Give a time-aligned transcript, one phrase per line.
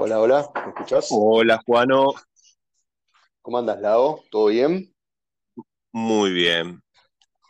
[0.00, 1.08] Hola, hola, ¿me escuchás?
[1.10, 2.12] Hola, Juano.
[3.42, 4.22] ¿Cómo andas, Lao?
[4.30, 4.94] ¿Todo bien?
[5.90, 6.80] Muy bien.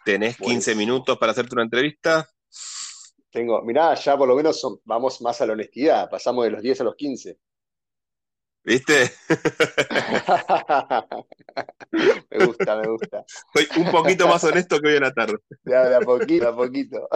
[0.02, 0.78] ¿Tenés 15 Buenísimo.
[0.78, 2.26] minutos para hacerte una entrevista?
[3.30, 6.62] Tengo, mirá, ya por lo menos son- vamos más a la honestidad, pasamos de los
[6.62, 7.38] 10 a los 15.
[8.64, 9.12] ¿Viste?
[12.30, 13.24] Me gusta, me gusta.
[13.52, 15.36] Soy un poquito más honesto que hoy en la tarde.
[15.64, 17.08] De a, de a poquito, de a poquito.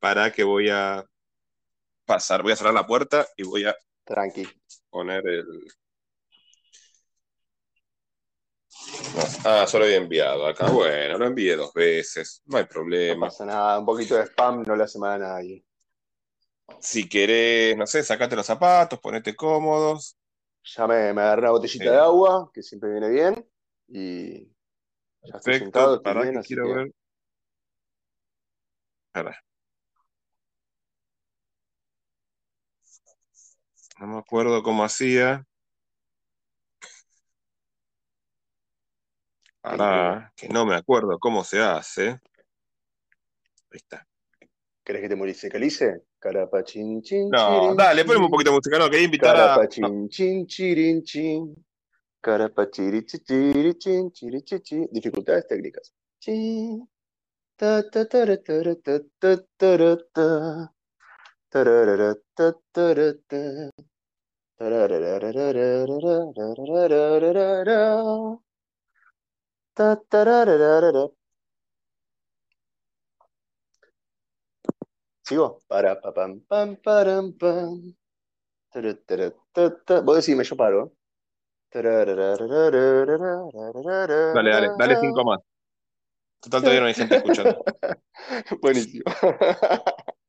[0.00, 1.02] Para que voy a
[2.10, 3.74] pasar, voy a cerrar la puerta y voy a
[4.04, 4.44] Tranqui.
[4.90, 5.46] poner el.
[9.14, 10.68] No, Ah, solo había enviado acá.
[10.70, 12.64] Bueno, lo envié dos veces, no hay
[13.08, 13.24] No problema.
[13.24, 15.62] pasa nada, un poquito de spam no le hace mal a nadie.
[16.80, 20.16] Si querés, no sé, sacate los zapatos, ponete cómodos.
[20.76, 21.92] Ya me, me agarré una botellita Sí.
[21.92, 23.46] de agua, que siempre viene bien,
[23.88, 24.46] y
[25.24, 26.92] ya estoy sentado, Perfecto, estoy para bien, que quiero que ver.
[29.12, 29.34] Pará,
[34.00, 35.46] no me acuerdo cómo hacía.
[39.60, 42.08] Pará, que no me acuerdo cómo se hace.
[42.08, 42.18] Ahí
[43.72, 44.06] está.
[44.82, 46.02] ¿Querés que te musicalice?
[46.18, 48.78] Carapachín, chin, No, chirin, dale, poneme un poquito de música.
[48.78, 49.54] No, quería invitar a.
[49.54, 51.54] Carapachín, chin, chirin, chin.
[52.22, 54.88] Carapachiri, chichiri, chin, chiri, chichi.
[54.90, 55.92] Dificultades técnicas.
[56.18, 56.88] Chin.
[57.56, 59.00] Ta, ta, ta, ta, ta.
[59.18, 59.76] Ta, ta.
[60.08, 60.08] Tarararararararararararara.
[60.08, 60.79] Ta, tararararara.
[75.22, 75.60] ¿Sigo?
[75.66, 77.94] Para, pa, pam, pam, param, pam.
[80.04, 80.92] Vos decime, yo paro.
[84.34, 85.40] Dale, dale, dale cinco más.
[86.40, 87.64] Total, todavía no hay gente escuchando,
[88.62, 89.04] Buenísimo.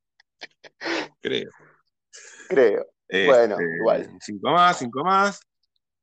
[1.22, 1.52] creo.
[2.50, 2.86] Creo.
[3.10, 4.18] Bueno, Este, igual.
[4.22, 5.40] cinco más, cinco más.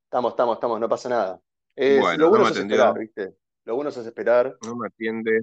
[0.04, 1.40] Estamos, estamos, estamos, no pasa nada.
[1.76, 3.36] Es, Bueno, lo no bueno me es atendió, esperar, ¿viste?
[3.64, 4.56] Lo bueno es esperar.
[4.62, 5.40] no me atiende.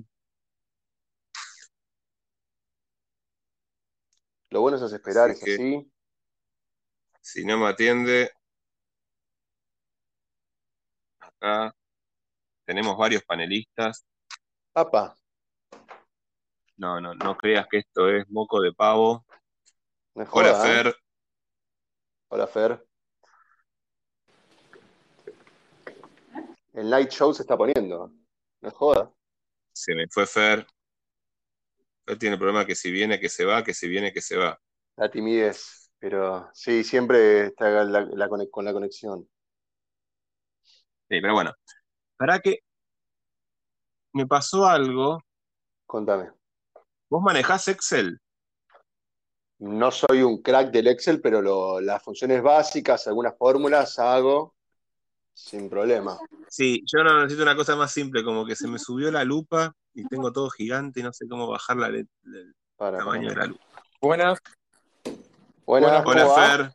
[4.52, 5.92] Lo bueno es esperar, Así es que así.
[7.22, 8.32] si no me atiende,
[11.20, 11.76] acá
[12.66, 14.06] tenemos varios panelistas.
[14.72, 15.16] Papá,
[16.78, 19.25] No, no, no creas que esto es moco de pavo.
[20.16, 20.54] No Hola, ¿eh?
[20.62, 20.96] Fer.
[22.30, 22.86] Hola, Fer.
[26.74, 28.12] El night show se está poniendo.
[28.62, 29.12] No joda.
[29.74, 30.66] Se me fue Fer.
[32.06, 34.38] Fer tiene el problema que si viene, que se va, que si viene, que se
[34.38, 34.60] va.
[34.96, 35.92] La timidez.
[36.00, 39.28] Pero sí, siempre está la, con la conexión.
[41.10, 41.54] Sí, pero bueno,
[42.18, 42.60] para que
[44.14, 45.20] me pasó algo.
[45.86, 46.32] Contame.
[47.10, 48.20] ¿Vos manejás Excel?
[49.66, 54.54] No soy un crack del Excel, pero lo- las funciones básicas, algunas fórmulas hago
[55.34, 56.20] sin problema.
[56.48, 59.74] Sí, yo no necesito una cosa más simple, como que se me subió la lupa
[59.96, 63.36] y tengo todo gigante y no sé cómo bajar la el Para, para, tamaño de
[63.36, 63.64] la lupa.
[64.00, 64.40] Buenas,
[65.66, 66.36] Buenas, ¿cómo Hola, va?
[66.58, 66.72] Fer.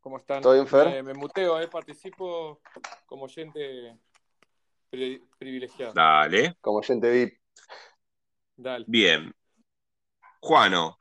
[0.00, 0.42] ¿cómo están?
[0.42, 0.86] ¿Todo bien, Fer?
[0.88, 2.62] Me, me muteo, eh, participo
[3.04, 3.94] como oyente
[4.88, 5.92] pri- privilegiado.
[5.92, 6.56] Dale.
[6.62, 7.38] Como oyente VIP.
[8.56, 8.84] Dale.
[8.88, 9.34] Bien.
[10.40, 10.98] Juano,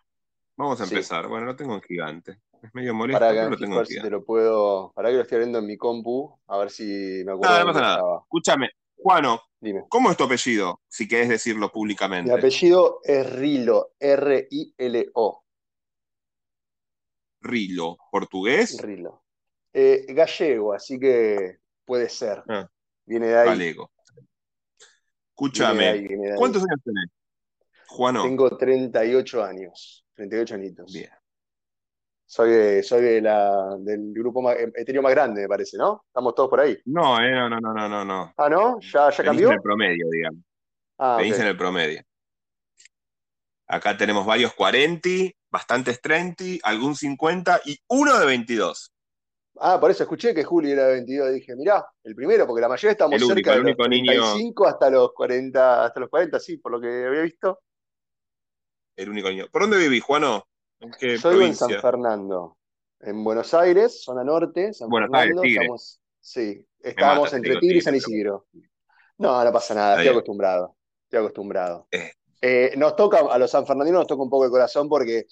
[0.59, 0.93] vamos a Sí.
[0.93, 1.27] empezar.
[1.27, 2.41] Bueno, lo tengo en gigante.
[2.61, 4.91] Es medio molesto, Para pero lo tengo en si te lo puedo.
[4.93, 6.83] Para que lo estoy abriendo en mi compu, a ver si
[7.25, 7.95] me acuerdo Nada, no dónde pasa nada.
[7.97, 8.19] estaba.
[8.23, 9.85] Escúchame, Juano, Dime.
[9.87, 10.81] ¿cómo es tu apellido?
[10.89, 12.33] Si querés decirlo Mi públicamente.
[12.33, 15.43] apellido es Rilo, R-I-L-O.
[17.41, 18.81] Rilo, ¿portugués?
[18.81, 19.23] Rilo.
[19.71, 22.43] Eh, gallego, así que puede ser.
[22.49, 22.69] Ah,
[23.05, 23.47] Viene de ahí.
[23.47, 23.89] galego.
[24.13, 24.29] Viene de ahí,
[25.29, 26.37] Escúchame, viene de ahí.
[26.37, 27.05] ¿cuántos años tenés?
[27.87, 28.23] Juano.
[28.23, 30.05] Tengo 38 años.
[30.19, 30.91] 38 añitos.
[30.91, 31.09] Bien.
[32.25, 36.03] Soy, de, soy de la, del grupo más, etéreo más grande, me parece, ¿no?
[36.07, 36.77] Estamos todos por ahí.
[36.85, 38.33] No, eh, no, no, no, no, no.
[38.37, 38.79] Ah, ¿no?
[38.81, 39.61] ¿Ya, ya Venís en el cambió?
[39.63, 40.43] promedio, digamos.
[40.97, 41.39] Ah, Venís ok.
[41.39, 42.03] en el promedio.
[43.67, 45.09] Acá tenemos varios 40,
[45.49, 48.91] bastantes 30, algún 50 y uno de 22.
[49.61, 51.33] Ah, por eso escuché que Juli era de 22.
[51.33, 53.87] Dije, mirá, el primero, porque la mayoría estamos El único, cerca el de los único
[53.87, 57.59] niño, 35 hasta los 40, hasta los 40, sí, por lo que había visto.
[59.03, 59.45] El único niño.
[59.51, 60.45] ¿Por dónde vivís, Juano?
[60.79, 61.69] ¿En qué Yo vivo en San?
[61.81, 62.57] Fernando,
[62.99, 65.41] en Buenos Aires, zona norte, San Buenos Aires, Fernando.
[65.41, 65.61] Tigre.
[65.63, 67.97] Estamos, sí, mata, te entre Tigre y San pero.
[67.97, 68.45] Isidro.
[69.17, 71.87] No, no pasa nada, estoy acostumbrado, estoy acostumbrado.
[71.91, 72.11] Eh,
[72.41, 75.25] Eh, nos toca, a los sanfernandinos nos toca un poco el corazón porque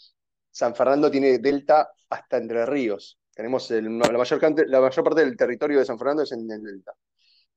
[0.51, 3.17] San Fernando tiene delta hasta Entre Ríos.
[3.33, 6.49] Tenemos el- la, mayor, cante- la mayor parte del territorio de San Fernando es en
[6.51, 6.91] el delta.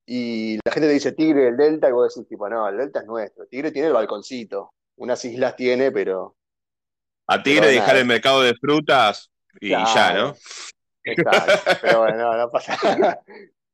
[0.06, 3.00] Y la gente te dice Tigre del delta y vos decís, tipo, no, el delta
[3.00, 3.46] es nuestro.
[3.46, 4.74] Tigre tiene el balconcito.
[5.00, 6.36] Unas islas tiene, pero
[7.26, 10.12] A Tigre Pero dejar el mercado de frutas y ya.
[10.12, 10.36] ¿no?
[11.02, 11.78] Exacto.
[11.80, 13.22] Pero bueno, no, no pasa nada.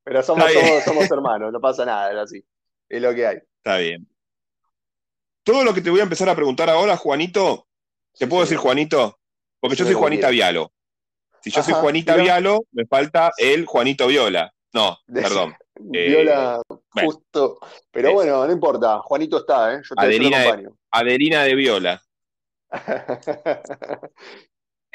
[0.05, 2.44] Pero somos, somos, somos hermanos, no pasa nada, es así.
[2.88, 3.38] Es lo que hay.
[3.56, 4.06] Está bien.
[5.43, 7.67] Todo lo que te voy a empezar a preguntar ahora, Juanito,
[8.17, 8.58] ¿te puedo decir.
[8.58, 9.19] Juanito?
[9.58, 10.28] Porque yo soy Juanita.
[10.28, 10.73] Vialo.
[11.40, 12.14] Si yo soy Juanita.
[12.14, 14.55] Vialo, me falta el Juanito Viola.
[14.73, 15.56] No, perdón.
[15.93, 17.58] Eh, Viola justo.
[17.90, 18.14] Pero Es.
[18.14, 19.00] bueno, no importa.
[19.00, 19.81] Juanito está, ¿eh?
[19.84, 20.78] Yo te, Adelina de- acompaño.
[20.90, 22.02] Adelina de Viola.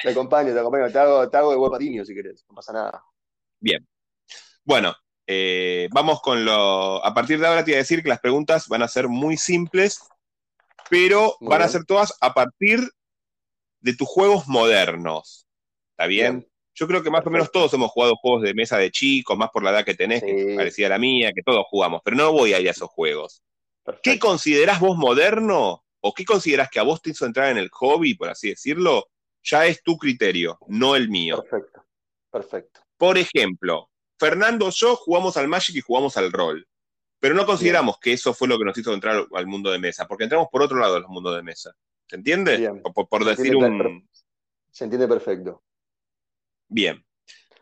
[0.03, 0.91] te acompaño, te acompaño.
[0.91, 2.43] Te hago, te hago de buen patiño si querés.
[2.49, 3.03] No pasa nada.
[3.59, 3.87] Bien.
[4.63, 4.95] Bueno,
[5.27, 7.03] eh, vamos con lo.
[7.05, 9.37] A partir de ahora te voy a decir que las preguntas van a ser muy
[9.37, 10.01] simples,
[10.89, 12.79] pero Muy van a ser todas a partir
[13.79, 15.47] de tus juegos modernos.
[15.91, 16.39] ¿Está bien?
[16.39, 16.50] Bien.
[16.73, 19.49] Yo creo que más o menos todos hemos jugado juegos de mesa de chicos, más
[19.49, 20.55] por la edad que tenés, que Sí.
[20.55, 23.43] parecía la mía, que todos jugamos, pero no voy a ir a esos juegos.
[24.01, 25.83] ¿Qué considerás vos moderno?
[25.99, 29.09] ¿O qué considerás que a vos te hizo entrar en el hobby, por así decirlo?
[29.43, 31.41] Ya es tu criterio, no el mío.
[31.41, 31.83] Perfecto.
[32.31, 32.81] Perfecto.
[32.97, 36.67] Por ejemplo, Fernando y yo jugamos al Magic y jugamos al rol.
[37.19, 40.07] Pero no consideramos que eso fue lo que nos hizo entrar al mundo de mesa,
[40.07, 41.75] porque entramos por otro lado de los mundos de mesa.
[42.07, 42.71] ¿Se entiende?
[42.93, 44.09] Por, Se decir entiende un.
[44.71, 45.63] Se entiende perfecto.
[46.71, 47.05] Bien.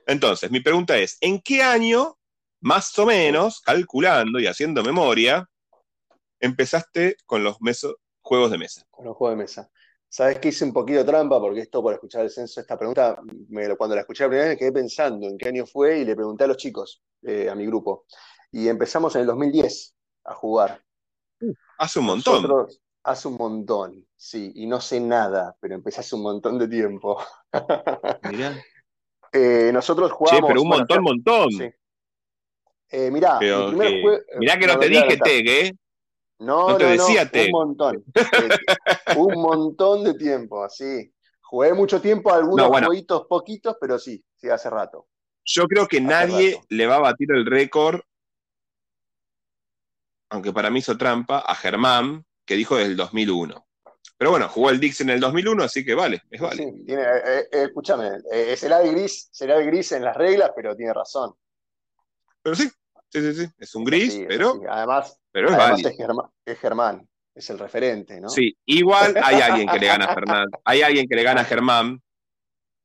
[0.06, 2.16] Entonces, mi pregunta es: ¿en qué año,
[2.62, 5.50] más o menos, calculando y haciendo memoria,
[6.40, 8.84] empezaste con los meso- juegos de mesa?
[8.92, 9.72] con los juegos de mesa.
[10.08, 11.40] ¿Sabes que hice un poquito trampa?
[11.40, 13.20] Porque esto, por escuchar el censo, esta pregunta,
[13.50, 16.06] me- cuando la escuché la primera vez, me quedé pensando en qué año fue y
[16.06, 18.06] le pregunté a los chicos, eh, a mi grupo.
[18.52, 19.96] Y empezamos en el 2010
[20.26, 20.84] a jugar.
[21.78, 22.42] Hace un montón.
[22.44, 26.68] Nosotros hace un montón, sí, y no sé nada, pero empecé hace un montón de
[26.68, 27.24] tiempo.
[28.30, 28.62] Mirá.
[29.32, 30.48] Eh, nosotros Che, jugábamos.
[30.48, 31.52] pero un bueno, montón, montón.
[31.52, 31.70] sí.
[32.92, 35.18] Eh, mirá, Pero que- jue- mirá que no, te dije.
[35.18, 35.72] TEG, ¿eh?
[36.40, 38.04] No, No te no, decía no, un montón.
[38.16, 41.14] Eh, un montón de tiempo, así.
[41.42, 42.88] Jugué mucho tiempo algunos No, bueno.
[42.88, 45.08] jueguitos poquitos, pero sí, sí, hace rato.
[45.46, 46.66] Yo creo que Hace nadie rato.
[46.70, 48.02] le va a batir el récord,
[50.32, 53.68] aunque para mí hizo trampa, a Germán, que dijo del 2001.
[54.18, 56.72] Pero bueno, jugó el Dix en el 2001, así que vale, es válido.
[56.72, 60.52] Sí, tiene, eh, eh, escúchame, eh, será de gris, será de gris en las reglas,
[60.56, 61.34] pero tiene razón.
[62.42, 62.70] Pero sí,
[63.10, 64.60] sí, sí, sí, es un Es gris, es pero.
[64.70, 65.90] Además, pero es además válido.
[65.90, 68.30] es Germán, es Germán, es el referente, ¿no?
[68.30, 71.46] Sí, igual hay alguien que le gana a Fernán, hay alguien que le gana a
[71.46, 72.02] Germán,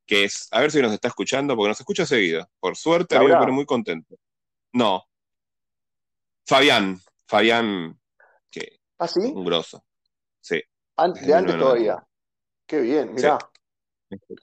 [0.05, 2.49] que es, a ver si nos está escuchando, porque nos escucha seguido.
[2.61, 3.45] Por suerte, a mí me ¿Laura?
[3.45, 4.15] pone muy contento.
[4.71, 5.03] No.
[6.45, 7.99] Fabián, Fabián,
[8.51, 9.19] que ¿Ah, sí?
[9.19, 9.83] un grosso.
[10.39, 10.61] Sí,
[10.97, 11.59] Antes, Es de antes 1999.
[11.59, 12.07] todavía.
[12.67, 13.37] Qué bien, mirá.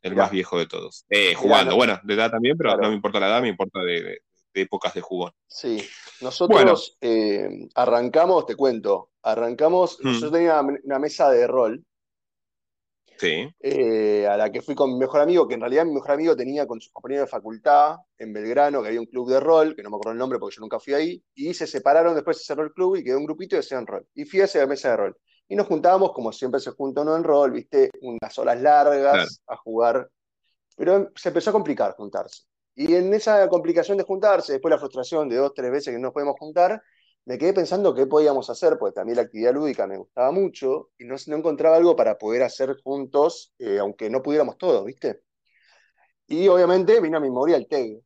[0.03, 0.25] el Mirá.
[0.25, 1.05] más viejo de todos.
[1.09, 2.83] Eh, jugando, no- bueno, de edad también, pero Claro.
[2.83, 4.23] no me importa la edad, me importa de, de-
[4.55, 5.33] de épocas de jugón.
[5.47, 5.83] Sí,
[6.21, 10.13] nosotros eh, arrancamos, te cuento, arrancamos, Mm.
[10.21, 11.85] yo tenía una, una mesa de rol
[13.19, 16.11] Sí, eh, a la que fui con mi mejor amigo, que en realidad mi mejor
[16.13, 19.77] amigo tenía con sus compañeros de facultad en Belgrano, que había un club de rol,
[19.77, 22.39] que no me acuerdo el nombre porque yo nunca fui ahí, y se separaron, después
[22.39, 24.05] se cerró el club y quedó un grupito y hacían rol.
[24.15, 25.17] Y fui a esa mesa de rol.
[25.53, 29.29] Y nos juntábamos, como siempre se junta uno en rol, viste, unas horas largas Claro.
[29.49, 30.11] a jugar,
[30.79, 32.45] pero se empezó a complicar juntarse.
[32.75, 36.05] Y en esa complicación de juntarse, después la frustración de dos, tres veces que no
[36.05, 36.83] nos podemos juntar,
[37.27, 41.05] me quedé pensando qué podíamos hacer, porque también la actividad lúdica me gustaba mucho y
[41.05, 45.21] no, no encontraba algo para poder hacer juntos, eh, aunque no pudiéramos todos, ¿viste?
[46.29, 48.01] Y obviamente vino a mi memoria el TEG.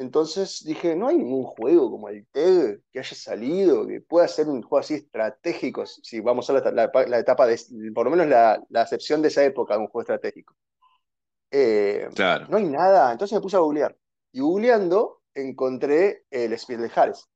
[0.00, 4.48] Entonces dije, no hay ningún juego como el TEG que haya salido, que pueda ser
[4.48, 7.60] un juego así estratégico, si vamos a la, la- la etapa de,
[7.94, 10.56] por lo menos la, la acepción de esa época de un juego estratégico.
[11.50, 12.46] Eh, claro.
[12.48, 13.96] no hay nada, entonces me puse a googlear.
[14.32, 17.28] Y googleando encontré el Spiel de Harris.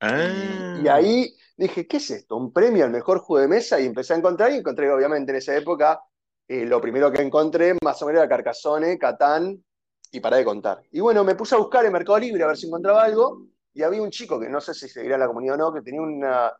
[0.00, 2.36] Ah, Y ahí dije, ¿qué es esto?
[2.36, 3.80] ¿Un premio al mejor juego de mesa?
[3.80, 6.00] Y empecé a encontrar, y encontré obviamente en esa época,
[6.48, 9.62] eh, lo primero que encontré más o menos era Carcassonne, Catán,
[10.12, 10.82] y paré de contar.
[10.92, 13.82] Y bueno, me puse a buscar en Mercado Libre a ver si encontraba algo, y
[13.82, 16.52] había un chico que no sé si seguirá la comunidad o no, que tenía una,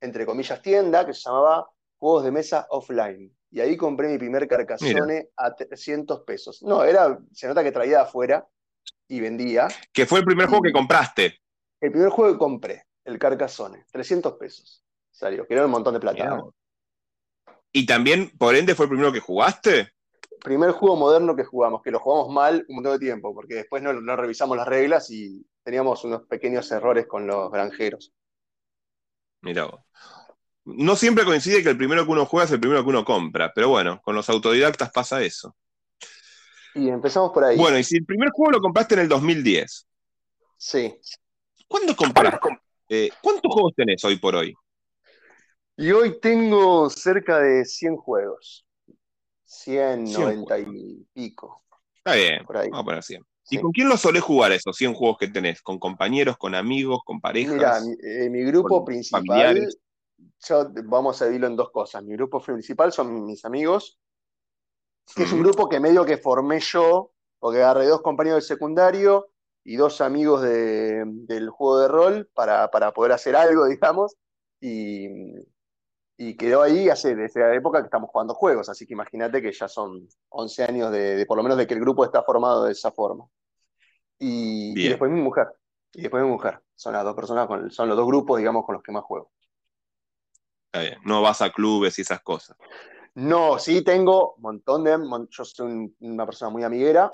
[0.00, 3.32] entre comillas, tienda que se llamaba Juegos de Mesa Offline.
[3.52, 6.62] Y ahí compré mi primer Carcassonne a 300 pesos.
[6.64, 8.46] No, era, se nota que traía de afuera
[9.08, 9.68] y vendía.
[9.92, 11.38] que fue el primer juego que compraste.
[11.80, 14.84] El primer juego que compré, el Carcassonne, 300 pesos.
[15.12, 16.24] Salió, que era un montón de plata.
[16.24, 17.52] ¿eh?
[17.72, 19.92] Y también, por ende, fue el primero que jugaste.
[20.42, 23.82] Primer juego moderno que jugamos, que lo jugamos mal un montón de tiempo, porque después
[23.82, 28.12] no, no revisamos las reglas y teníamos unos pequeños errores con los granjeros.
[29.42, 29.80] Mirá vos.
[30.64, 33.52] No siempre coincide que el primero que uno juega es el primero que uno compra,
[33.54, 35.56] pero bueno, con los autodidactas pasa eso.
[36.74, 37.56] Y empezamos por ahí.
[37.56, 39.86] Bueno, y si el primer juego lo compraste en el 2010,
[40.58, 40.98] Sí.
[41.68, 42.58] ¿cuándo compraste?
[42.88, 44.54] Eh, ¿Cuántos juegos tenés hoy por hoy?
[45.76, 48.65] Y hoy tengo cerca de 100 juegos.
[49.46, 51.62] 190 y pico,
[51.96, 52.68] Está bien, por ahí.
[52.70, 53.22] vamos a poner 100.
[53.42, 53.56] Sí.
[53.56, 55.62] ¿Y con quién los solés jugar esos 100 juegos que tenés?
[55.62, 57.54] ¿Con compañeros, con amigos, con parejas?
[57.54, 59.78] Mira, mi, eh, mi grupo principal, familiares.
[60.48, 62.02] yo- vamos a dividirlo en dos cosas.
[62.02, 63.98] Mi grupo principal son mis amigos,
[65.14, 69.28] que es un grupo que medio que formé yo, porque agarré dos compañeros del secundario
[69.62, 74.16] y dos amigos de- del juego de rol para, para poder hacer algo, digamos,
[74.60, 75.06] y,
[76.18, 79.52] y quedó ahí hace desde la época que estamos jugando juegos, así que imagínate que
[79.52, 82.64] ya son 11 años de, de por lo menos de que el grupo está formado
[82.64, 83.26] de esa forma.
[84.18, 85.48] Y, después mi mujer,
[85.92, 88.74] y después mi mujer, son las dos personas, con, son los dos grupos, digamos, con
[88.74, 89.30] los que más juego.
[90.66, 90.98] Está bien.
[91.04, 92.56] No vas a clubes y esas cosas.
[93.14, 94.98] No, sí tengo un montón de,
[95.30, 97.10] yo soy un- una persona muy amiguera,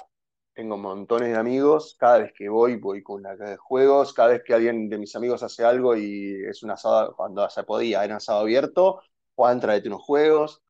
[0.55, 4.31] tengo montones de amigos, cada vez que voy, voy con una caja de juegos, cada
[4.31, 8.05] vez que alguien de mis amigos hace algo y es un asado, cuando se podía,
[8.05, 9.01] era un asado abierto,
[9.35, 10.63] Juan, tráete unos juegos,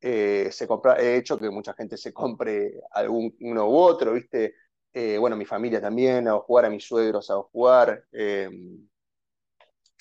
[0.00, 4.54] eh, se compra, he hecho que mucha gente se compre algún uno u otro, ¿viste?
[4.92, 8.04] Eh, bueno, mi familia también, hago jugar a mis suegros, hago jugar.
[8.12, 8.50] eh,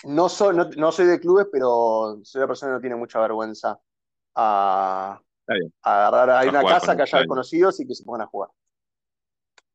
[0.05, 3.19] no, soy, no, no soy de clubes, pero soy una persona que no tiene mucha
[3.19, 3.79] vergüenza
[4.35, 5.19] a,
[5.81, 6.29] agarrar.
[6.29, 8.49] Hay A una casa que haya conocidos y que se pongan a jugar.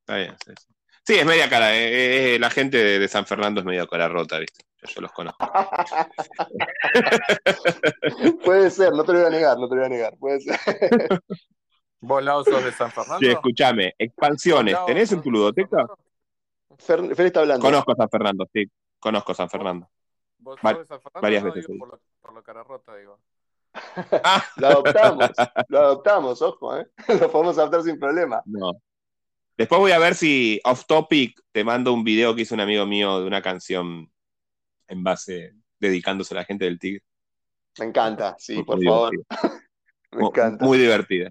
[0.07, 0.67] Está bien, sí, sí.
[1.07, 1.75] Sí, es media cara.
[1.77, 4.65] eh, eh, la gente de, de San Fernando es media cara rota, ¿viste?
[4.83, 5.39] Yo, yo los conozco.
[8.45, 10.17] Puede ser, no te lo voy a negar, no te lo voy a negar.
[10.19, 10.59] Puede ser.
[12.01, 13.19] ¿Vos, Lau, sos de San Fernando?
[13.21, 13.95] Sí, escúchame.
[13.99, 14.77] Expansiones.
[14.87, 15.87] ¿Tenés en tu ludoteca?
[16.79, 17.67] Fer, Fer está hablando.
[17.67, 18.65] Conozco San Fernando, sí.
[18.99, 19.89] Conozco San Fernando.
[20.39, 21.23] ¿Vos Va- sos de San Fernando?
[21.23, 23.19] varias No, veces digo por lo, por lo cara rota, digo.
[24.23, 25.31] Ah, Lo adoptamos,
[25.69, 26.87] lo adoptamos, ojo, ¿eh?
[27.21, 28.43] Lo podemos adoptar sin problema.
[28.45, 28.73] no.
[29.57, 32.87] Después voy a ver si off topic te mando un video que hizo un amigo
[32.87, 34.11] mío de una canción
[34.89, 37.05] en base dedicándose a la gente del Tigre.
[37.79, 39.13] Me encanta, sí, Muy por favor.
[40.13, 40.65] Me encanta.
[40.65, 41.31] Muy divertida.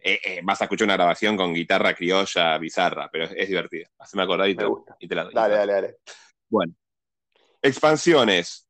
[0.00, 3.88] Eh, eh, vas a escuchar una grabación con guitarra criolla bizarra, pero es, es divertida.
[3.98, 4.64] Haceme acordar y te,
[5.00, 5.34] y te la doy.
[5.34, 5.96] Dale, dale, dale.
[6.48, 6.74] Bueno.
[7.62, 8.68] Expansiones.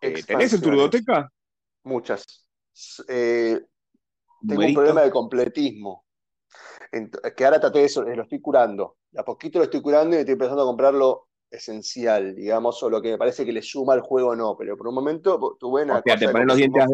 [0.00, 1.30] Eh, ¿Tenés en tu ludoteca?
[1.84, 2.48] Muchas.
[3.06, 6.04] Tengo un problema de completismo.
[6.90, 8.96] Que ahora traté de eso, lo estoy curando.
[9.16, 13.00] A poquito lo estoy curando y estoy empezando a comprar lo esencial, digamos, o lo
[13.02, 14.56] que me parece que le suma al juego no.
[14.56, 16.86] Pero por un momento tuve una O sea, te ponen los dientes-.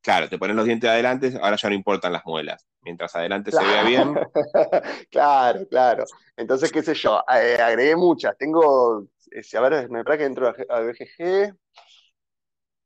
[0.00, 2.66] Claro, te ponen los dientes adelante, ahora ya no importan las muelas.
[2.82, 4.14] Mientras adelante se vea bien,
[5.10, 6.04] Claro, claro.
[6.36, 8.36] Entonces, qué sé yo, eh, agregué muchas.
[8.38, 11.54] Tengo, eh, a ver, me parece que entro a BGG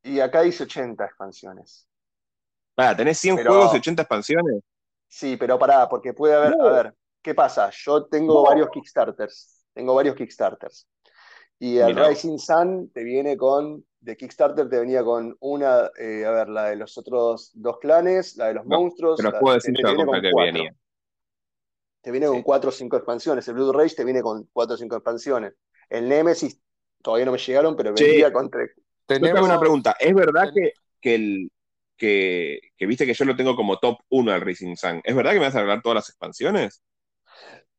[0.05, 1.87] y acá dice 80 expansiones.
[2.75, 4.63] Pará, ¿tenés 100 Pero- juegos y 80 expansiones?
[5.13, 6.69] Sí, pero pará, porque puede haber, No.
[6.69, 7.71] a ver, ¿qué pasa?
[7.71, 8.43] Yo tengo No.
[8.45, 10.89] varios Kickstarters, tengo varios Kickstarters.
[11.59, 12.09] Y el Mirá.
[12.09, 16.71] Rising Sun te viene con, de Kickstarter te venía con una, eh, a ver, la
[16.71, 19.89] de los otros dos clanes, la de los No, monstruos, la- puedo decir te yo
[19.89, 20.47] viene con cuatro.
[20.47, 20.75] venía.
[22.01, 23.47] Te viene con cuatro o cinco expansiones.
[23.49, 25.53] El Blue Rage te viene con cuatro o cinco expansiones.
[25.91, 26.59] El Nemesis
[27.03, 28.05] todavía no me llegaron, pero Che.
[28.07, 28.71] vendía con tres.
[28.77, 29.95] Yo Tenemos una pregunta.
[30.01, 31.53] ¿Es verdad que, que, el,
[32.03, 35.01] que, que viste que yo lo tengo como top 1 al Racing Sun?
[35.05, 36.83] ¿Es verdad que me vas a regalar todas las expansiones?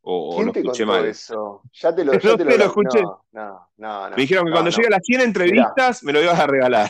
[0.01, 1.09] ¿O, o ¿Quién lo te escuché contó mal?
[1.09, 1.61] eso?
[1.73, 3.01] Ya te lo, No ya te sé, lo lo, escuché.
[3.01, 4.77] No, no, no, no, Me dijeron que no, cuando no.
[4.77, 6.89] llegue a las 100 entrevistas me lo ibas a regalar.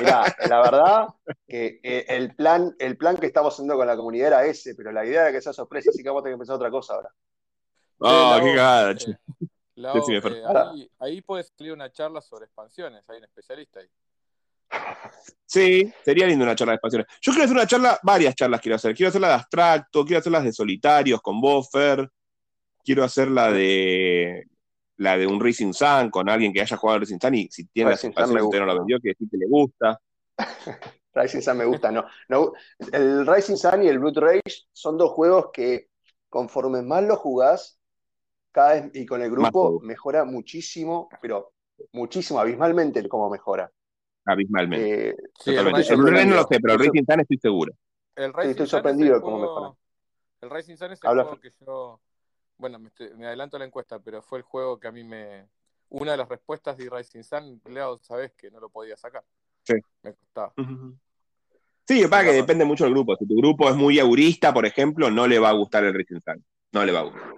[0.00, 1.06] Mirá, la verdad
[1.46, 4.90] que eh, el plan, el plan que estamos haciendo con la comunidad era ese, pero
[4.90, 6.94] la idea era que sea sorpresa, así que vamos a tener que pensar otra cosa
[6.94, 7.10] ahora.
[7.98, 9.16] Oh, qué cagada, eh,
[9.76, 13.88] eh, ahí, ahí puede salir una charla sobre expansiones, hay un especialista ahí.
[15.46, 17.06] Sí, sería lindo una charla de expansiones.
[17.20, 18.94] Yo quiero hacer una charla, varias charlas quiero hacer.
[18.94, 22.08] Quiero hacer la de abstracto, quiero hacer las de solitarios con Buffer,
[22.84, 24.48] quiero hacer la de
[24.96, 27.66] la de un Racing Sun con alguien que haya jugado al Racing Sun y si
[27.66, 30.00] tiene las Racing expansiones y usted no la vendió, que decir que le gusta.
[31.14, 32.52] Rising Sun me gusta, no, no.
[32.92, 35.88] El Rising Sun y el Blood Rage son dos juegos que
[36.28, 37.78] conforme más los jugás,
[38.50, 41.52] cada vez, y con el grupo mejora muchísimo, pero
[41.92, 43.70] muchísimo, abismalmente el cómo mejora.
[44.26, 45.08] Abismalmente.
[45.10, 45.70] Eh, Sí, el.
[45.72, 47.72] Racing El Blu-ray no lo sé, pero el Estoy Racing Sun estoy seguro.
[48.16, 49.78] El Sí, Rising estoy sorprendido es el de cómo juego- mejora.
[50.40, 52.00] El Rising Sun es el Habla, juego que yo.
[52.56, 55.04] Bueno, me, estoy- me adelanto a la encuesta, pero fue el juego que a mí
[55.04, 55.48] me.
[55.90, 59.22] Una de las respuestas de Rising Sun, Leo, sabes que no lo podía sacar.
[59.62, 59.74] Sí.
[60.02, 60.52] Me costaba.
[61.86, 63.14] Sí, para que depende mucho del grupo.
[63.16, 66.20] Si tu grupo es muy aurista, por ejemplo, no le va a gustar el Racing
[66.24, 66.44] Sun.
[66.72, 67.34] No le va a gustar.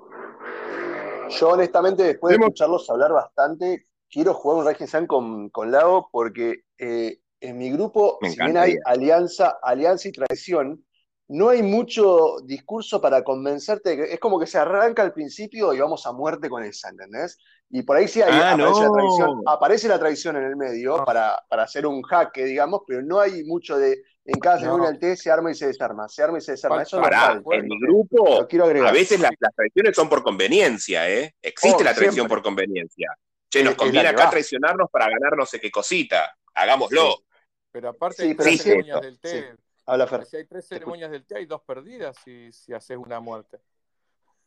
[1.31, 6.09] Yo honestamente, después de escucharlos hablar bastante, quiero jugar un Rising Sun con, con Lago
[6.12, 10.85] porque eh, en mi grupo, Me si bien hay alianza, alianza y traición,
[11.28, 13.97] no hay mucho discurso para convencerte.
[13.97, 17.38] que- Es como que se arranca al principio y vamos a muerte con esa, ¿entendés?
[17.68, 18.92] Y por ahí sí hay- Ah, aparece, la no.
[18.92, 23.18] tradición, aparece la tradición en el medio para, para hacer un jaque, digamos, pero no
[23.21, 24.62] hay mucho de en cada No.
[24.62, 26.83] segunda del té se arma y se desarma, se arma y se desarma.
[26.83, 28.88] Eso no Pará, bueno, en mi grupo, Lo quiero agregar.
[28.88, 31.35] a veces las, las traiciones son por conveniencia, ¿eh?
[31.42, 32.28] Existe Oh, la traición siempre.
[32.37, 33.16] por conveniencia.
[33.49, 34.30] Che, nos es conviene acá va.
[34.30, 36.33] traicionarnos para ganar no sé qué cosita.
[36.56, 37.22] Hagámoslo.
[37.70, 39.28] Pero aparte Sí, hay tres sí, ceremonias del té.
[39.42, 39.44] sí.
[39.86, 40.25] Habla Fer.
[40.26, 43.58] Si hay tres ceremonias del té, hay dos perdidas si, si haces una muerte.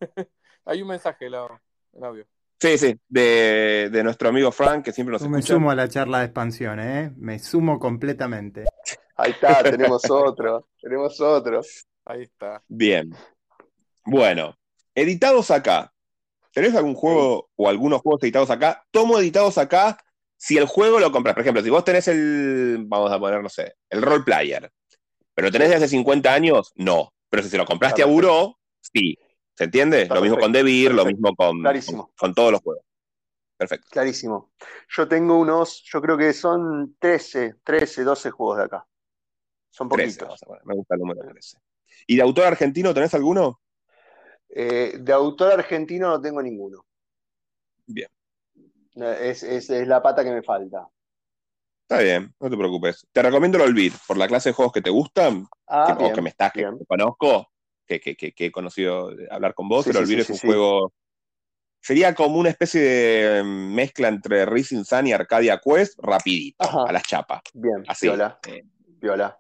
[0.66, 1.48] hay un mensaje Lau,
[1.94, 2.26] en audio.
[2.60, 5.54] Sí, sí, de, de nuestro amigo Frank, que siempre nos Yo me escucha.
[5.54, 7.14] sumo a la charla de expansión, ¿eh?
[7.16, 8.66] Me sumo completamente.
[9.16, 11.62] Ahí está, tenemos otro, tenemos otro.
[12.04, 12.62] Ahí está.
[12.68, 13.12] Bien.
[14.04, 14.58] Bueno,
[14.94, 15.94] editados acá.
[16.52, 18.86] ¿Tenés algún juego o algunos juegos editados acá?
[18.92, 19.98] Tomo editados acá
[20.40, 21.36] si el juego lo compras.
[21.36, 24.72] Por ejemplo, si vos tenés el, vamos a poner, no sé, el role player,
[25.36, 27.14] pero lo tenés de hace 50 años, no.
[27.30, 29.18] Pero si se lo compraste a Buró, sí.
[29.56, 30.08] ¿Se entiende?
[30.08, 32.06] Lo mismo con Devir, lo mismo con, Clarísimo.
[32.08, 32.86] con, con todos los juegos.
[33.58, 33.88] Perfecto.
[33.92, 34.54] Clarísimo.
[34.88, 38.88] Yo tengo unos, yo creo que son 13, 13, 12 juegos de acá.
[39.70, 40.28] Son 13, poquitos.
[40.28, 40.66] vamos a poner.
[40.66, 41.58] Me gusta el número 13.
[42.08, 43.60] ¿Y de autor argentino tenés alguno?
[44.48, 46.86] Eh, de autor argentino no tengo ninguno.
[47.86, 48.08] Bien.
[48.96, 50.88] Es, es, es la pata que me falta.
[51.82, 53.08] Está bien, no te preocupes.
[53.12, 56.06] Te recomiendo el Olvid, por la clase de juegos que te gustan, Ah, que, o
[56.06, 56.78] bien, que me estás, que bien.
[56.78, 57.48] te conozco,
[57.86, 60.42] que, que, que, que he conocido hablar con vos, Sí, pero sí, Olvid sí, es
[60.44, 60.94] un juego.
[61.82, 66.84] Sería como una especie de mm, mezcla entre Rising Sun y Arcadia Quest, rapidito, Ajá.
[66.88, 67.42] a las chapas.
[67.54, 68.08] Bien, Así.
[68.08, 68.64] viola, Eh,
[69.00, 69.40] viola.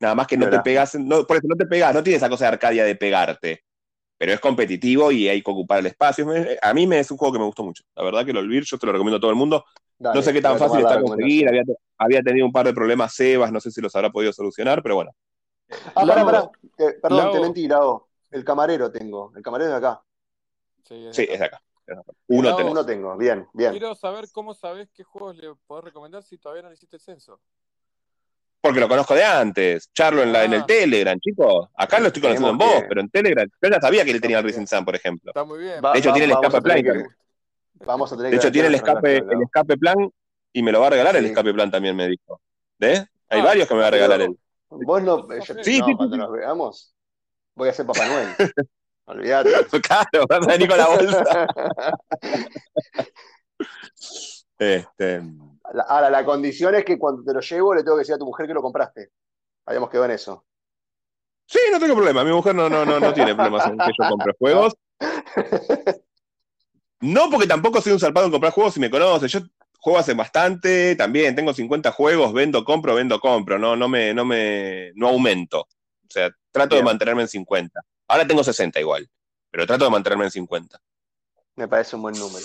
[0.00, 2.28] nada más que no te pegas, no, por eso no te pegas, no tiene esa
[2.28, 3.64] cosa de Arcadia de pegarte.
[4.18, 6.26] Pero es competitivo y hay que ocupar el espacio.
[6.62, 7.84] A mí me es un juego que me gustó mucho.
[7.94, 9.64] La verdad que el Olvid, yo te lo recomiendo a todo el mundo.
[9.98, 11.48] Dale, no sé qué tan fácil está conseguir.
[11.48, 11.62] Había,
[11.98, 14.94] había tenido un par de problemas Sebas, no sé si los habrá podido solucionar, pero
[14.94, 15.10] bueno.
[15.94, 16.50] Ah, pará, pará.
[16.78, 17.68] Eh, perdón, te mentí.
[18.30, 19.32] El camarero tengo.
[19.34, 20.02] El camarero de acá.
[20.84, 21.32] Sí, es acá.
[21.32, 21.62] es de acá.
[21.86, 22.12] es de acá.
[22.28, 22.72] Uno tenés.
[22.72, 23.16] Uno tengo.
[23.16, 23.72] Bien, bien.
[23.72, 27.02] Quiero saber cómo sabes qué juegos le podés recomendar si todavía no le hiciste el
[27.02, 27.40] censo.
[28.60, 29.90] Porque lo conozco de antes.
[29.94, 30.66] Charlo en, la, en el Ah.
[30.66, 31.68] Telegram, chicos.
[31.76, 33.48] Acá lo estoy conociendo en vos, pero en Telegram.
[33.62, 34.66] Yo ya sabía que él tenía el bien.
[34.66, 35.30] Sun, por ejemplo.
[35.30, 35.80] Está muy bien.
[35.80, 36.82] De hecho, va- tiene el escape plan.
[36.82, 37.04] que-
[37.84, 39.96] Vamos a tener De que hecho, tiene el escape, el escape plan
[40.52, 42.40] y me lo va a regalar el escape plan también, me dijo.
[42.78, 43.06] ¿De?
[43.28, 44.36] Hay Ah, varios que me va a regalar él.
[44.70, 46.20] Vos no, Sí, yo- sí, no, sí, cuando sí.
[46.22, 46.94] nos veamos,
[47.54, 48.28] voy a ser Papá Noel.
[49.04, 49.50] Olvídate.
[49.82, 51.46] claro, vas a venir con la bolsa.
[54.58, 55.22] Este,
[55.88, 58.26] Ahora, la condición es que cuando te lo llevo le tengo que decir a tu
[58.26, 59.10] mujer que lo compraste.
[59.66, 60.44] Habíamos quedado en eso.
[61.46, 62.24] sí, no tengo problema.
[62.24, 64.74] Mi mujer no, no, no, no tiene problemas en que yo compre juegos.
[67.00, 69.28] No, porque tampoco soy un zarpado en comprar juegos si me conoce.
[69.28, 69.40] Yo
[69.78, 73.58] juego hace bastante, también tengo 50 juegos, vendo, compro, vendo, compro.
[73.58, 75.60] No, no me, no me, no aumento.
[75.60, 76.84] O sea, trato Bien.
[76.84, 77.80] de mantenerme en 50.
[78.08, 79.08] Ahora tengo 60 igual,
[79.50, 80.80] pero trato de mantenerme en 50.
[81.56, 82.44] Me parece un buen número.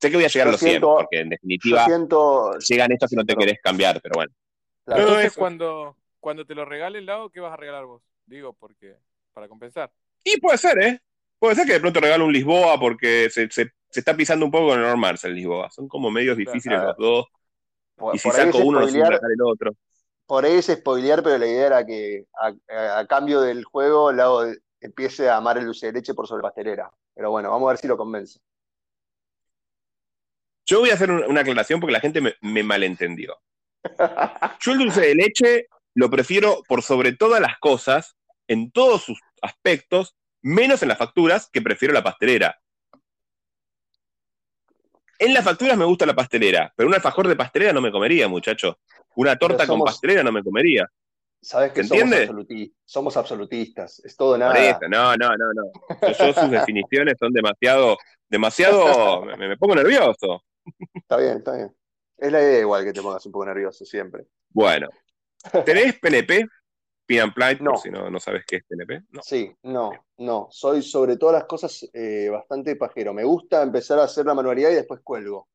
[0.00, 2.56] Sé que voy a llegar a los 100, siento- porque en definitiva siento.
[2.58, 4.32] llegan estos y no te Pero- querés cambiar, pero bueno.
[4.84, 8.02] claro, Entonces, cuando, cuando te lo regale el lado, ¿qué vas a regalar vos?
[8.26, 8.96] Digo, porque
[9.34, 9.90] para compensar.
[10.24, 11.00] Y puede ser, ¿eh?
[11.38, 14.50] Puede ser que de pronto regalo un Lisboa porque se, se- se está pisando un
[14.50, 15.70] poco con el Normal el Lisboa.
[15.70, 16.88] Son como medios difíciles Claro.
[16.88, 17.26] los dos.
[17.96, 19.72] por, Y si saco uno, no sacar el otro.
[20.26, 24.12] por ahí es spoilear, pero la idea era que a, a- a cambio del juego,
[24.12, 26.90] Lau empiece a amar el dulce de leche por sobre pastelera.
[27.14, 28.38] Pero bueno, vamos a ver si lo convence.
[30.70, 33.36] Yo voy a hacer un- una aclaración porque la gente me, me malentendió.
[34.60, 38.14] Yo el dulce de leche lo prefiero por sobre todas las cosas,
[38.46, 42.60] en todos sus aspectos, menos en las facturas, que prefiero la pastelera.
[45.18, 48.28] En las facturas me gusta la pastelera, pero un alfajor de pastelera no me comería,
[48.28, 48.78] muchacho.
[49.16, 50.88] Una torta con pastelera no me comería.
[51.42, 53.98] Sabes que ¿Se somos, absoluti- somos absolutistas.
[54.04, 54.78] Es todo nada.
[54.88, 55.62] no, no, no, no.
[56.02, 60.44] Yo, yo sus definiciones son demasiado, demasiado, me, me pongo nervioso.
[60.94, 61.74] Está bien, está bien.
[62.18, 64.26] Es la idea igual que te pongas un poco nervioso siempre.
[64.50, 64.88] Bueno,
[65.64, 66.46] ¿tenés PNP?
[67.06, 67.76] Pin and Plight, No.
[67.76, 69.02] si no, no sabes qué es PNP.
[69.10, 69.20] No.
[69.22, 70.46] Sí, no, no.
[70.50, 73.12] Soy sobre todas las cosas eh, bastante pajero.
[73.12, 75.48] Me gusta empezar a hacer la manualidad y después cuelgo.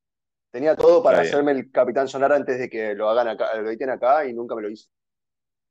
[0.52, 3.90] Tenía todo para hacerme el Capitán Sonar antes de que lo hagan acá, lo editen
[3.90, 4.88] acá y nunca me lo hice.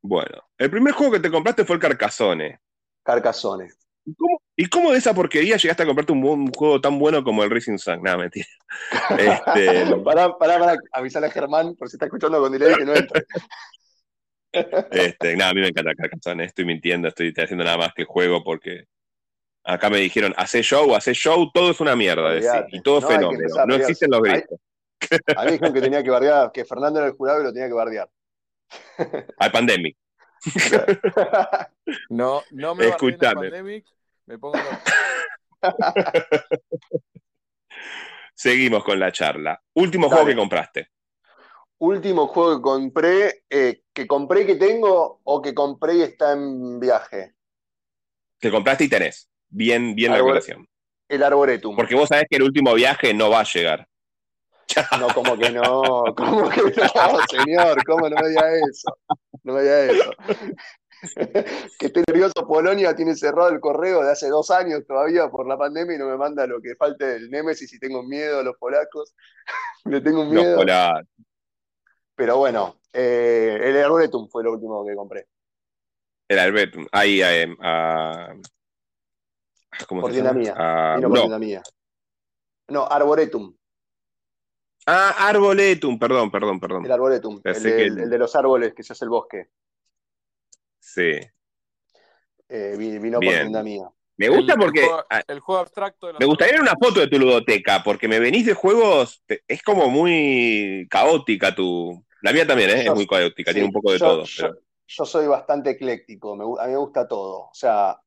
[0.02, 2.60] Bueno, el primer juego que te compraste fue el Carcassonne.
[3.02, 3.70] Carcassonne.
[4.06, 7.42] ¿Y cómo, y cómo de esa porquería llegaste a comprarte un, juego tan bueno como
[7.42, 8.02] el Racing Sun?
[8.02, 8.46] Nada, mentira.
[9.10, 12.94] Este, Pará, pará, pará, avisale a Germán por si está escuchando con delay que no
[12.94, 13.24] entre.
[14.90, 16.44] este, nada, a mí me encanta Carcassonne.
[16.44, 18.84] Estoy mintiendo, estoy haciendo nada más que juego porque
[19.64, 23.06] acá me dijeron, hace show, hace show, todo es una mierda, decir, y todo No,
[23.06, 23.40] hay que fenómeno.
[23.42, 24.58] empezar No existen los Hay- gritos.
[25.36, 27.68] A mí dijeron que tenía que bardear, que Fernando era el jurado y lo tenía
[27.68, 28.08] que bardear.
[29.38, 29.96] Al Pandemic.
[32.08, 32.88] No, no me.
[32.88, 33.50] Escúchame.
[33.50, 33.84] Pandemic,
[34.26, 34.58] me pongo.
[38.34, 39.62] Seguimos con la charla.
[39.74, 40.14] Último Dale.
[40.14, 40.88] juego que compraste.
[41.78, 46.80] Último juego que compré, eh, que compré que tengo o que compré y está en
[46.80, 47.34] viaje.
[48.40, 49.28] Que compraste y tenés.
[49.48, 50.68] Bien, bien la relación.
[51.08, 51.76] El Arboretum.
[51.76, 53.88] Porque vos sabés que el último viaje no va a llegar.
[54.98, 58.96] No, como que no, como que no, señor, ¿cómo no me diga eso?
[59.42, 60.10] No me diga eso.
[61.78, 65.56] Que estoy nervioso, Polonia tiene cerrado el correo de hace dos años todavía por la
[65.58, 68.56] pandemia y no me manda lo que falte del Nemesis y tengo miedo a los
[68.56, 69.14] polacos.
[69.84, 70.56] Le tengo Los miedo.
[70.56, 71.08] polacos.
[72.16, 75.26] Pero bueno, eh, el Arboretum fue lo último que compré.
[76.28, 76.86] El Albertum.
[76.92, 78.34] Ahí, eh, a.
[79.88, 80.32] ¿Cómo Por se llama?
[80.32, 80.54] mía.
[80.56, 81.62] A- Y no por mía.
[82.68, 83.54] No, Arboretum.
[84.86, 86.84] Ah, Arboletum, perdón, perdón, perdón.
[86.84, 87.40] El Arboretum.
[87.42, 89.48] El, que- el de los árboles que se hace el bosque.
[90.86, 91.18] Sí.
[92.48, 93.40] Eh, vi- vino por Bien.
[93.42, 93.88] tienda mía.
[94.16, 94.82] Me gusta El- el porque.
[94.82, 98.20] juego- El juego abstracto de Me gustaría ver una foto de tu ludoteca, porque me
[98.20, 99.22] venís de juegos.
[99.26, 102.04] te- Es como muy caótica tu.
[102.22, 102.84] La mía también, ¿eh?
[102.86, 104.24] Es muy caótica, Sí, tiene un poco de yo- todo.
[104.24, 107.48] yo- pero- yo soy bastante ecléctico, me a mí me gusta todo.
[107.48, 107.98] O sea,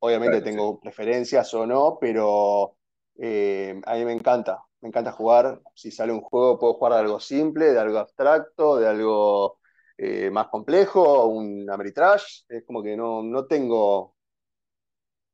[0.00, 2.76] obviamente Claro, tengo preferencias o no, pero
[3.20, 5.60] eh, a mí me encanta, me encanta jugar.
[5.74, 9.57] Si sale un juego, puedo jugar de algo simple, de algo abstracto, de algo
[9.98, 12.44] eh, más complejo, un Ameritrash.
[12.48, 14.14] Es como que no, no tengo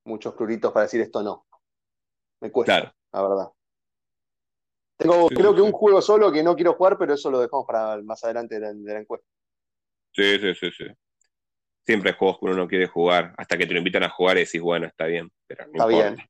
[0.05, 1.47] muchos pluritos para decir esto no.
[2.41, 2.93] Me cuesta, Claro.
[3.13, 3.49] la verdad.
[4.97, 7.41] Tengo, Sí, creo sí, que un juego solo que no quiero jugar, pero eso lo
[7.41, 9.27] dejamos para más adelante de la, de la encuesta.
[10.13, 10.85] Sí, sí, sí, sí.
[11.85, 14.37] Siempre hay juegos que uno no quiere jugar, hasta que te lo invitan a jugar
[14.39, 16.11] y decís, bueno, está bien, pero no Está importa.
[16.15, 16.29] bien.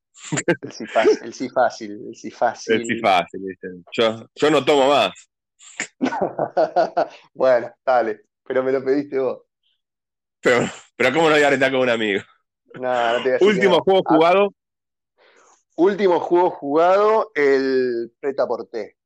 [0.63, 2.81] El sí fácil, el sí fácil, el sí fácil.
[2.81, 3.57] Es sí fácil.
[3.93, 5.13] Yo, yo no tomo más.
[7.35, 9.43] Bueno, dale, pero me lo pediste vos.
[10.41, 12.23] Pero, pero ¿cómo no voy a alentar con un amigo?
[12.75, 14.55] No, no te voy a decir que Último juego Ah, jugado,
[15.77, 18.97] último juego jugado, el Preta Porté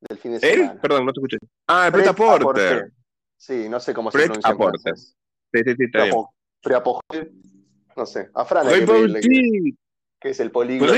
[0.00, 0.80] del fin semana.
[0.80, 1.38] Perdón, no te escuché.
[1.66, 2.42] Ah, el Pret Preta a Porter.
[2.44, 2.92] Porter.
[3.36, 5.16] Sí, no sé cómo se pronuncia francés.
[5.52, 6.14] Sí, sí, sí, está bien.
[7.96, 9.78] No sé, a Fran hay que pedirle que, Repartí,
[10.20, 10.96] que es el políglota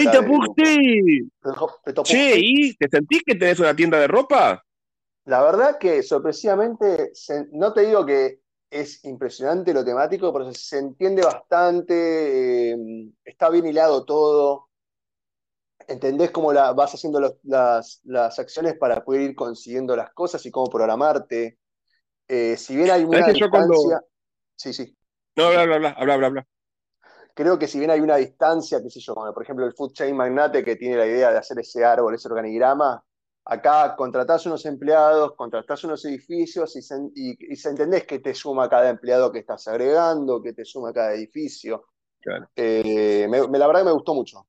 [2.03, 2.35] Che.
[2.37, 4.63] ¿y te sentís que tenés una tienda de ropa?
[5.31, 10.79] La verdad que sorpresivamente, se- no te digo que es impresionante lo temático, pero se
[10.79, 12.77] entiende bastante, eh,
[13.25, 14.71] está bien hilado todo,
[15.87, 20.45] entendés cómo la, vas haciendo los- las, las acciones para poder ir consiguiendo las cosas
[20.47, 21.59] y cómo programarte.
[22.29, 24.03] Eh, si bien hay una yo cuando- distancia,
[24.57, 24.97] sí, sí,
[25.37, 26.47] No, bla, bla, bla, bla, bla, bla.
[27.35, 29.93] creo que si bien hay una distancia, qué sé yo, como por ejemplo el Food
[29.93, 33.03] Chain Magnate que tiene la idea de hacer ese árbol, ese organigrama,
[33.45, 38.35] acá contratás unos empleados, contratás unos edificios y, se, y, y se entendés que te
[38.35, 41.87] suma cada empleado que estás agregando, que te suma cada edificio.
[42.21, 42.49] Claro.
[42.55, 44.47] Eh, me- me- la verdad que me gustó mucho.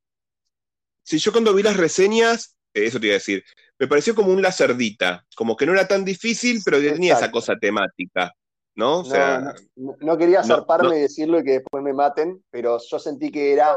[1.04, 3.44] Si yo cuando vi las reseñas, eh, eso te iba a decir,
[3.80, 7.32] me pareció como un lacerdita, como que no era tan difícil, pero que tenía esa
[7.32, 8.32] cosa temática,
[8.76, 9.00] ¿no?
[9.00, 10.96] O sea, no- no quería zarparme no.
[10.98, 13.76] y decirlo y que después me maten, pero yo sentí que era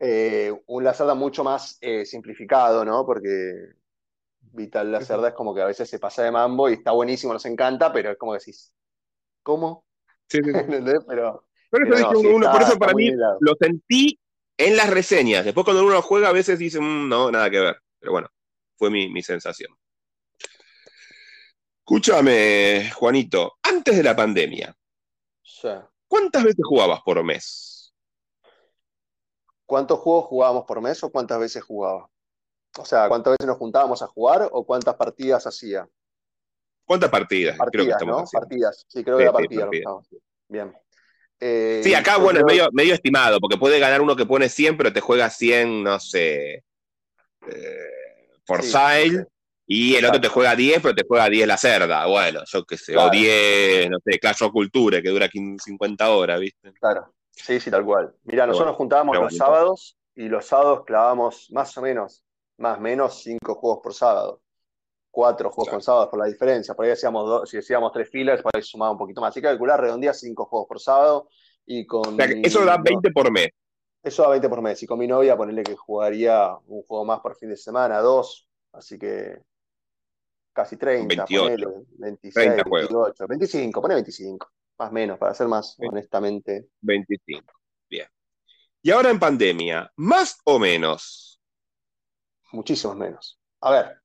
[0.00, 3.06] eh, un Lacerda mucho más eh, simplificado, ¿no?
[3.06, 3.74] Porque
[4.54, 7.44] Vital Lacerda es como que a veces se pasa de mambo y está buenísimo, nos
[7.46, 8.72] encanta, pero es como que decís,
[9.42, 9.84] ¿cómo?
[10.28, 10.42] sí, sí.
[11.08, 14.18] Pero, Por eso, dije, uno- está- por eso para mí lo sentí
[14.56, 15.44] en las reseñas.
[15.44, 17.76] Después cuando uno juega a veces dice, "Mm, no, nada que ver.
[17.98, 18.28] Pero bueno,
[18.76, 19.72] fue mi, mi sensación.
[21.80, 24.74] Escúchame, Juanito, antes de la pandemia,
[25.42, 25.68] Sí.
[26.08, 27.92] ¿cuántas veces jugabas por mes?
[29.66, 32.08] ¿Cuántos juegos jugábamos por mes o cuántas veces jugaba?
[32.78, 35.88] O sea, ¿cuántas veces nos juntábamos a jugar o cuántas partidas hacía?
[36.84, 37.56] ¿Cuántas partidas?
[37.56, 38.22] Creo que Partidas, estamos ¿no?
[38.24, 38.46] haciendo.
[38.48, 38.84] Partidas.
[38.88, 40.22] Sí, creo que Sí, era sí, partida lo partidas.
[40.48, 40.76] Bien.
[41.40, 44.76] Eh, Sí, acá, bueno, es medio, medio estimado, porque puede ganar uno que pone 100,
[44.76, 46.64] pero te juega 100, no sé,
[47.46, 47.90] eh,
[48.60, 49.26] Sí, sale,
[49.66, 52.04] y el otro te juega 10, pero te juega 10 la cerda.
[52.06, 53.10] Bueno, yo qué sé, o Claro.
[53.10, 56.72] 10, no sé, Clash of Culture, que dura 15, 50 horas, ¿viste?
[56.74, 58.14] Claro, sí, sí, tal cual.
[58.24, 61.82] Mira, nosotros bueno, nos juntábamos pero los bueno, sábados y los sábados clavábamos más o
[61.82, 62.23] menos,
[62.58, 64.40] más o menos cinco juegos por sábado.
[65.10, 65.76] Cuatro juegos Claro.
[65.78, 66.74] por sábado por la diferencia.
[66.74, 69.30] Por ahí hacíamos dos, si hacíamos tres filas, por ahí sumaba un poquito más.
[69.30, 71.28] Así que calcular, redondía cinco juegos por sábado
[71.66, 73.48] y con O sea, eso da no- 20 por mes.
[74.02, 74.82] eso da 20 por mes.
[74.82, 78.48] Y con mi novia ponerle que jugaría un juego más por fin de semana, dos.
[78.72, 79.38] Así que
[80.52, 81.42] casi 30, 28.
[81.70, 82.88] ponele, 26, 30 juegos.
[82.90, 84.48] 28, 25, pone 25.
[84.78, 86.66] Más o menos, para ser más honestamente.
[86.80, 87.52] 25.
[87.88, 88.08] Bien.
[88.82, 91.33] Y ahora en pandemia, más o menos.
[92.54, 93.38] Muchísimos menos.
[93.62, 93.96] A ver,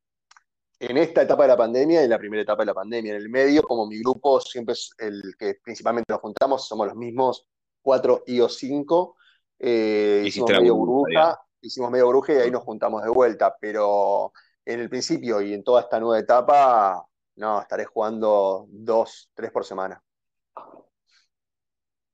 [0.79, 3.11] en esta etapa de la pandemia en la primera etapa de la pandemia.
[3.15, 6.95] En el medio, como mi grupo siempre es el que principalmente nos juntamos, somos los
[6.95, 7.47] mismos
[7.81, 9.15] cuatro y o cinco.
[9.59, 13.55] eh, hicimos medio burbuja, hicimos medio burbuja y ahí nos juntamos de vuelta.
[13.59, 14.31] Pero
[14.65, 19.63] en el principio y en toda esta nueva etapa, no, estaré jugando dos, tres por
[19.65, 20.01] semana.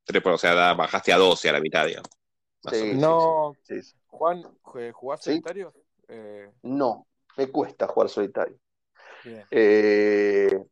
[0.03, 2.09] Tres por- o sea, bajaste a 12 a la mitad, digamos.
[2.63, 2.99] Más o Sí, menos.
[2.99, 3.95] sí, No, sí, sí.
[4.07, 5.31] Juan, ¿jue- ¿jugás Sí.
[5.31, 5.73] solitario?
[6.07, 8.57] Eh, No, me cuesta jugar solitario.
[9.49, 10.63] Eh,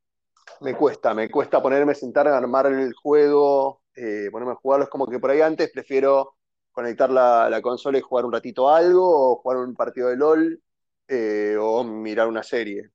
[0.62, 4.84] me cuesta, me cuesta ponerme a sentar a armar el juego, eh, ponerme a jugarlo.
[4.86, 6.36] Es como que por ahí antes prefiero
[6.72, 10.62] conectar la, la consola y jugar un ratito algo, o jugar un partido de LOL,
[11.08, 12.90] eh, o mirar una serie.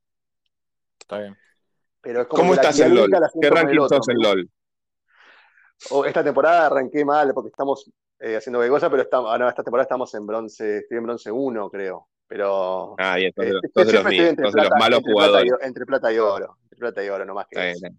[0.98, 1.37] Está bien.
[2.01, 3.11] Pero es como ¿Cómo estás en LOL?
[3.40, 4.51] ¿Qué ranking sos en LOL?
[5.90, 9.48] O esta temporada arranqué mal porque estamos eh, haciendo qué cosa, pero estamos, ah, no,
[9.48, 12.09] esta temporada estamos en bronce, estoy en bronce 1, creo.
[12.28, 15.28] Pero Ah, de los, eh, de los míos, sos de los plata, malos entre plata
[15.42, 15.52] y, jugadores.
[15.62, 16.58] entre plata y oro.
[16.64, 17.98] Entre plata y oro, no más que bien, bien.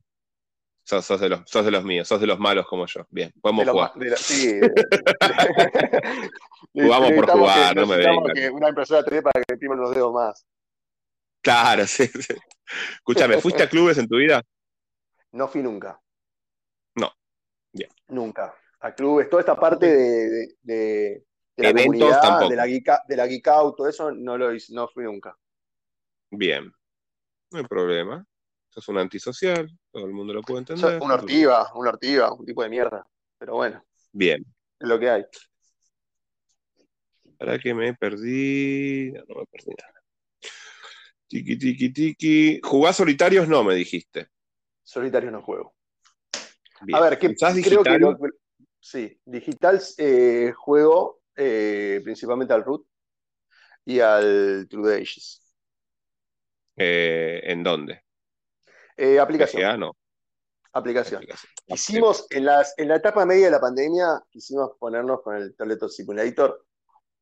[0.83, 3.05] Sos, sos de los, sos de los míos, sos de los malos como yo.
[3.09, 3.91] Bien, De podemos jugar.
[3.95, 4.59] ma- de los- sí,
[6.73, 8.33] Jugamos por jugar, que, no me vengas.
[8.33, 10.45] que una impresora 3D para que impriman los dedos más.
[11.41, 12.35] Claro, sí, sí.
[12.93, 14.43] Escúchame, ¿fuiste a clubes en tu vida?
[15.31, 15.99] No fui nunca.
[16.95, 17.11] No.
[17.71, 17.89] Bien.
[18.07, 18.53] Nunca.
[18.81, 21.23] A clubes, toda esta parte de, de, de-
[21.59, 22.49] de la Eventos tampoco.
[22.49, 25.37] de la, geek, de la geek out, todo eso, no lo hice, no fui nunca.
[26.31, 26.71] Bien,
[27.51, 28.25] no hay problema.
[28.69, 31.01] Sos un antisocial, todo el mundo lo puede entender.
[31.01, 33.05] una ortiva, una ortiva, un tipo de mierda.
[33.37, 34.43] Pero bueno, Bien,
[34.79, 35.25] es lo que hay.
[37.37, 39.11] ¿para que me perdí?
[39.11, 40.03] No, no me perdí nada.
[41.27, 42.59] Tiki, tiki, tiki.
[42.63, 43.47] ¿Jugás solitarios?
[43.47, 44.27] No, me dijiste.
[44.83, 45.73] Solitario no juego.
[46.81, 46.97] Bien.
[46.97, 48.17] A ver, ¿qué, ¿Usás creo que lo-
[48.79, 52.85] sí, digital eh, juego eh, principalmente al Root
[53.85, 55.41] y al True Ages.
[56.75, 58.03] Eh, ¿en dónde?
[58.97, 59.95] Eh, aplicación, PGA, no.
[60.73, 61.23] aplicación.
[61.23, 61.51] Aplicación.
[61.65, 65.87] Quisimos, en, las, en la etapa media de la pandemia, quisimos ponernos con el Tableto
[65.87, 66.65] Simulator.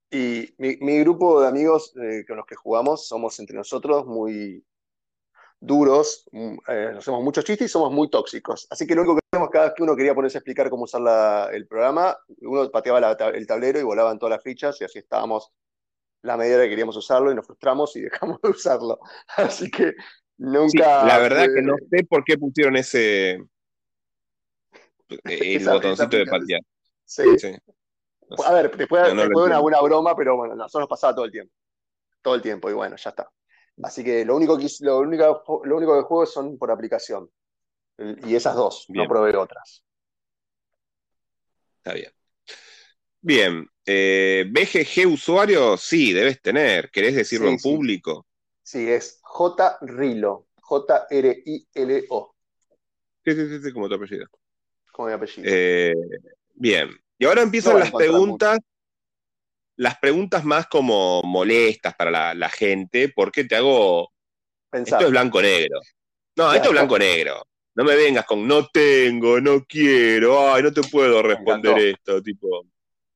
[0.09, 4.65] Y mi, mi grupo de amigos eh, con los que jugamos somos entre nosotros muy
[5.59, 8.67] duros, mm, eh, nos hacemos muchos chistes y somos muy tóxicos.
[8.69, 11.01] Así que lo único que cada vez que uno quería ponerse a explicar cómo usar
[11.01, 14.99] la- el programa, uno pateaba la el tablero y volaban todas las fichas y así
[14.99, 15.51] estábamos
[16.23, 18.99] la media hora que queríamos usarlo y nos frustramos y dejamos de usarlo.
[19.35, 19.93] Así que
[20.37, 20.69] nunca...
[20.69, 23.31] Sí, la verdad que no sé por qué pusieron ese
[25.09, 26.61] eh, el Esa- botoncito esa de patear.
[27.05, 27.23] Sí.
[27.39, 27.55] Sí.
[28.29, 28.43] No sé.
[28.45, 31.15] A ver, después, No, no lo después una buena broma, pero bueno, nosotros nos pasaba
[31.15, 31.53] todo el tiempo.
[32.21, 33.29] Todo el tiempo, y bueno, ya está.
[33.83, 37.29] Así que lo único que, lo único, lo único que juego son por aplicación.
[37.99, 39.05] Y esas dos, Bien.
[39.05, 39.83] no probé otras.
[41.83, 42.11] Está bien.
[43.21, 43.67] Bien.
[43.85, 45.77] eh, ¿BGG usuario?
[45.77, 46.89] Sí, debes tener.
[46.91, 47.63] ¿Querés decirlo Sí, en sí.
[47.63, 48.25] público?
[48.63, 49.77] Sí, es J.
[49.81, 50.47] Rilo.
[50.61, 52.35] J-R-I-L-O,
[53.25, 54.25] Sí, sí, sí, como tu apellido.
[54.91, 55.47] como mi apellido.
[55.49, 55.93] Eh,
[56.55, 56.89] bien.
[57.17, 58.59] Y ahora empiezan No, las preguntas,
[59.75, 64.11] las preguntas más como molestas para la, la gente, porque te hago,
[64.69, 64.99] Pensar.
[64.99, 65.79] esto es blanco-negro.
[66.37, 67.43] No, esto es blanco-negro.
[67.77, 72.65] No me vengas con no tengo, no quiero, ay, no te puedo responder esto, tipo,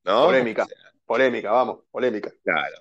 [0.04, 0.26] ¿no?
[0.26, 0.62] Polémica.
[0.62, 2.32] O sea, Polémica, vamos, polémica.
[2.44, 2.76] claro.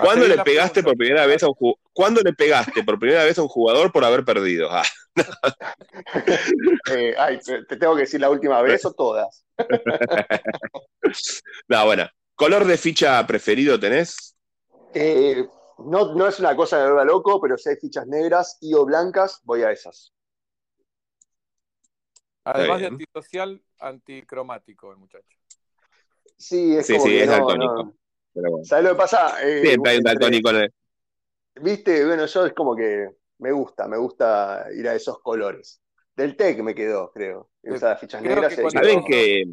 [0.00, 3.38] ¿Cuándo le pegaste por primera vez a un ju- ¿Cuándo le pegaste por primera vez
[3.38, 4.68] a un jugador por haber perdido?
[4.70, 4.82] Ah,
[6.90, 9.44] Eh, ay, te, te tengo que decir la última vez o todas.
[11.68, 12.08] no, bueno.
[12.34, 14.34] ¿Color de ficha preferido tenés?
[14.94, 15.46] Eh,
[15.86, 18.84] no, no es una cosa de vuelva loco, pero si hay fichas negras y o
[18.84, 20.12] blancas, voy a esas.
[22.44, 25.38] Además de antisocial, anticromático el muchacho.
[26.36, 27.74] Sí, es Sí, como sí, que es no, daltónico.
[27.84, 27.94] no.
[28.34, 28.64] Pero bueno.
[28.64, 29.42] ¿Sabes lo que pasa?
[29.46, 30.74] Eh, Siempre hay un daltónico en el-
[31.60, 35.80] Viste, bueno, yo es como que me gusta, me gusta ir a esos colores.
[36.16, 37.50] Del TEC me quedó, creo.
[37.62, 38.54] Eh, Esas fichas creo negras.
[38.54, 39.44] que cuando- ¿Saben que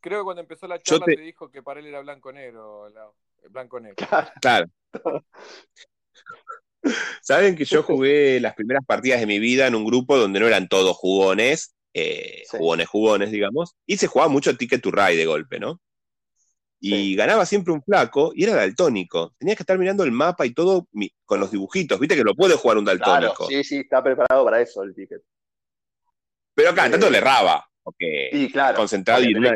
[0.00, 1.22] Creo que cuando empezó la charla te- te...
[1.22, 3.12] dijo que para él era blanco-negro, Lau.
[3.50, 3.96] blanco-negro.
[4.08, 4.66] Claro, Claro.
[7.22, 10.46] Saben que yo jugué las primeras partidas de mi vida en un grupo donde no
[10.46, 12.58] eran todos jugones, eh, Sí.
[12.58, 15.80] jugones, jugones, digamos, y se jugaba mucho Ticket to Ride de golpe, ¿no?
[16.78, 17.16] Y Sí.
[17.16, 19.32] ganaba siempre un flaco y era daltónico.
[19.38, 20.86] Tenías que estar mirando el mapa y todo
[21.24, 21.98] con los dibujitos.
[21.98, 23.46] Viste que lo puede jugar un claro, daltónico.
[23.48, 25.22] sí, sí, está preparado para eso el ticket.
[26.54, 29.54] Pero acá, Eh, tanto le erraba, porque Y claro, concentrado y una-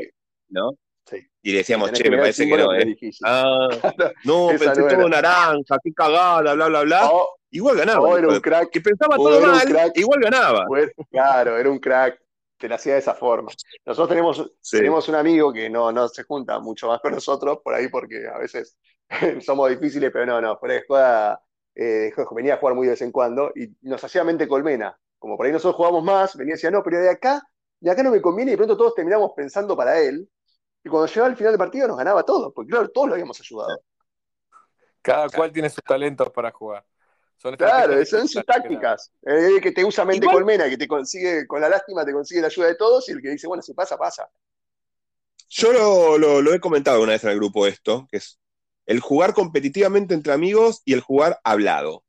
[0.49, 0.71] ¿no?
[1.05, 1.19] Sí.
[1.43, 2.97] Y decíamos, che, me parece que no, ¿eh?
[3.25, 3.69] Ah,
[4.25, 7.11] no, Esa pensé no todo naranja, qué cagada, bla, bla, bla.
[7.11, 8.01] O, Igual ganaba.
[8.03, 9.97] o el era un crack, que pensaba o todo mal, crack.
[9.99, 10.67] igual ganaba.
[10.79, 12.20] era- claro, era un crack,
[12.61, 13.51] te la hacía de esa forma.
[13.87, 14.77] Nosotros tenemos, Sí.
[14.77, 18.29] tenemos un amigo que no, no se junta mucho más con nosotros por ahí porque
[18.29, 18.77] a veces
[19.41, 21.35] somos difíciles, pero no, no, fuera de
[21.75, 24.95] eh, venía a jugar muy de vez en cuando, y nos hacía mente colmena.
[25.19, 27.43] Como por ahí nosotros jugábamos más, venía y decía, no, pero de acá,
[27.81, 30.29] de acá no me conviene, y de pronto todos terminamos pensando para él.
[30.85, 33.41] Y cuando llegaba al final del partido nos ganaba todo, porque claro, todos lo habíamos
[33.41, 33.81] ayudado.
[35.01, 36.85] Cada cual tiene sus talentos para jugar.
[37.41, 39.11] Son Claro, son sus tácticas.
[39.23, 42.43] El que te usa mente Igual- colmena, que te consigue, con la lástima, te consigue
[42.43, 44.29] la ayuda de todos, y el que dice, bueno, si pasa, pasa.
[45.49, 48.39] Yo lo, lo- lo he comentado una vez en el grupo esto, que es
[48.87, 52.05] el jugar competitivamente entre amigos y el jugar hablado.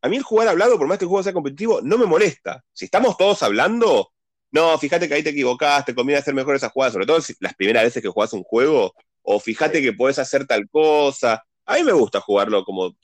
[0.00, 2.64] A mí el jugar hablado, por más que el juego sea competitivo, no me molesta.
[2.72, 4.10] Si estamos todos hablando,
[4.50, 7.54] no, fíjate que ahí te equivocaste, conviene hacer mejor esa jugada, sobre todo si- las
[7.54, 11.42] primeras veces que jugás un juego, o fíjate que podés hacer tal cosa.
[11.66, 12.96] A mí me gusta jugarlo como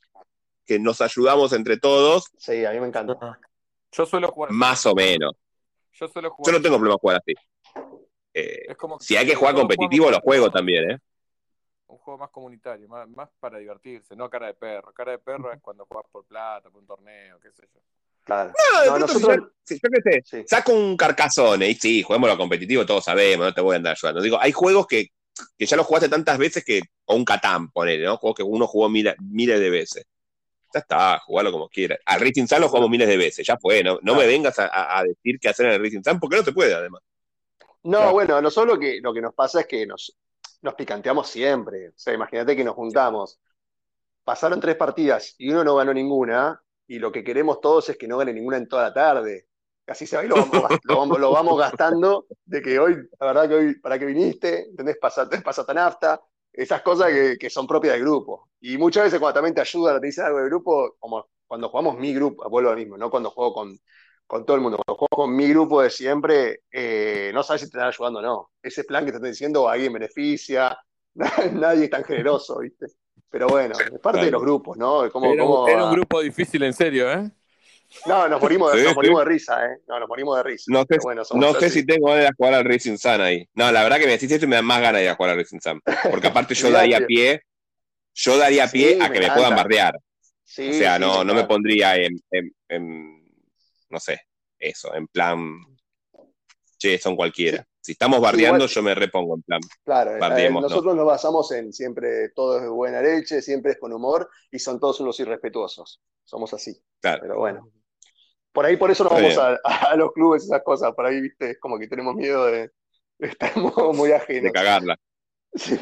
[0.68, 3.16] que nos ayudamos entre todos, Sí, a mí me encanta.
[3.90, 4.52] Yo suelo jugar.
[4.52, 5.32] más o menos.
[5.94, 6.52] Yo suelo jugar.
[6.52, 7.32] Yo no tengo problema jugar así.
[8.34, 10.98] Eh, Es como si hay que jugar competitivo, lo juego también, ¿eh?
[11.86, 14.92] Un juego más comunitario, más, más para divertirse, no cara de perro.
[14.92, 17.80] Cara de perro es cuando juegas por plata, por un torneo, qué sé yo.
[18.24, 18.50] Claro.
[18.74, 20.44] No, de No, pronto, nosotros- si yo, si yo qué sé, Sí.
[20.46, 23.96] saco un carcazone y sí, juguemos lo competitivo, todos sabemos, no te voy a andar
[23.98, 24.20] ayudando.
[24.20, 25.06] Digo, hay juegos que,
[25.56, 28.18] que ya los jugaste tantas veces que, o un Catán, ponele, ¿no?
[28.18, 30.04] Juegos que uno jugó mila- miles de veces.
[30.72, 31.98] Ya está, jugalo como quieras.
[32.04, 35.02] Al Racing Sun lo jugamos miles de veces, ya fue, no, no me vengas a,
[35.02, 37.02] decir qué hacer en el Racing Sun porque no se puede, además.
[37.82, 38.12] No, Claro.
[38.12, 40.14] bueno, a nosotros lo que, lo que nos pasa es que nos,
[40.62, 41.88] nos picanteamos siempre.
[41.88, 43.38] O sea, imagínate que nos juntamos.
[44.24, 48.08] Pasaron tres partidas y uno no ganó ninguna, y lo que queremos todos es que
[48.08, 49.46] no gane ninguna en toda la tarde.
[49.86, 53.26] Así se va y lo vamos, lo vamos, lo vamos gastando de que hoy, la
[53.26, 54.68] verdad que hoy, ¿para qué viniste?
[54.70, 54.98] ¿Entendés?
[55.00, 56.20] Pasa, pasa tan nafta.
[56.58, 58.48] Esas cosas que, que son propias del grupo.
[58.60, 61.96] Y muchas veces cuando también te ayudan, te dicen algo del grupo, como cuando jugamos
[61.98, 63.78] mi grupo, vuelvo a lo mismo, no cuando juego con,
[64.26, 64.78] con todo el mundo.
[64.78, 68.22] Cuando juego con mi grupo de siempre, eh, no sabes si te están ayudando o
[68.22, 68.50] no.
[68.62, 70.76] Ese plan que te están diciendo alguien beneficia,
[71.54, 72.86] nadie es tan generoso, ¿viste?
[73.30, 74.26] Pero bueno, es parte Claro.
[74.26, 75.10] de los grupos, ¿no?
[75.10, 77.30] Como, Era, como- era un grupo difícil, en serio, ¿eh?
[78.06, 78.96] No, nos morimos, de, Sí, nos sí.
[78.96, 79.78] morimos de risa, ¿eh?
[79.88, 80.64] No, nos morimos de risa.
[80.68, 83.48] No sé, bueno, no sé si tengo ganas de jugar al Racing Sun ahí.
[83.54, 85.14] No, la verdad que me decís esto y me da más ganas de ir a
[85.14, 85.80] jugar al Racing Sun.
[86.10, 87.42] Porque aparte yo daría pie,
[88.14, 89.94] yo daría pie Sí, a que me puedan bardear.
[89.96, 90.00] O
[90.72, 93.32] sea, no, no me pondría en, en- en-
[93.90, 94.20] no sé,
[94.58, 95.38] eso, en plan,
[96.78, 97.64] che, son cualquiera.
[97.80, 99.60] Si estamos bardeando, igual- yo me repongo en plan.
[99.84, 100.68] Claro, eh, Bardeemos, no.
[100.68, 104.78] nosotros nos basamos en siempre todo es buena leche, siempre es con humor y son
[104.78, 106.00] todos unos irrespetuosos.
[106.24, 106.78] Somos así.
[107.00, 107.20] Claro.
[107.22, 107.70] Pero bueno.
[108.52, 110.92] Por ahí, por eso no vamos a, a los clubes, esas cosas.
[110.94, 112.70] Por ahí, viste, es como que tenemos miedo de,
[113.18, 114.52] de estar muy, muy de ajenos.
[114.52, 114.96] cagarla.
[115.54, 115.76] Sí.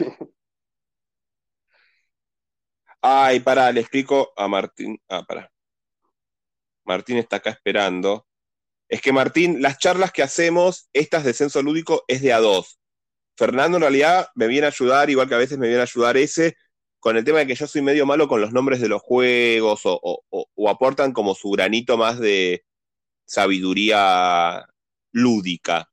[3.02, 4.98] Ay, pará, le explico a Martín.
[5.09, 5.50] Ah, pará.
[6.85, 8.26] Martín está acá esperando.
[8.88, 12.81] Es que Martín, las charlas que hacemos, estas de censo lúdico, es de a dos.
[13.37, 16.16] Fernando en realidad me viene a ayudar, igual que a veces me viene a ayudar
[16.16, 16.57] ese,
[17.07, 19.83] con el tema de que yo soy medio malo con los nombres de los juegos
[19.85, 20.25] o,
[20.69, 22.64] aportan como su granito más de
[23.25, 24.66] sabiduría
[25.12, 25.88] lúdica.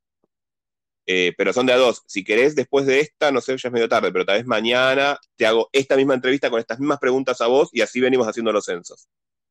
[1.05, 2.01] Eh, pero son de a dos.
[2.07, 5.19] Si querés, después de esta, no sé, ya es medio tarde, pero tal vez mañana
[5.35, 8.51] te hago esta misma entrevista con estas mismas preguntas a vos y así venimos haciendo
[8.51, 9.07] los censos.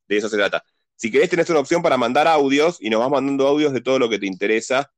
[0.08, 0.64] De eso se trata.
[0.96, 4.00] Si querés, tenés una opción para mandar audios y nos vas mandando audios de todo
[4.00, 4.92] lo que te interesa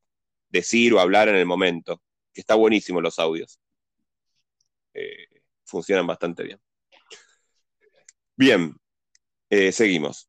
[0.49, 2.01] decir o hablar en el momento.
[2.33, 3.61] Que está buenísimo los audios.
[4.95, 5.34] Eh,
[5.65, 6.61] funcionan bastante bien.
[8.37, 8.75] Bien,
[9.51, 10.29] eh, seguimos.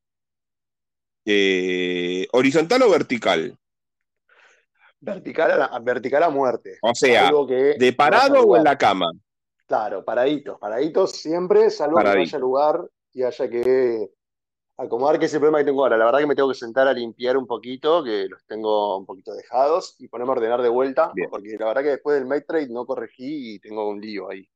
[1.25, 3.57] Eh, ¿Horizontal o vertical?
[4.99, 6.77] Vertical a, la- vertical a muerte.
[6.81, 9.11] O sea, Algo que ¿de parado o en la cama?
[9.67, 12.29] Claro, paraditos, paraditos siempre, salvo que no Paradito.
[12.35, 14.09] haya lugar y haya que
[14.77, 15.97] acomodar, que es el problema que tengo ahora.
[15.97, 19.05] La verdad que me tengo que sentar a limpiar un poquito, que los tengo un
[19.07, 21.29] poquito dejados, y ponerme a ordenar de vuelta, Bien.
[21.29, 24.47] porque la verdad que después del Mate Trade no corregí y tengo un lío ahí.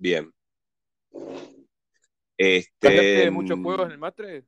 [0.00, 0.32] Bien.
[2.78, 4.44] ¿Cambiaste Este, muchos juegos en el Matre?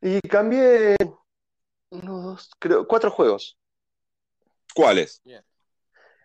[0.00, 0.96] Y cambié
[1.90, 3.58] uno, dos, creo, cuatro juegos.
[4.74, 5.22] ¿Cuáles?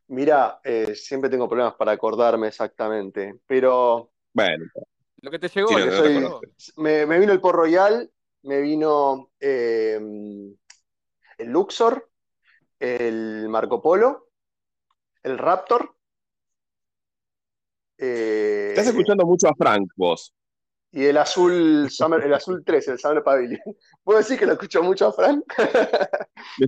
[0.08, 4.66] Mira, eh, siempre tengo problemas para acordarme exactamente, pero Bueno,
[5.18, 6.24] Lo que te llegó, Sí, soy-
[6.78, 8.10] me vino el Port Royal,
[8.44, 9.96] me vino eh,
[11.38, 12.10] el Luxor,
[12.80, 14.30] el Marco Polo,
[15.24, 15.95] el Raptor.
[17.98, 20.34] Eh, estás escuchando mucho a Frank vos.
[20.92, 23.60] Y el azul, Summer- el azul 3, el Summer Pavilion.
[24.04, 25.44] ¿Puedo decir que lo escucho mucho a Frank?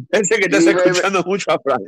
[0.10, 1.82] Parece que estás Y me- escuchando mucho a Frank.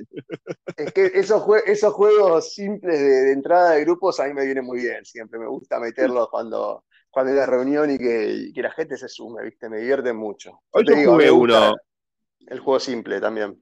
[0.77, 4.45] Es que esos, jue- esos juegos simples de, de entrada de grupos a mí me
[4.45, 5.03] vienen muy bien.
[5.03, 8.95] Siempre me gusta meterlos cuando, cuando hay la reunión y que, y que la gente
[8.95, 9.67] se sume, ¿viste?
[9.69, 10.61] Me divierten mucho.
[10.71, 11.75] Hoy Te yo digo, jugué uno.
[12.47, 13.61] El juego simple también.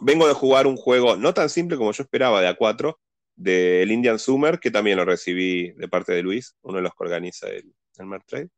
[0.00, 2.96] Vengo de jugar un juego no tan simple como yo esperaba, de A4,
[3.34, 7.04] del Indian Summer, que también lo recibí de parte de Luis, uno de los que
[7.04, 8.48] organiza el, el Trade.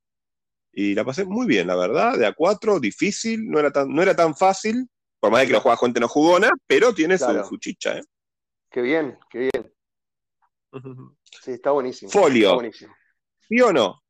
[0.72, 4.03] Y la pasé muy bien, la verdad, de a cuatro, difícil, no era tan, no
[4.03, 4.89] era tan fácil,
[5.20, 7.47] por más de que lo juega gente no jugona, pero tiene su- Claro.
[7.47, 8.03] su, chicha, ¿eh?
[8.70, 9.72] Qué bien, qué bien.
[11.43, 12.11] Sí, está buenísimo.
[12.11, 12.47] Folio.
[12.49, 12.95] Está buenísimo.
[13.49, 14.03] ¿Sí o no?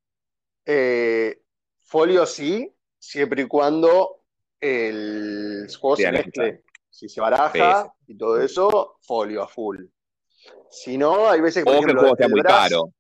[0.65, 1.43] Eh,
[1.83, 4.25] folio sí, siempre y cuando
[4.61, 6.65] el juego se mezcle.
[6.89, 9.85] Si se baraja y todo eso, folio a full.
[10.71, 12.91] Si no, hay veces que, por O que el juego sea el muy Brass- caro.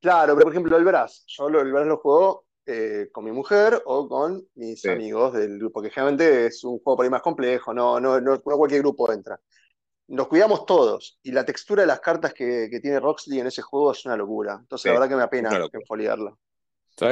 [0.00, 3.30] Claro, pero por ejemplo, el Brass, yo lo- el Brass lo juego eh, con mi
[3.32, 4.88] mujer o con mis Sí.
[4.88, 8.32] amigos del grupo, que generalmente es un juego por ahí más complejo, no, no, no,
[8.36, 9.38] no cualquier grupo entra.
[10.08, 13.60] Nos cuidamos todos y la textura de las cartas que, que tiene Roxley en ese
[13.62, 14.56] juego es una locura.
[14.60, 15.68] Entonces, Sí, la verdad que me apena locura.
[15.70, 16.36] Sabes enfoliarla.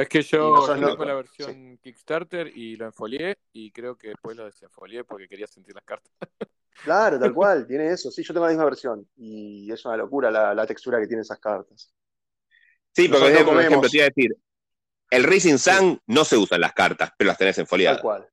[0.09, 4.35] que yo, nosotros yo no- la versión Kickstarter y lo enfolié y creo que después
[4.35, 6.11] lo desenfolié porque quería sentir las cartas.
[6.83, 8.09] Claro, tal cual, tiene eso.
[8.11, 11.21] Sí, yo tengo la misma versión y es una locura la, la textura que tienen
[11.21, 11.91] esas cartas.
[12.91, 14.35] Sí, porque Nosotros por ejemplo, te iba a decir,
[15.09, 18.01] el Racing Sun no se usan las cartas, pero las tenés Tal enfoliadas.
[18.01, 18.27] cual.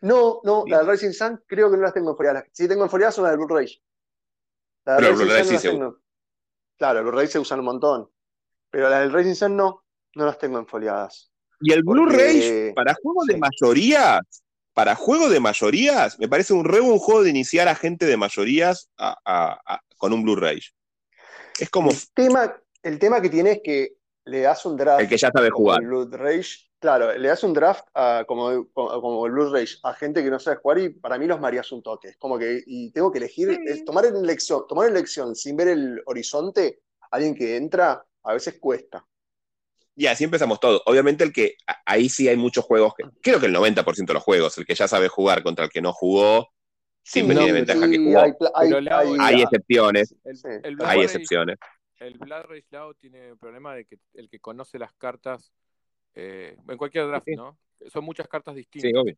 [0.00, 0.72] No, no, Bien.
[0.72, 2.44] la del Racing Sun creo que no las tengo enfoliadas.
[2.52, 3.82] Sí tengo enfoliadas son las del Blu-ray.
[4.84, 5.98] La del Pero el Blu-ray sí no se tengo.
[6.78, 8.10] Claro, el Blu-ray se usan un montón.
[8.70, 9.84] Pero las del Racing Sun no,
[10.14, 11.30] no las tengo enfoliadas.
[11.60, 13.40] Y el Porque- Blu-ray, para juegos de sí.
[14.78, 18.16] Para juegos de mayorías, me parece un re buen juego de iniciar a gente de
[18.16, 20.60] mayorías a- a- a- con un Blu-ray.
[21.58, 23.94] Es como El tema, el tema que tiene es que
[24.26, 25.00] le das un draft.
[25.00, 25.82] el que ya sabe jugar.
[25.82, 26.42] Blu-ray,
[26.78, 28.50] claro, le das un draft a- como,
[29.26, 32.10] el Blu-ray a gente que no sabe jugar y para mí los mareas un toque.
[32.10, 33.58] Es como que, y tengo que elegir, Sí.
[33.66, 38.32] es tomar en elección, tomar en elección sin ver el horizonte, alguien que entra, a
[38.32, 39.04] veces cuesta.
[40.00, 40.80] Y así empezamos todo.
[40.86, 44.22] Obviamente el que ahí sí hay muchos juegos, que, creo que el 90% de los
[44.22, 46.50] juegos, el que ya sabe jugar contra el que no jugó,
[47.02, 48.20] siempre tiene ventaja que sí, jugó.
[48.20, 51.56] hay, hay- hay- Hay excepciones, El, Sí, el hay excepciones.
[51.58, 55.50] Rage- el Blood Rage Lao tiene el problema de que el que conoce las cartas
[56.14, 57.34] eh, en cualquier draft, Sí.
[57.34, 57.58] ¿no?
[57.92, 58.92] Son muchas cartas Sí, distintas.
[59.02, 59.16] obvio.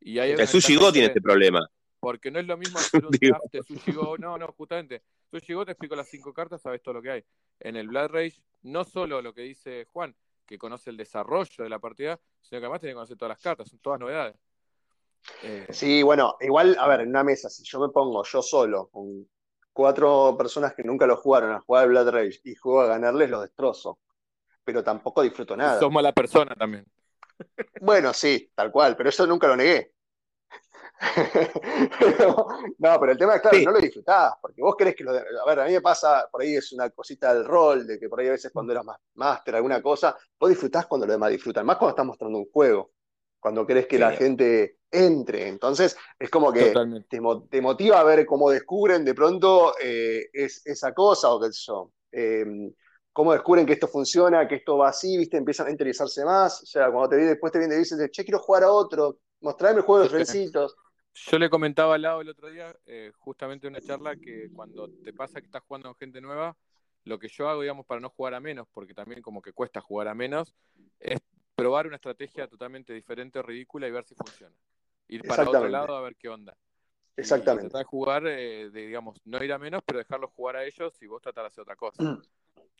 [0.00, 1.60] Y hay El Sushi Go tiene este problema.
[2.00, 3.36] Porque no es lo mismo hacer un Digo.
[3.38, 4.16] draft de Sushi Go.
[4.18, 5.02] No, no, justamente.
[5.30, 7.24] Sushi Go te explico las cinco cartas, sabes todo lo que hay.
[7.60, 10.14] En el Blood Rage, no solo lo que dice Juan,
[10.46, 13.42] que conoce el desarrollo de la partida, sino que además tiene que conocer todas las
[13.42, 14.36] cartas, son todas novedades.
[15.42, 18.88] Eh, Sí, bueno, igual, a ver, en una mesa, si yo me pongo yo solo
[18.88, 19.28] con
[19.72, 23.28] cuatro personas que nunca lo jugaron a jugar al Blood Rage y juego a ganarles,
[23.30, 23.98] los destrozo.
[24.64, 25.78] Pero tampoco disfruto nada.
[25.80, 26.86] sos mala persona también.
[27.80, 29.92] Bueno, sí, tal cual, pero eso nunca lo negué.
[31.98, 32.46] Pero-
[32.78, 33.64] no, pero el tema es, claro, Sí.
[33.64, 35.12] no lo disfrutás, porque vos querés que lo...
[35.12, 37.98] de- A ver, a mí me pasa, por ahí es una cosita del rol, de
[37.98, 41.14] que por ahí a veces cuando eras más máster, alguna cosa, vos disfrutás cuando los
[41.14, 42.92] demás disfrutan, más cuando estás mostrando un juego,
[43.40, 44.00] cuando querés que Sí.
[44.00, 45.48] la gente entre.
[45.48, 46.72] Entonces, es como que
[47.08, 51.40] te, mo- te motiva a ver cómo descubren de pronto eh, es, esa cosa o
[51.40, 51.92] qué sé yo.
[52.12, 52.44] Eh,
[53.12, 55.36] cómo descubren que esto funciona, que esto va así, ¿viste?
[55.38, 56.62] Empiezan a interesarse más.
[56.62, 59.78] O sea, cuando te después te vienen y dices, che, quiero jugar a otro, mostrame
[59.78, 60.76] el juego de frencitos.
[61.16, 64.88] Yo le comentaba al lado el otro día, eh, justamente en una charla, que cuando
[65.02, 66.54] te pasa que estás jugando con gente nueva,
[67.04, 69.80] lo que yo hago, digamos, para no jugar a menos, porque también como que cuesta
[69.80, 70.54] jugar a menos,
[71.00, 71.18] es
[71.54, 74.54] probar una estrategia totalmente diferente, ridícula y ver si funciona.
[75.08, 75.72] Ir para otro Exactamente.
[75.72, 76.54] lado a ver qué onda.
[77.16, 77.70] Y Exactamente.
[77.70, 81.00] tratar de jugar, eh, de, digamos, no ir a menos, pero dejarlos jugar a ellos
[81.00, 82.20] y vos tratar de hacer otra cosa.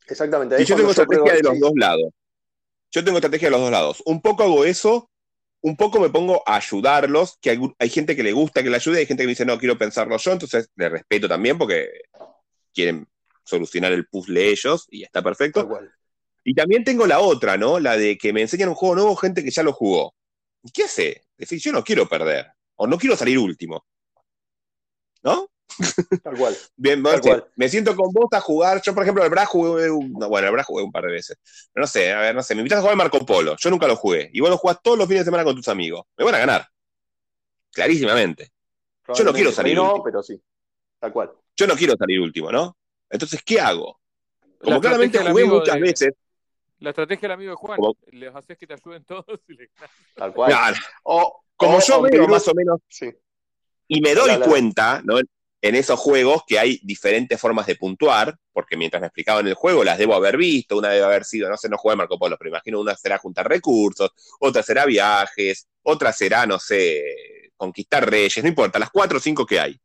[0.06, 0.56] Exactamente.
[0.56, 2.12] Ahí Y yo tengo estrategia de los dos lados.
[2.90, 4.02] Yo tengo estrategia de los dos lados.
[4.04, 5.08] Un poco hago eso,
[5.62, 8.76] un poco me pongo a ayudarlos, que hay, hay gente que le gusta que le
[8.76, 11.88] ayude, hay gente que me dice, no, quiero pensarlo yo, entonces le respeto también porque
[12.72, 13.08] quieren
[13.44, 15.66] solucionar el puzzle ellos y está perfecto.
[15.66, 15.92] cual.
[16.44, 17.80] Y también tengo la otra, ¿no?
[17.80, 20.14] La de que me enseñan un juego nuevo gente que ya lo jugó.
[20.62, 21.26] ¿Y ¿Qué hace?
[21.36, 23.84] Decir, yo no quiero perder, o no quiero salir último.
[25.22, 25.48] ¿No?
[26.22, 26.56] Tal cual.
[26.76, 27.46] Bien, Tal sé, cual.
[27.56, 28.80] me siento con vos a jugar.
[28.82, 31.12] Yo, por ejemplo, el Bra jugué, un- no, bueno, el Bra jugué un par de
[31.12, 31.36] veces.
[31.72, 33.56] Pero no sé, a ver, no sé, me invitas a jugar Marco Polo.
[33.58, 34.30] Yo nunca lo jugué.
[34.32, 36.04] Y vos lo jugás todos los fines de semana con tus amigos.
[36.16, 36.68] Me van a ganar.
[37.72, 38.50] Clarísimamente.
[39.14, 40.04] Yo no quiero salir no, último.
[40.04, 40.40] pero sí.
[40.98, 41.32] Tal cual.
[41.56, 42.76] Yo no quiero salir último, ¿no?
[43.10, 44.00] Entonces, ¿qué hago?
[44.58, 46.10] Como La claramente jugué muchas de- veces.
[46.78, 49.70] La estrategia del amigo de Juan, Como- les haces que te ayuden todos y le
[50.14, 50.50] Tal cual.
[50.50, 53.10] Claro, O, como o yo veo más o menos Sí.
[53.88, 54.46] Y me doy La, la, la.
[54.46, 55.18] cuenta, ¿no?
[55.66, 59.82] En esos juegos que hay diferentes formas de puntuar, porque mientras me explicaban el juego
[59.82, 62.50] las debo haber visto, una debe haber sido, no sé, no jugué Marco Polo, pero
[62.50, 67.02] imagino una será juntar recursos, otra será viajes, otra será, no sé,
[67.56, 69.76] conquistar reyes, no importa, las cuatro o cinco que hay.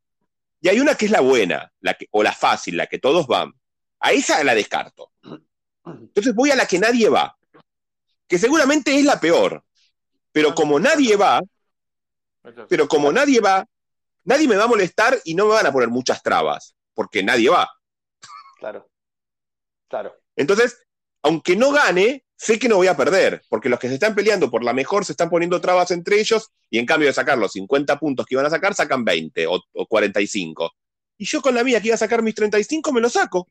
[0.62, 3.26] Y hay una que es la buena, la que, o la fácil, la que todos
[3.26, 3.52] van.
[4.02, 5.12] A esa la descarto.
[5.84, 7.36] Entonces voy a la que nadie va,
[8.28, 9.64] que seguramente es la peor.
[10.32, 11.42] Pero como nadie va,
[12.70, 13.66] pero como nadie va,
[14.24, 17.50] nadie me va a molestar y no me van a poner muchas trabas, porque nadie
[17.50, 17.70] va.
[18.60, 18.90] Claro.
[19.90, 20.16] Claro.
[20.36, 20.78] Entonces,
[21.24, 24.50] aunque no gane, sé que no voy a perder, porque los que se están peleando
[24.50, 27.52] por la mejor se están poniendo trabas entre ellos y en cambio de sacar los
[27.52, 30.72] 50 puntos que iban a sacar, sacan 20 o, o 45.
[31.18, 33.48] Y yo con la mía que iba a sacar mis 35 me lo saco.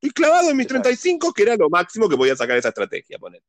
[0.00, 3.18] Estoy clavado en mis 35, que era lo máximo que podía sacar esa estrategia.
[3.18, 3.42] Poner.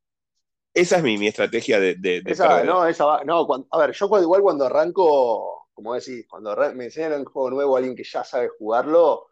[0.74, 3.78] Esa es mi, mi estrategia de, de, de Esa, no, esa va- no, cuando- a
[3.80, 7.80] ver, yo cuando- igual cuando arranco, como decís, cuando me enseñan un juego nuevo a
[7.80, 9.28] alguien que ya sabe jugarlo,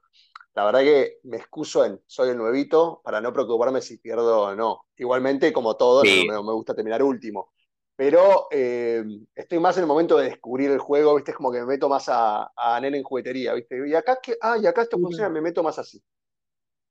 [0.56, 4.56] la verdad que me excuso en soy el nuevito para no preocuparme si pierdo o
[4.56, 4.86] no.
[4.98, 6.26] Igualmente, como todo, no, Sí.
[6.26, 7.52] no me gusta terminar último.
[7.95, 9.04] Pero eh,
[9.36, 11.32] estoy más en el momento de descubrir el juego, ¿viste?
[11.32, 13.88] Es como que me meto más a, a nena en juguetería, ¿viste?
[13.89, 16.02] Y acá, que, ah, y acá esto funciona, me meto más así.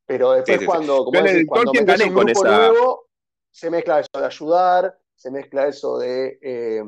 [0.07, 0.79] Pero después Sí, sí, sí.
[0.79, 3.09] cuando, como Yo en el decís, cuando gané un con grupo esa- nuevo,
[3.51, 6.83] se mezcla eso de ayudar, se mezcla eso de, eh,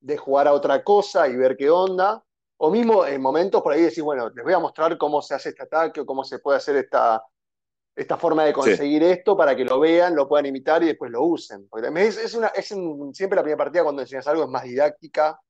[0.00, 2.24] de jugar a otra cosa y ver qué onda.
[2.58, 5.48] O mismo en momentos por ahí decir, bueno, les voy a mostrar cómo se hace
[5.50, 7.24] este ataque o cómo se puede hacer esta,
[7.96, 11.24] esta forma de conseguir esto para que lo vean, lo puedan imitar y después lo
[11.24, 11.68] usen.
[11.68, 14.62] Porque es, es una, es un- siempre la primera partida cuando enseñas algo es más
[14.64, 15.40] didáctica,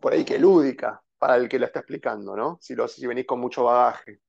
[0.00, 2.58] por ahí que lúdica, para el que lo está explicando, ¿no?
[2.60, 4.20] Si, lo, si venís con mucho bagaje.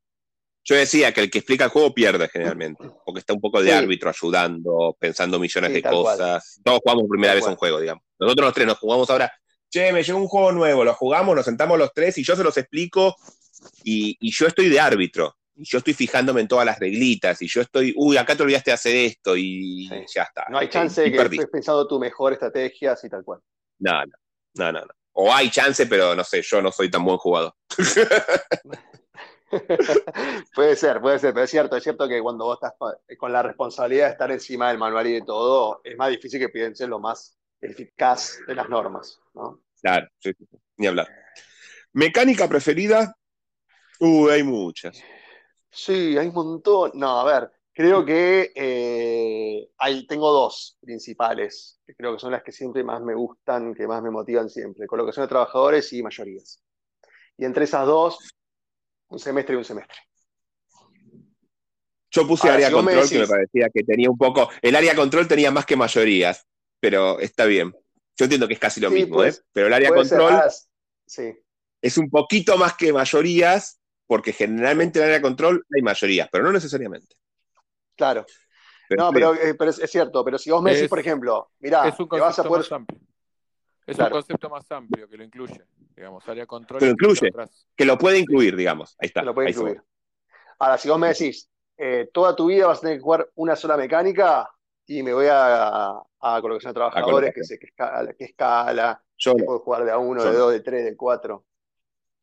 [0.63, 3.69] Yo decía que el que explica el juego pierde generalmente, porque está un poco de
[3.71, 3.75] Sí.
[3.77, 5.93] árbitro ayudando, pensando millones Sí, de cual.
[5.95, 6.59] cosas.
[6.63, 7.53] Todos jugamos por primera Tal vez cual.
[7.53, 8.03] un juego, digamos.
[8.19, 9.31] Nosotros los tres nos jugamos ahora.
[9.69, 12.43] Che, me llegó un juego nuevo, lo jugamos, nos sentamos los tres y yo se
[12.43, 13.15] los explico
[13.83, 15.35] y, y yo estoy de árbitro.
[15.55, 18.71] Y yo estoy fijándome en todas las reglitas y yo estoy, uy, acá te olvidaste
[18.71, 19.95] de hacer esto y Sí.
[20.15, 20.45] ya está.
[20.49, 23.39] No hay chance de que estés pensando tu mejor estrategia, así tal cual.
[23.79, 24.11] No, no,
[24.55, 24.93] no, no, no.
[25.13, 27.53] O hay chance, pero no sé, yo no soy tan buen jugador.
[30.55, 33.31] puede ser, puede ser, pero es cierto, es cierto que cuando vos estás con, con
[33.31, 36.87] la responsabilidad de estar encima del manual y de todo, es más difícil que pienses
[36.87, 39.61] lo más eficaz de las normas, ¿no?
[39.81, 40.31] Claro, sí,
[40.77, 41.07] ni hablar.
[41.93, 43.15] Mecánica preferida,
[43.99, 45.01] uy, hay muchas.
[45.69, 46.91] Sí, hay un montón.
[46.95, 52.43] No, a ver, creo que eh, hay, tengo dos principales, que creo que son las
[52.43, 56.61] que siempre más me gustan, que más me motivan siempre, colocación de trabajadores y mayorías.
[57.37, 58.19] Y entre esas dos,
[59.11, 59.99] un semestre y un semestre.
[62.11, 64.49] Yo puse Ahora, área si vos me control que me parecía que tenía un poco.
[64.61, 66.45] El área control tenía más que mayorías,
[66.79, 67.73] pero está bien.
[68.17, 69.43] Yo entiendo que es casi lo Sí, mismo, pues, ¿eh?
[69.53, 70.49] Pero el área control ah,
[71.05, 71.33] sí,
[71.81, 76.43] es un poquito más que mayorías, porque generalmente en el área control hay mayorías, pero
[76.43, 77.15] no necesariamente.
[77.95, 78.25] claro.
[78.87, 80.89] Pero No, está pero, eh, pero es, es cierto, pero si vos me decís, Es-
[80.89, 82.65] por ejemplo, mirá, es un te vas a poder...
[82.65, 82.99] más amplio.
[83.85, 84.15] Es Claro.
[84.15, 85.63] un concepto más amplio que lo incluye.
[85.95, 86.79] Digamos, área control.
[86.79, 87.31] Que lo incluye.
[87.75, 88.95] que lo puede incluir, digamos.
[88.99, 89.23] Ahí está.
[89.23, 89.81] Lo puede se incluir.
[90.59, 93.55] Ahora, si vos me decís, eh, toda tu vida vas a tener que jugar una
[93.55, 94.49] sola mecánica
[94.85, 99.33] y me voy a, a colocación de trabajadores, que sé que escala, que escala, Yo,
[99.33, 100.39] que no, puedo jugar de a uno, Yo de no.
[100.39, 101.45] dos, de tres, de cuatro.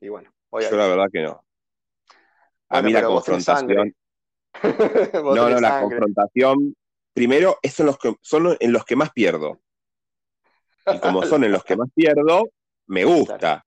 [0.01, 1.45] Y bueno, voy a yo la verdad que no.
[2.71, 3.95] A Bueno, mí la confrontación.
[5.13, 5.81] No, no, la sangre.
[5.99, 6.77] confrontación.
[7.13, 9.61] Primero, es en los que, son en los que más pierdo.
[10.95, 12.49] Y como son en los que más pierdo,
[12.87, 13.65] me gusta.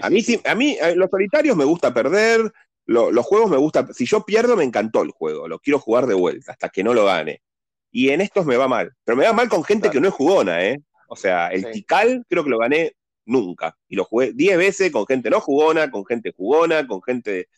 [0.00, 2.50] A mí, sí, a mí, eh, los solitarios me gusta perder,
[2.86, 3.86] lo- los juegos me gusta.
[3.92, 6.94] Si yo pierdo, me encantó el juego, lo quiero jugar de vuelta hasta que no
[6.94, 7.42] lo gane.
[7.90, 9.92] Y en estos me va mal, pero me va mal con gente Claro.
[9.92, 10.80] que no es jugona, ¿eh?
[11.08, 11.72] O sea, el Sí.
[11.72, 12.96] Tikal creo que lo gané
[13.26, 13.76] nunca.
[13.86, 17.48] Y lo jugué 10 veces con gente no jugona, con gente jugona, con gente.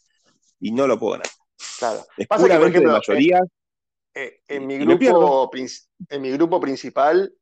[0.58, 1.26] Y no lo puedo ganar.
[1.78, 2.00] Claro.
[2.16, 3.40] Es Pasa que, por ejemplo, mayoría.
[4.16, 5.50] Eh, en, mi grupo,
[6.08, 7.32] en mi grupo principal,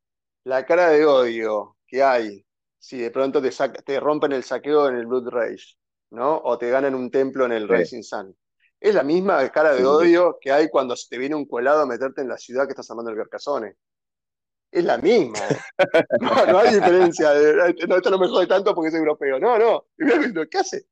[0.45, 2.45] la cara de odio que hay
[2.79, 3.51] si de pronto te,
[3.85, 5.77] te rompen el saqueo en el Blood Rage,
[6.11, 6.37] ¿no?
[6.45, 7.75] O te ganan un templo en el Sí.
[7.75, 8.37] Rising Sun.
[8.81, 9.87] Es la misma cara de Sí, sí.
[9.87, 12.91] odio que hay cuando te viene un colado a meterte en la ciudad que estás
[12.91, 13.77] armando el Carcassonne.
[14.71, 15.39] Es la misma.
[16.21, 17.31] No, no hay diferencia.
[17.33, 19.39] de- no, esto no me jode tanto porque es europeo.
[19.39, 19.87] No, no.
[20.51, 20.87] ¿Qué hace?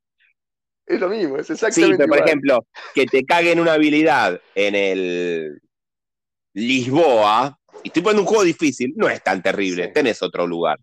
[0.86, 2.28] Es lo mismo, es Sí, exactamente pero por igual.
[2.28, 5.60] ejemplo, que te caguen una habilidad en el
[6.54, 9.92] Lisboa, y estoy poniendo un juego difícil, no es tan terrible, Sí.
[9.92, 10.78] tenés otro lugar.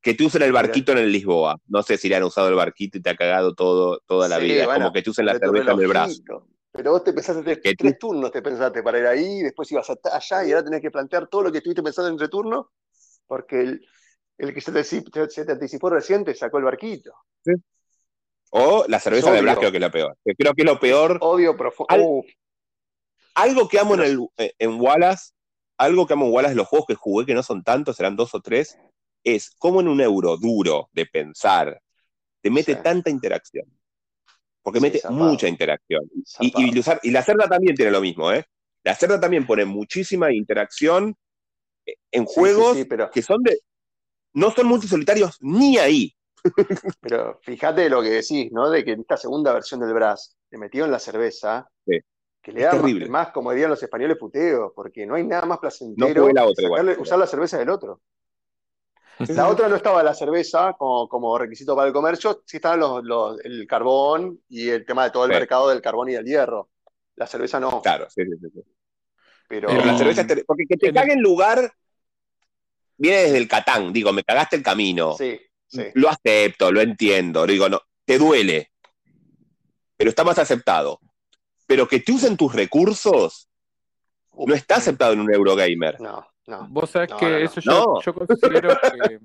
[0.00, 1.56] Que te usen el barquito en el Lisboa.
[1.66, 4.38] No sé si le han usado el barquito y te ha cagado todo, toda la
[4.38, 4.64] Sí, vida.
[4.66, 6.22] Bueno, como que te usen la de cerveza en el brazo.
[6.70, 10.44] Pero vos te pensaste tres, tres turnos, te pensaste para ir ahí, después ibas allá
[10.46, 12.66] y ahora tenés que plantear todo lo que estuviste pensando entre turnos,
[13.26, 13.86] porque el,
[14.38, 17.12] el que se te, se- se te anticipó recién te sacó el barquito.
[18.50, 19.42] O la cerveza obvio.
[19.42, 20.16] brazo, creo que es lo peor.
[20.22, 21.18] Creo que es lo peor.
[21.22, 21.92] Odio profundo.
[21.94, 22.36] Al-
[23.36, 25.32] Algo que amo en, el, eh, en Wallace,
[25.78, 28.34] algo que amo en Wallace, los juegos que jugué, que no son tantos, serán dos
[28.34, 28.78] o tres,
[29.22, 31.80] es como en un euro duro de pensar,
[32.40, 32.80] te mete Sí.
[32.82, 33.66] tanta interacción.
[34.62, 36.02] Porque Sí, mete mucha interacción.
[36.40, 38.44] Y, y, usar- y la cerda también tiene lo mismo, ¿eh?
[38.82, 41.14] La cerda también pone muchísima interacción
[41.84, 43.60] eh, en juegos pero, que son de.
[44.32, 46.14] No son multisolitarios ni ahí.
[47.00, 48.70] pero fíjate lo que decís, ¿no?
[48.70, 51.98] De que en esta segunda versión del Brass te metieron la cerveza, Sí.
[52.46, 53.08] Que le Es da más- terrible.
[53.08, 56.96] más, como dirían los españoles, puteo, porque no hay nada más placentero la igual.
[57.00, 58.00] usar la cerveza del otro.
[59.46, 63.02] La otra no estaba la cerveza como, como requisito para el comercio, sí estaban los,
[63.02, 65.38] los- el carbón y el tema de todo el Sí.
[65.38, 66.68] mercado del carbón y del hierro.
[67.16, 68.60] La cerveza no, Claro, sí, sí, sí,
[69.48, 71.72] pero Pero la cerveza Porque que te el- cague en lugar
[72.96, 73.92] viene desde el Catán.
[73.92, 75.14] Digo, me cagaste el camino.
[75.14, 75.82] sí, sí.
[75.94, 77.44] Lo acepto, lo entiendo.
[77.46, 78.70] Digo, no, te duele.
[79.96, 81.00] Pero está más aceptado.
[81.66, 83.48] Pero que te usen tus recursos
[84.32, 86.00] no está aceptado en un Eurogamer.
[86.00, 86.68] No, no.
[86.68, 87.38] Vos sabés No, que no, no.
[87.38, 88.00] eso yo, No.
[88.02, 89.20] yo considero que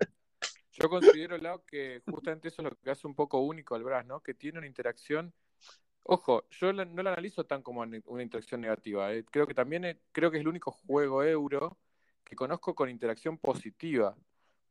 [0.73, 4.05] yo considero Lau, que justamente eso es lo que hace un poco único al Brass,
[4.05, 4.21] ¿no?
[4.21, 5.33] Que tiene una interacción.
[6.03, 9.13] Ojo, yo la- no la analizo tan como una interacción negativa.
[9.13, 9.23] eh.
[9.29, 11.77] Creo que también eh, creo que es el único juego euro
[12.23, 14.15] que conozco con interacción positiva.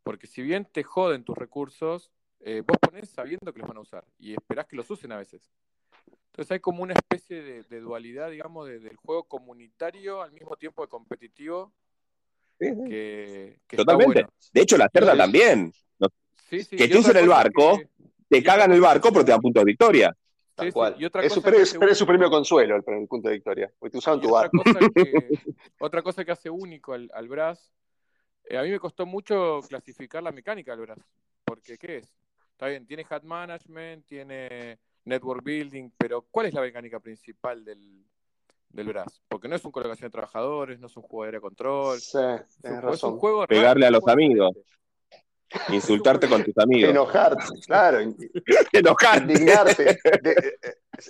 [0.02, 2.10] Porque si bien te joden tus recursos,
[2.40, 5.18] eh, vos ponés sabiendo que los van a usar y esperás que los usen a
[5.18, 5.48] veces.
[6.26, 10.56] Entonces hay como una especie de, de dualidad, digamos, de- del juego comunitario al mismo
[10.56, 11.72] tiempo de competitivo
[12.58, 14.14] que, que está Totalmente.
[14.22, 14.28] bueno.
[14.52, 15.18] De hecho, la cerda Sí.
[15.18, 15.72] también.
[16.48, 17.88] Sí, sí, Que te usen el barco, que-
[18.28, 20.16] Te cagan el barco, pero te dan punto de victoria.
[20.54, 20.94] Tal sí, sí, cual.
[20.98, 22.76] y otra Es su, cosa pero que es, hace pero es su único- premio consuelo
[22.76, 24.62] el, el punto de victoria, porque te usaron y tu otra barco.
[24.64, 25.12] cosa que,
[25.80, 27.72] otra cosa que hace único al, al Brass,
[28.44, 30.98] eh, a mí me costó mucho clasificar la mecánica del Brass,
[31.44, 32.14] porque ¿qué es?
[32.52, 38.04] Está bien, tiene hat management, tiene network building, pero ¿cuál es la mecánica principal del,
[38.68, 39.20] del Brass?
[39.28, 42.18] Porque no es un colocación de trabajadores, no es un juego de aire control, Sí,
[42.18, 43.18] es un, es razón.
[43.18, 44.56] juego Pegarle a los amigos.
[45.68, 46.90] Insultarte con tus amigos.
[46.90, 47.98] Enojarte, claro,
[48.72, 49.32] Enojarte.
[49.32, 49.84] indignarte.
[50.22, 50.58] De-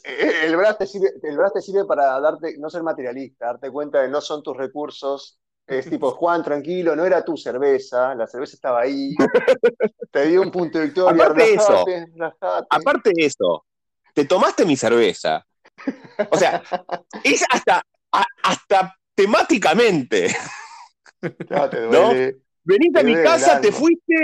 [0.05, 3.71] eh, el brazo te sirve, el brazo te sirve para darte, no ser materialista, darte
[3.71, 5.39] cuenta de que no son tus recursos.
[5.67, 9.15] Es tipo, Juan, tranquilo, no era tu cerveza, la cerveza estaba ahí,
[10.11, 12.67] te dio un punto de victoria, Aparte de eso, relajate, relajate.
[12.71, 13.65] Aparte de eso,
[14.15, 15.47] te tomaste mi cerveza.
[16.31, 16.63] O sea,
[17.25, 17.83] es hasta,
[18.13, 20.35] a- hasta temáticamente.
[21.49, 22.37] Ya te duele.
[22.65, 24.15] Veniste a mi casa, te fuiste,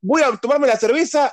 [0.00, 1.32] voy a tomarme la cerveza.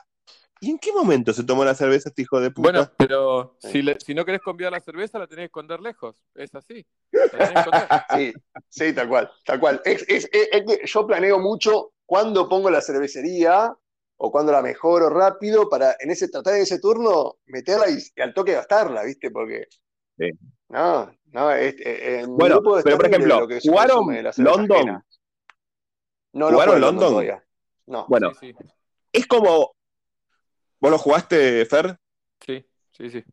[0.63, 2.69] ¿Y en qué momento se tomó la cerveza este hijo de puta?
[2.71, 3.69] Bueno, pero Sí.
[3.71, 6.23] si, le- si no querés convidar la cerveza, la tenés que esconder lejos.
[6.35, 6.85] Es así.
[7.11, 7.87] La tenés que esconder.
[8.15, 8.33] Sí,
[8.69, 9.81] sí, tal cual, tal cual.
[9.85, 13.73] Es, es- es- es que yo planeo mucho cuándo pongo la cervecería
[14.23, 18.21] o cuándo la mejoro rápido para en ese tratar en ese turno meterla y, y
[18.21, 19.31] al toque gastarla, ¿viste?
[19.31, 19.67] Porque
[20.15, 20.29] Sí.
[20.69, 24.05] no, no, es, eh, en mi Bueno, pero por ejemplo, lo que ¿jugaron
[24.37, 24.77] London?
[24.77, 25.05] ajena.
[26.33, 27.09] No, no ¿Jugaron jugué London?
[27.09, 27.43] todavía.
[27.87, 28.05] No.
[28.07, 28.65] Bueno, Sí, sí,
[29.11, 29.71] es como.
[30.79, 31.97] ¿Vos lo jugaste, Fer?
[32.45, 33.23] sí, sí, sí.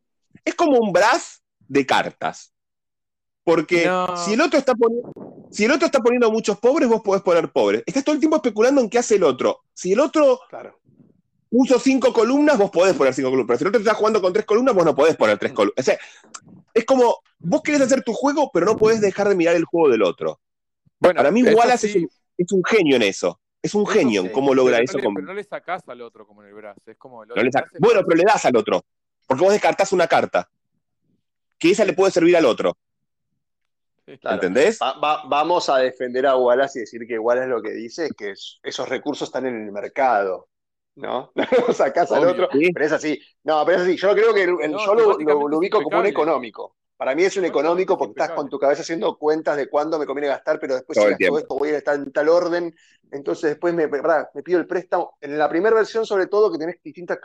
[0.42, 2.54] Es como un brass de cartas.
[3.44, 4.16] Porque No.
[4.16, 5.12] si el otro está poniendo.
[5.50, 7.82] Si el otro está poniendo muchos pobres, vos podés poner pobres.
[7.86, 9.60] Estás todo el tiempo especulando en qué hace el otro.
[9.72, 10.78] Si el otro Claro.
[11.50, 13.46] puso cinco columnas, vos podés poner cinco columnas.
[13.48, 15.74] Pero si el otro está jugando con tres columnas, vos no podés poner tres columnas.
[15.78, 15.98] O sea,
[16.74, 19.88] es como, vos querés hacer tu juego, pero no podés dejar de mirar el juego
[19.88, 20.40] del otro.
[21.00, 23.40] Bueno, Para mí, Wallace sí, es, un, es un genio en eso.
[23.62, 24.26] Es un Eso genio sí.
[24.28, 24.92] en cómo logra pero eso.
[24.94, 26.80] no le, con- pero no le sacás al otro como en el brazo.
[26.86, 28.84] Es como el no otro le que sac- hace- Bueno, pero le das al otro.
[29.26, 30.48] Porque vos descartás una carta.
[31.58, 32.76] Que esa le puede servir al otro.
[34.20, 34.34] Claro.
[34.36, 34.78] ¿Entendés?
[34.80, 38.12] Va- va- vamos a defender a Wallace y decir que Wallace lo que dice es
[38.16, 40.48] que es- esos recursos están en el mercado,
[40.96, 41.32] ¿no?
[41.70, 42.30] No sacás al Obvio.
[42.44, 42.72] otro, Sí.
[42.72, 43.20] pero es así.
[43.44, 43.96] No, pero es así.
[43.96, 46.74] Yo creo que el- el- No, yo lo, ubico como un económico.
[46.96, 50.06] Para mí es un económico porque estás con tu cabeza haciendo cuentas de cuándo me
[50.06, 52.74] conviene gastar, pero después Todo si gasto esto voy a estar en tal orden.
[53.12, 55.16] Entonces después me, me- pido el préstamo.
[55.20, 57.18] En la primera versión, sobre todo, que tenés distintas,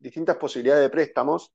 [0.00, 1.52] distintas posibilidades de préstamos,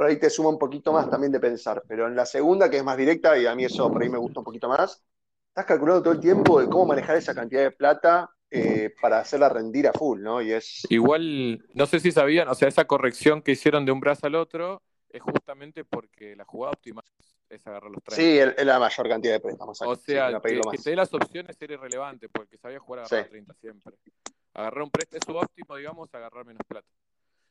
[0.00, 1.82] por ahí te suma un poquito más también de pensar.
[1.86, 4.16] Pero en la segunda, que es más directa, y a mí eso por ahí me
[4.16, 5.04] gusta un poquito más,
[5.48, 9.50] estás calculando todo el tiempo de cómo manejar esa cantidad de plata eh, para hacerla
[9.50, 10.40] rendir a full, ¿no?
[10.40, 10.86] Y es.
[10.88, 14.36] Igual, no sé si sabían, o sea, esa corrección que hicieron de un brazo al
[14.36, 14.80] otro
[15.10, 17.02] es justamente porque la jugada óptima
[17.50, 18.16] es agarrar los 30.
[18.16, 19.82] Sí, es la mayor cantidad de préstamos.
[19.82, 23.24] O sea, que, que te dé las opciones era irrelevante, porque sabía jugar a agarrar
[23.26, 23.30] Sí.
[23.32, 23.96] 30 siempre.
[24.54, 26.88] Agarrar un préstamo, es óptimo, digamos, agarrar menos plata.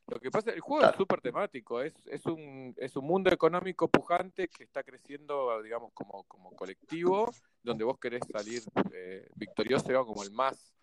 [0.10, 0.92] Lo que pasa, el juego Claro.
[0.94, 5.92] es súper temático, es, es, un, es un mundo económico pujante que está creciendo, digamos,
[5.94, 7.32] como, como colectivo,
[7.64, 8.62] donde vos querés salir
[8.94, 10.74] eh, victorioso, digamos, como el más,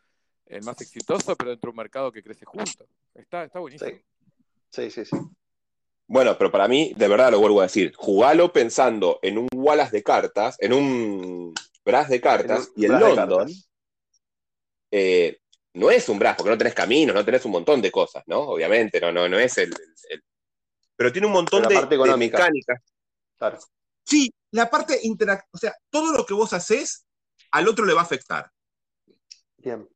[0.46, 2.86] el más exitoso, pero dentro de un mercado que crece junto.
[3.14, 3.90] Está, está buenísimo.
[3.90, 4.02] Sí.
[4.70, 5.16] Sí, sí, sí.
[6.08, 9.90] Bueno, pero para mí, de verdad lo vuelvo a decir, jugalo pensando en un Wallace
[9.90, 11.54] de cartas, en un
[11.84, 13.48] Brass de cartas, y de London
[14.90, 15.40] eh,
[15.76, 18.40] no es un Brass, porque no tenés caminos, no tenés un montón de cosas, ¿no?
[18.40, 20.24] Obviamente, no, no, no es el, el- el-
[20.96, 22.38] Pero tiene un montón de, parte de económica.
[22.38, 22.80] mecánicas.
[23.38, 23.58] Claro.
[24.04, 27.06] Sí, la parte interac o sea, todo lo que vos haces
[27.50, 28.50] al otro le va a afectar.
[29.58, 29.88] Bien.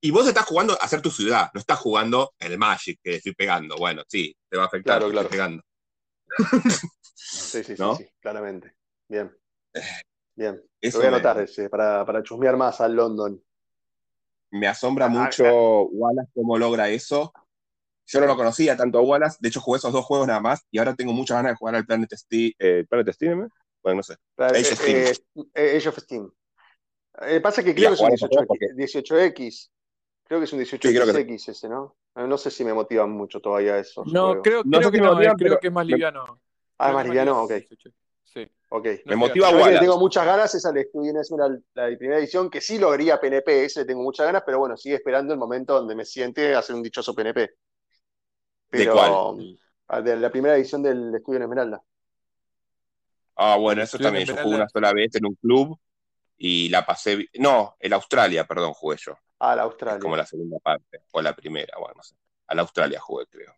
[0.00, 3.34] Y vos estás jugando a hacer tu ciudad, no estás jugando el Magic, que estoy
[3.34, 3.76] pegando.
[3.76, 5.26] Bueno, sí, te va a afectar, Claro, claro.
[5.28, 5.62] estoy pegando.
[7.14, 7.96] Sí, sí, sí, ¿No?
[7.96, 8.74] sí, claramente.
[9.08, 9.30] Bien.
[10.34, 10.62] Bien.
[10.80, 13.42] Lo voy a me- anotar ese, para, para chusmear más al London.
[14.52, 15.44] Me asombra Ah, mucho
[15.86, 17.32] Wallace cómo logra eso.
[18.06, 20.60] Yo no lo conocía tanto a Wallace, de hecho jugué esos dos juegos nada más
[20.70, 22.52] y ahora tengo muchas ganas de jugar al Planet Steam.
[22.58, 23.48] Eh, ¿Planet Steam?
[23.82, 24.16] Bueno, no sé.
[24.36, 25.12] Age of Eh,
[25.54, 26.30] eh, Age of Steam.
[27.22, 29.70] Eh, pasa que creo que es un jugar esos 18, juegos porque- 18X.
[30.24, 31.96] Creo que es un 18X Sí, creo que- ese, ¿no?
[32.16, 35.00] Eh, No sé si me motivan mucho todavía esos No, creo, No creo sé que
[35.00, 36.40] me no, motivan, eh, creo que es más liviano.
[36.78, 37.50] Ah, Creo más que es liviano, ok.
[37.50, 37.90] liviano, 18.
[38.32, 38.50] Sí.
[38.70, 38.86] ok.
[39.04, 39.80] No Me motiva Wallace.
[39.80, 43.20] tengo muchas ganas es al Estudio Esmeralda, la de primera edición, que sí lo haría
[43.20, 46.54] PNP, ese le tengo muchas ganas, pero bueno, sigue esperando el momento donde me siente
[46.54, 47.50] a hacer un dichoso PNP.
[48.70, 49.58] Pero, cuál?
[49.88, 51.82] ah, De la primera edición del Estudio en Esmeralda.
[53.36, 54.26] Ah, bueno, eso también.
[54.26, 55.78] Yo jugué una sola vez en un club
[56.36, 57.26] y la pasé.
[57.38, 59.16] No, el Australia, perdón, jugué yo.
[59.38, 60.00] Ah, la Es Australia.
[60.00, 62.14] como la segunda parte, o la primera, bueno, no sé.
[62.46, 63.54] Al Australia jugué, creo.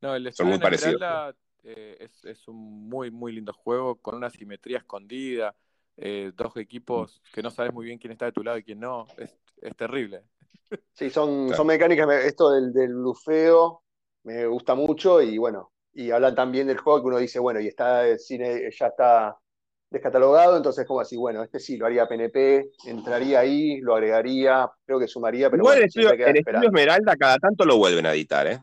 [0.00, 3.52] No, el Son Estudio muy en parecidos, Esmeralda eh, es, es un muy, muy lindo
[3.52, 5.54] juego con una simetría escondida,
[5.96, 8.80] eh, dos equipos que no sabes muy bien quién está de tu lado y quién
[8.80, 9.06] no.
[9.18, 10.22] Es, es terrible.
[10.94, 11.56] Sí, son, Claro.
[11.58, 13.82] son mecánicas, me- esto del, del blufeo
[14.24, 17.68] me gusta mucho y bueno, y hablan también del juego que uno dice, bueno, y
[17.68, 19.38] está el cine, ya está
[19.90, 24.98] descatalogado, entonces como así, bueno, este sí, lo haría PNP, entraría ahí, lo agregaría, creo
[24.98, 26.64] que sumaría, pero bueno, el estudio, el estudio.
[26.68, 28.60] Esmeralda cada tanto lo vuelven a editar, ¿eh?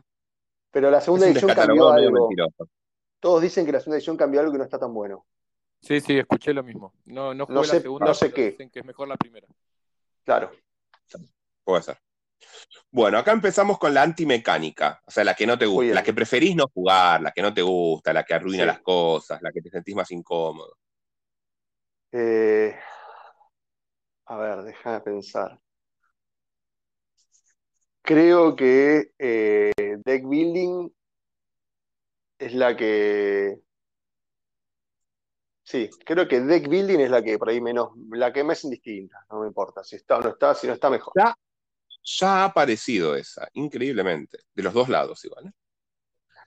[0.70, 2.28] Pero la segunda un edición cambió algo.
[2.28, 2.68] mentiroso.
[3.20, 5.26] Todos dicen que la segunda edición cambió algo que no está tan bueno.
[5.80, 6.94] Sí, sí, escuché lo mismo.
[7.04, 8.50] No, no jugué No la sé- segunda, no sé pero qué.
[8.50, 9.46] dicen que es mejor la primera.
[10.24, 10.50] Claro.
[11.64, 11.98] Puede ser.
[12.90, 16.12] Bueno, acá empezamos con la antimecánica, o sea, la que no te gusta, la que
[16.14, 18.66] preferís no jugar, la que no te gusta, la que arruina Sí.
[18.66, 20.76] las cosas, la que te sentís más incómodo.
[22.12, 22.74] Eh,
[24.26, 25.58] a ver, déjame pensar.
[28.02, 29.72] Creo que eh,
[30.04, 30.90] deck building
[32.38, 33.58] es la que.
[35.62, 38.62] Sí, creo que deck building es la que por ahí menos, la que me es
[38.64, 39.82] indistinta, no me importa.
[39.82, 41.12] Si está o no está, si no está mejor.
[41.16, 41.34] Ya
[42.22, 45.46] ha aparecido esa, increíblemente, de los dos lados igual.
[45.48, 45.52] ¿eh?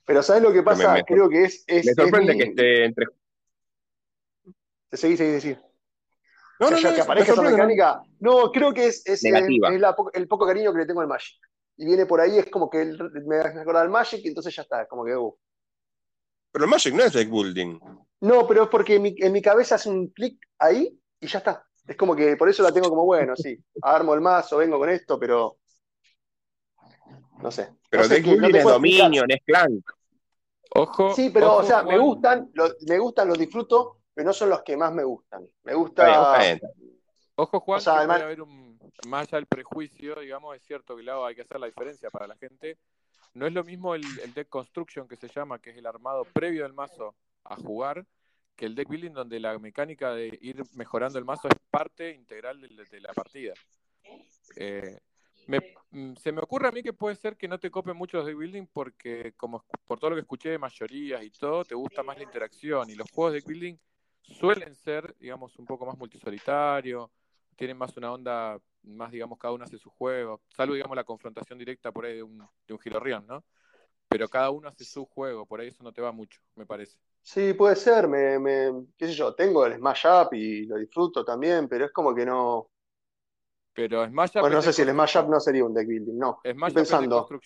[0.06, 0.94] Pero ¿sabes lo que me- pasa?
[0.94, 3.06] me- Creo que es, es, Me es sorprende mi- que esté entre...
[4.92, 5.58] Seguí, seguí, seguí.
[6.58, 8.02] No, no, no, que aparezca esa mecánica.
[8.20, 9.68] No, creo que es, es, Negativa.
[9.72, 11.38] es la el poco cariño que le tengo al Magic.
[11.76, 14.54] Y viene por ahí, es como que el- me hace acordar al Magic y entonces
[14.56, 15.14] ya está, es como que.
[15.14, 15.36] uh.
[16.52, 17.78] Pero el Magic no es deck building.
[18.20, 21.38] No, pero es porque en mi, en mi cabeza hace un clic ahí y ya
[21.38, 21.64] está.
[21.86, 23.58] Es como que por eso la tengo como bueno, sí.
[23.82, 25.56] Armo el mazo, vengo con esto, pero.
[27.42, 27.70] No sé.
[27.88, 28.64] Pero no sé deck no building te es.
[28.64, 29.90] Dominion, es Clank.
[30.74, 31.14] Ojo.
[31.14, 34.50] Sí, pero, ojo, o sea, me gustan, lo- me gustan, los disfruto, pero no son
[34.50, 35.46] los que más me gustan.
[35.64, 36.38] Me gusta.
[36.38, 36.60] bien.
[37.36, 38.78] Ojo, Juan, O sea, que además- puede haber un,
[39.08, 42.26] más allá del prejuicio, digamos, es cierto que Lau, hay que hacer la diferencia para
[42.28, 42.78] la gente.
[43.34, 46.24] No es lo mismo el, el deck construction que se llama, que es el armado
[46.24, 47.14] previo del mazo
[47.44, 48.06] a jugar,
[48.56, 52.60] que el deck building donde la mecánica de ir mejorando el mazo es parte integral
[52.60, 53.54] de, la partida.
[54.56, 54.98] Eh,
[55.46, 55.60] me-
[55.90, 58.26] mm, se me ocurre a mí que puede ser que no te copen mucho los
[58.26, 62.02] deck building porque como por todo lo que escuché de mayorías y todo, te gusta
[62.02, 63.76] más la interacción y los juegos de deck building
[64.22, 67.10] suelen ser, digamos, un poco más multisolitario,
[67.56, 71.58] tienen más una onda, más, digamos, cada uno hace su juego, salvo, digamos, la confrontación
[71.58, 73.44] directa por ahí de un, de un Giro Rion, ¿no?
[74.08, 76.98] Pero cada uno hace su juego, por ahí eso no te va mucho, me parece.
[77.22, 81.24] Sí, puede ser, me, me- qué sé yo, tengo el Smash Up y lo disfruto
[81.24, 82.70] también, pero es como que no.
[83.74, 86.18] Pero Smash Up Bueno, no sé si el Smash Up no sería un deck building,
[86.18, 86.40] no.
[86.44, 87.36] Smash Estoy es pensando,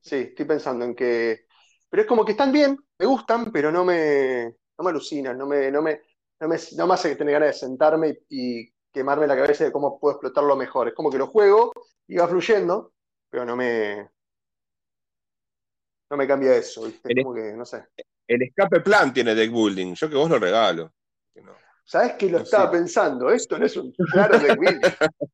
[0.00, 1.46] sí, estoy pensando en que.
[1.88, 4.46] Pero es como que están bien, me gustan, pero no me,
[4.78, 6.00] no me alucinan, no me, no me,
[6.40, 9.72] no me, no me hace tener ganas de sentarme y, y quemarme la cabeza de
[9.72, 10.88] cómo puedo explotarlo mejor.
[10.88, 11.72] Es como que lo juego
[12.06, 12.92] y va fluyendo,
[13.30, 14.08] pero no me,
[16.10, 17.12] no me cambia eso, ¿viste?
[17.12, 17.84] El- como que, no sé.
[18.26, 19.94] El escape plan tiene deck building.
[19.94, 20.92] Yo que vos lo regalo.
[21.36, 21.52] No.
[21.84, 22.76] ¿Sabes que lo No estaba sé.
[22.78, 23.30] pensando?
[23.30, 24.80] Esto no es un claro deck building.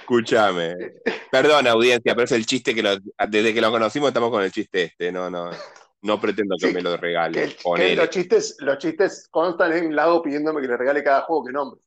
[0.00, 0.74] Escúchame.
[1.30, 2.96] Perdón, audiencia, pero es el chiste que lo-
[3.28, 5.12] desde que lo conocimos estamos con el chiste este.
[5.12, 5.50] No, no.
[6.00, 7.56] No pretendo que Sí, me lo regale.
[7.76, 11.52] que los chistes, los chistes constan en Lago pidiéndome que le regale cada juego que
[11.52, 11.80] nombre.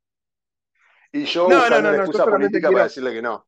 [1.14, 3.48] Y yo No, no, no, una no, excusa política quiero- para decirle que no.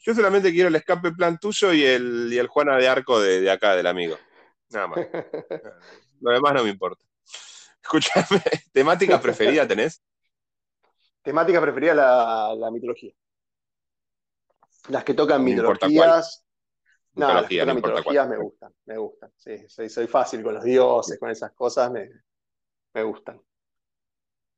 [0.00, 3.40] Yo solamente quiero el escape plan tuyo y el, y el Juana de Arco de,
[3.40, 4.16] de acá, del amigo.
[4.70, 4.98] Nada más.
[6.20, 7.04] Lo demás no me importa.
[7.82, 8.40] Escúchame,
[8.72, 10.02] ¿temática preferida tenés?
[11.22, 13.12] Temática preferida la, la mitología.
[14.88, 16.44] Las que tocan No mitologías.
[17.14, 19.32] No, las que no mitologías me gustan, me gustan.
[19.36, 22.08] Sí, soy, soy fácil con los dioses, con esas cosas, me,
[22.94, 23.40] me gustan.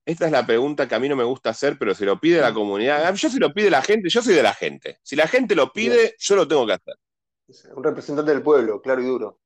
[0.08, 2.40] Esta es la pregunta que a mí no me gusta hacer, pero se lo pide
[2.40, 3.04] la comunidad.
[3.04, 4.98] Ah, Yo si lo pide la gente, yo soy de la gente.
[5.02, 6.94] Si la gente lo pide, yo lo tengo que hacer.
[7.76, 9.38] Un representante del pueblo, claro y duro.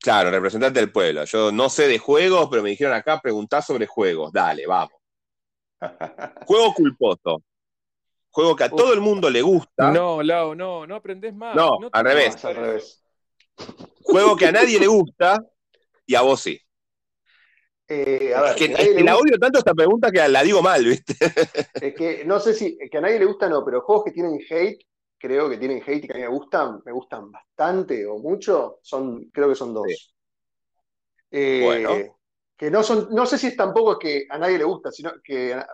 [0.00, 1.24] Claro, representante del pueblo.
[1.24, 4.32] Yo no sé de juegos, pero me dijeron acá, preguntá sobre juegos.
[4.32, 4.94] Dale, vamos.
[6.46, 7.40] Juego culposo.
[8.30, 9.92] Juego que a todo el mundo le gusta.
[9.92, 11.54] No, Lau, no, no aprendés más.
[11.54, 12.44] No, te al revés.
[12.44, 13.04] al revés.
[14.02, 15.38] Juego que a nadie le gusta
[16.04, 16.60] y a vos sí.
[17.92, 20.62] Eh, a ver, Es que, es la gusta- odio tanto esta pregunta que la digo
[20.62, 21.12] mal, ¿viste?
[21.74, 24.38] es que no sé si que a nadie le gusta, no, pero juegos que tienen
[24.48, 24.78] hate,
[25.18, 28.78] creo que tienen hate y que a mí me gustan, me gustan bastante o mucho,
[28.82, 29.86] son, creo que son dos.
[29.88, 30.12] Sí.
[31.32, 32.16] Eh, Bueno.
[32.56, 35.54] Que no son, no sé si es tampoco que a nadie le gusta, sino que,
[35.54, 35.66] a-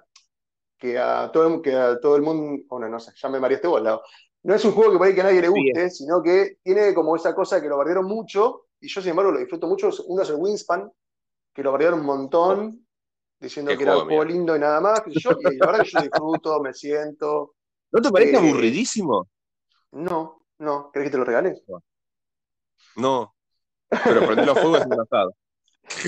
[0.79, 3.67] que a todo, el- que a todo el mundo, bueno, no sé, ya me mareaste
[3.67, 4.01] vos, Lau.
[4.45, 6.95] No es un juego que por ahí que a nadie le guste, sino que tiene
[6.95, 9.91] como esa cosa que lo bardearon mucho, y yo sin embargo lo disfruto mucho.
[10.07, 10.89] Uno es el Wingspan,
[11.57, 12.87] que lo bardearon un montón,
[13.41, 15.03] diciendo Qué que era un juego, lindo y nada más.
[15.07, 17.55] sé yo, y la verdad que yo lo disfruto, me siento.
[17.91, 19.27] ¿No te parece Eh, aburridísimo?
[19.93, 21.55] No, no, ¿querés que te lo regale?
[22.97, 23.35] No.
[23.89, 25.35] Pero prender los fuegos es un asado.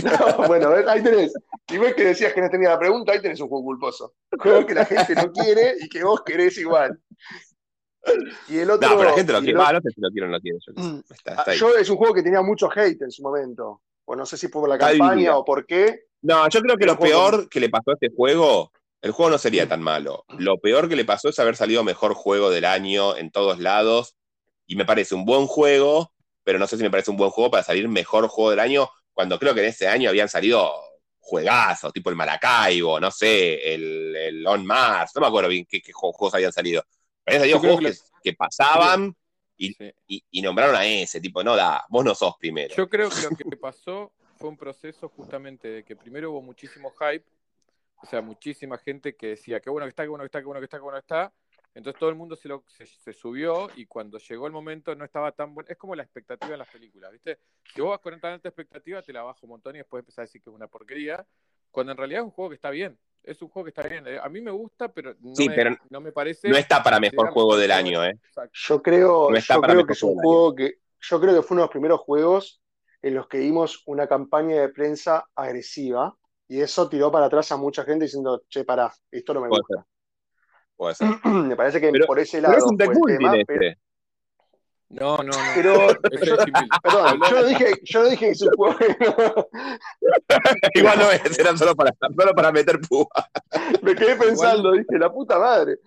[0.03, 1.33] No, bueno, ves, ahí tenés.
[1.71, 4.15] Y ves que decías que no tenía la pregunta, ahí tenés un juego culposo.
[4.33, 7.01] Un juego que la gente no quiere y que vos querés igual.
[8.49, 8.89] Y el otro.
[8.91, 9.59] No, pero la gente lo y quiere.
[9.59, 10.59] otro- Ah, no sé si lo quiere o no lo quiere.
[10.67, 10.73] Yo.
[10.83, 11.03] Mm.
[11.11, 11.59] Está, Ah, está ahí.
[11.59, 13.83] yo es un juego que tenía mucho hate en su momento.
[14.11, 16.05] O no sé si fue por la campaña o por qué.
[16.23, 19.31] No, yo creo que lo juego- peor que le pasó a este juego, el juego
[19.31, 20.25] no sería tan malo.
[20.39, 24.17] Lo peor que le pasó es haber salido mejor juego del año en todos lados.
[24.67, 27.51] Y me parece un buen juego, pero no sé si me parece un buen juego
[27.51, 30.73] para salir mejor juego del año, cuando creo que en ese año habían salido
[31.21, 35.81] juegazos, tipo el Maracaibo, no sé, el, el On Mars, no me acuerdo bien qué,
[35.83, 36.83] qué ju- juegos habían salido.
[37.25, 37.93] Pero habían salido juegos que
[38.23, 39.15] que, que pasaban
[39.59, 39.93] y, Sí.
[40.07, 42.75] y- y nombraron a ese, tipo, no da, vos no sos primero.
[42.75, 46.91] Yo creo que lo que pasó fue un proceso justamente de que primero hubo muchísimo
[46.93, 47.25] hype,
[47.97, 50.45] o sea, muchísima gente que decía qué bueno que está, qué bueno que está, qué
[50.47, 51.33] bueno que está, qué bueno que está.
[51.75, 55.05] Entonces todo el mundo se, lo, se, se subió y cuando llegó el momento no
[55.05, 55.69] estaba tan bueno.
[55.71, 57.39] Es como la expectativa en las películas, ¿viste?
[57.75, 60.19] Si vos vas con tan alta expectativa, te la bajo un montón y después empezás
[60.19, 61.27] a decir que es una porquería,
[61.71, 62.99] cuando en realidad es un juego que está bien.
[63.23, 64.07] Es un juego que está bien.
[64.07, 66.49] Eh, A mí me gusta, pero no, Sí, me, pero no me parece.
[66.49, 68.19] No está para mejor juego del año, ¿eh?
[68.25, 68.53] Exacto.
[68.55, 70.75] Yo creo, No está yo para creo mejor que es un juego que.
[71.01, 72.61] Yo creo que fue uno de los primeros juegos
[73.03, 76.17] en los que vimos una campaña de prensa agresiva.
[76.49, 79.61] Y eso tiró para atrás a mucha gente diciendo, che, pará, esto no me Puede
[79.69, 79.87] gusta.
[80.77, 81.09] Puede ser.
[81.25, 83.45] Me parece que Pero- por ese Pero lado es un fue deck el tema, de
[83.45, 83.81] pero- este.
[84.91, 85.33] No, no, no.
[85.55, 86.21] Pero, es
[86.83, 88.77] perdón, yo no dije, yo no dije que es un juego
[90.75, 93.07] Igual no es, era solo para, solo para meter púa.
[93.83, 95.79] Me quedé pensando, dije, la puta madre.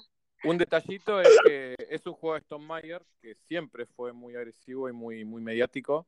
[0.43, 4.89] Un detallito es que es un juego de Stone Meyer que siempre fue muy agresivo
[4.89, 6.07] y muy, muy mediático.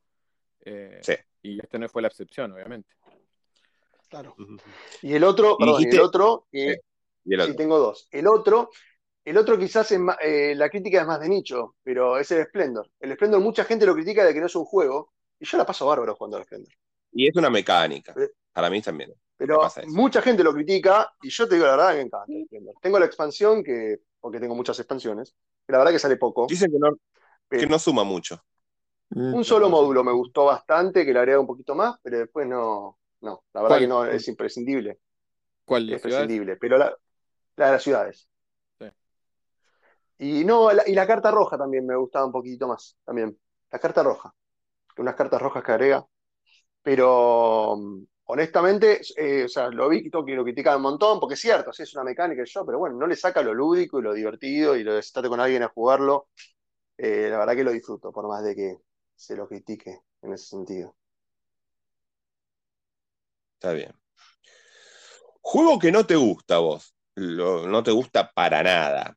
[0.65, 1.13] eh, Sí.
[1.43, 2.89] Y este no fue la excepción, obviamente.
[4.09, 4.35] Claro.
[5.01, 6.79] Y el otro, Y perdón, y el otro, que
[7.25, 7.55] Y el sí otro.
[7.55, 8.07] tengo dos.
[8.11, 8.69] El otro,
[9.25, 12.45] el otro quizás es más- eh, la crítica es más de nicho, pero es el
[12.45, 12.89] Splendor.
[12.99, 15.65] El Splendor mucha gente lo critica de que no es un juego, y yo la
[15.65, 16.73] paso bárbaro jugando al Splendor.
[17.11, 18.13] Y es una mecánica.
[18.17, 18.29] Eh.
[18.51, 19.13] Para mí también.
[19.37, 22.75] Pero mucha gente lo critica, y yo te digo la verdad, me encanta el Splendor.
[22.81, 26.47] Tengo la expansión, que, porque tengo muchas expansiones, que la verdad que sale poco.
[26.47, 26.99] Dicen que no, que
[27.49, 28.43] Pero- no suma mucho.
[29.15, 32.97] Un solo módulo me gustó bastante, que le agrega un poquito más, pero después no,
[33.21, 33.79] no, la verdad ¿Cuál?
[33.81, 34.97] que no, es imprescindible.
[35.65, 35.83] ¿Cuál?
[35.83, 36.25] Es ¿Las ciudades?
[36.25, 36.97] prescindible, pero la,
[37.57, 38.27] la de las ciudades.
[40.23, 43.37] Y no, la- y la carta roja también me gustaba un poquito más, también.
[43.71, 44.33] La carta roja,
[44.97, 46.05] unas cartas rojas que agrega.
[46.83, 51.41] Pero mm, honestamente, eh, o sea, lo vi que lo critican un montón, porque es
[51.41, 54.13] cierto, sí, es una mecánica yo, pero bueno, no le saca lo lúdico y lo
[54.13, 56.29] divertido y lo de con alguien a jugarlo.
[56.97, 58.77] Eh, la verdad que lo disfruto, por más de que
[59.15, 60.95] se lo critique en ese sentido.
[63.55, 63.93] Está bien.
[65.41, 66.95] Juego que no te gusta vos.
[67.15, 69.15] No te gusta para nada.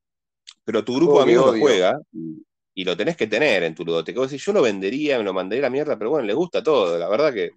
[0.66, 2.00] Pero tu grupo de amigos lo juega
[2.74, 4.20] y, lo tenés que tener en tu ludoteca.
[4.20, 6.98] Decís, yo lo vendería, me lo mandaría a la mierda, pero bueno, le gusta todo.
[6.98, 7.52] La verdad que.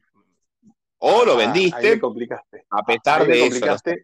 [0.99, 2.65] O lo Ah, vendiste complicaste.
[2.69, 3.65] a pesar ahí de eso.
[3.65, 4.03] no sé.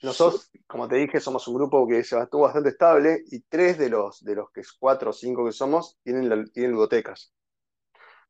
[0.00, 3.88] Nosotros, como te dije, somos un grupo que se estuvo bastante estable y tres de
[3.88, 7.32] los, de los que cuatro o cinco que somos tienen, la- tienen ludotecas.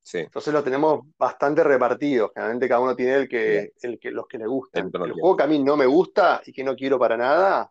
[0.01, 0.21] Sí.
[0.21, 2.31] Entonces los tenemos bastante repartidos.
[2.33, 4.91] Generalmente cada uno tiene el que, el que, los que le gustan.
[4.95, 7.71] El juego que a mí no me gusta y que no quiero para nada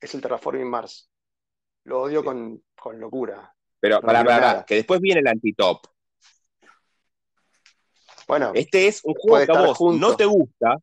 [0.00, 1.10] es el Terraforming Mars.
[1.84, 3.54] Lo odio con, con locura.
[3.80, 4.64] Pero No pará, nada.
[4.64, 5.86] que después viene el antitop.
[8.26, 10.06] Bueno, Este es un juego que a vos junto.
[10.10, 10.76] no te gusta,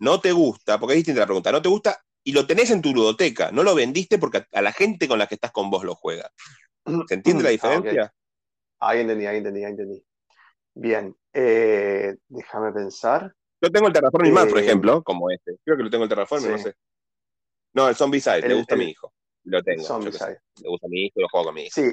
[0.00, 2.80] no te gusta, porque es distinta la pregunta, no te gusta y lo tenés en
[2.80, 5.84] tu ludoteca, no lo vendiste porque a- la gente con la que estás con vos
[5.84, 6.30] lo juega.
[7.08, 8.14] ¿Se entiende la Ah, diferencia?
[8.80, 10.04] ahí entendí, ahí entendí, ahí entendí.
[10.74, 13.34] Bien, eh, déjame pensar.
[13.60, 15.56] Yo tengo el Terraforming Mars, por Eh, ejemplo, como este.
[15.64, 16.74] Creo que lo tengo el Terraforming, no sé.
[17.74, 19.12] No, el Zombie Side, le El- gusta a el- mi hijo.
[19.44, 19.82] Lo tengo.
[19.84, 20.38] Side.
[20.62, 21.72] Le gusta a mi hijo y lo juego con mi hijo.
[21.74, 21.92] Sí.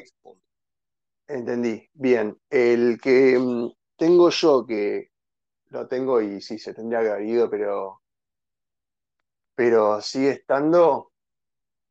[1.28, 1.90] Entendí.
[1.94, 2.38] Bien.
[2.50, 5.10] El que, mm, tengo yo que
[5.68, 8.02] lo tengo y sí, se tendría que haber ido, pero,
[9.56, 11.12] pero sigue estando.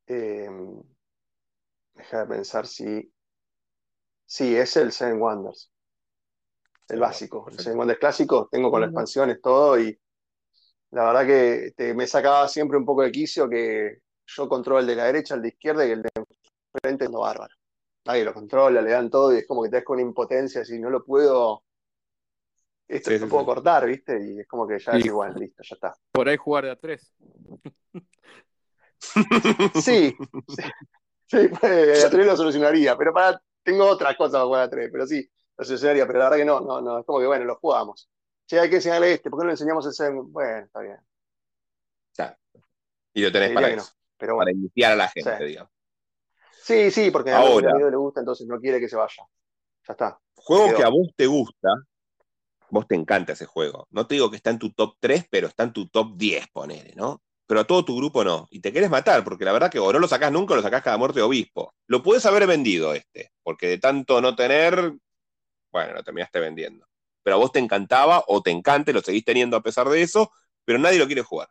[0.07, 0.49] Eh,
[1.95, 3.13] deja de pensar si.
[4.27, 5.73] Sí, es el Seven Wonders.
[6.89, 7.47] El básico.
[7.49, 9.99] El Seven Wonders clásico, tengo con las expansiones todo y
[10.93, 14.87] la verdad que te- me sacaba siempre un poco de quicio que yo controlo el
[14.87, 16.11] de la derecha, el de izquierda y el de
[16.75, 17.55] enfrente es bárbaro.
[18.07, 20.65] Nadie lo controla, le dan todo y es como que te das con una impotencia,
[20.65, 21.63] si no lo puedo,
[22.89, 23.47] esto Sí, lo puedo sí.
[23.47, 24.21] cortar, ¿viste?
[24.23, 25.95] Y es como que ya es igual, listo, ya está.
[26.13, 27.15] Por ahí jugar de a tres.
[29.73, 30.17] Sí,
[30.47, 30.63] sí,
[31.27, 34.89] sí, pues, a tres lo solucionaría, pero para, tengo otras cosas para jugar a tres,
[34.93, 35.29] pero sí,
[35.59, 38.09] lo solucionaría, pero la verdad que no, no, no, es como que bueno, lo jugamos.
[38.51, 40.11] Che, hay que enseñarle este, ¿por qué no le enseñamos ese?
[40.11, 40.99] Bueno, está bien,
[43.15, 45.45] Y lo tenés Te para para iniciar a la gente, Sí.
[45.45, 45.73] digamos.
[46.65, 47.73] Sí, sí, porque a mi Ahora.
[47.79, 49.23] le gusta, entonces no quiere que se vaya.
[49.87, 50.19] Ya está.
[50.35, 50.77] Juego Quedó.
[50.77, 51.69] que a vos te gusta,
[52.71, 53.87] vos te encanta ese juego.
[53.91, 56.49] No te digo que está en tu top 3, pero está en tu top 10,
[56.49, 57.23] ponele, ¿no?
[57.47, 58.49] Pero a todo tu grupo no.
[58.51, 60.63] Y te querés matar, porque la verdad que o no lo sacás nunca o lo
[60.63, 61.73] sacás cada muerte de obispo.
[61.87, 64.93] Lo puedes haber vendido este, porque de tanto no tener,
[65.71, 66.90] bueno, lo terminaste vendiendo.
[67.31, 70.03] Pero a vos te encantaba o te encanta y lo seguís teniendo a pesar de
[70.03, 70.33] eso,
[70.65, 71.49] pero nadie lo quiere jugar.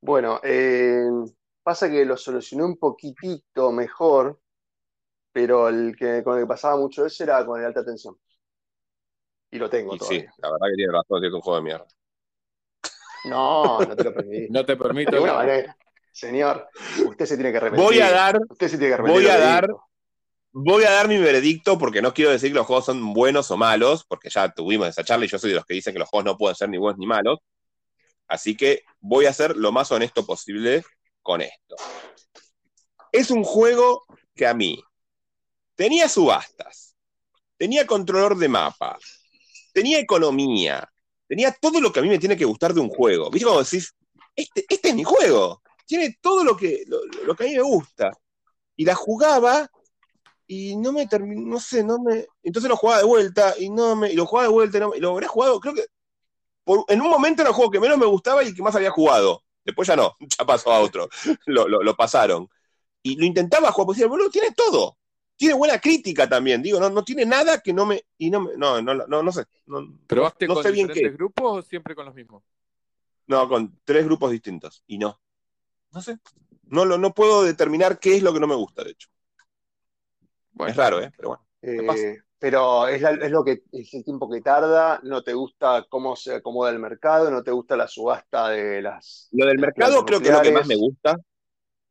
[0.00, 1.02] Bueno, eh,
[1.64, 4.38] pasa que lo solucioné un poquitito mejor,
[5.32, 8.16] pero el que con el que pasaba mucho eso era con el alta tensión.
[9.50, 10.32] Y lo tengo Y sí, todavía.
[10.38, 11.86] la verdad que tiene razón, es un juego de mierda.
[13.28, 14.46] No, no te lo permití.
[14.52, 15.10] No te permito.
[15.10, 15.76] De manera.
[16.12, 16.68] Señor,
[17.08, 17.86] usted se tiene que arrepentir.
[17.86, 19.24] Voy a dar Usted se tiene que arrepentir.
[19.24, 19.88] voy a dar- dijo.
[20.56, 23.56] Voy a dar mi veredicto porque no quiero decir que los juegos son buenos o
[23.56, 26.08] malos, porque ya tuvimos esa charla y yo soy de los que dicen que los
[26.08, 27.40] juegos no pueden ser ni buenos ni malos.
[28.28, 30.84] Así que voy a ser lo más honesto posible
[31.22, 31.74] con esto.
[33.10, 34.80] Es un juego que a mí
[35.74, 36.94] tenía subastas,
[37.56, 38.96] tenía controlador de mapa,
[39.72, 40.88] tenía economía,
[41.26, 43.28] tenía todo lo que a mí me tiene que gustar de un juego.
[43.28, 43.92] ¿Viste como decís?
[44.36, 45.62] Este, este es mi juego.
[45.84, 48.12] Tiene todo lo que, lo que a mí me gusta.
[48.76, 49.68] Y la jugaba
[50.46, 52.26] y no me terminó, no sé, no me.
[52.42, 54.12] Entonces lo jugaba de vuelta y no me.
[54.12, 55.84] Y lo jugaba de vuelta y, no me- y lo habré jugado, creo que.
[56.64, 58.74] por- en un momento era el juego que menos me gustaba y el que más
[58.76, 59.42] había jugado.
[59.64, 61.08] Después ya no, ya pasó a otro.
[61.46, 62.48] Lo, lo- lo pasaron.
[63.02, 64.96] Y lo intentaba jugar, porque decía, boludo, tiene todo.
[65.36, 66.62] Tiene buena crítica también.
[66.62, 68.04] Digo, no, no tiene nada que no me.
[68.18, 68.56] Y no me.
[68.56, 69.44] No, no, no, no sé.
[69.66, 71.10] No, ¿Probaste no con sé bien qué.
[71.10, 72.42] grupos o siempre con los mismos?
[73.26, 74.82] No, con tres grupos distintos.
[74.86, 75.18] Y no.
[75.92, 76.18] No sé.
[76.64, 79.08] No, lo, no puedo determinar qué es lo que no me gusta, de hecho.
[80.54, 81.10] Bueno, Es raro, ¿eh?
[81.16, 81.46] Pero bueno.
[81.62, 85.86] Eh, pero es, la- es lo que es el tiempo que tarda, no te gusta
[85.88, 89.28] cómo se acomoda el mercado, no te gusta la subasta de las.
[89.32, 91.16] Lo del mercado creo que es lo que más me gusta.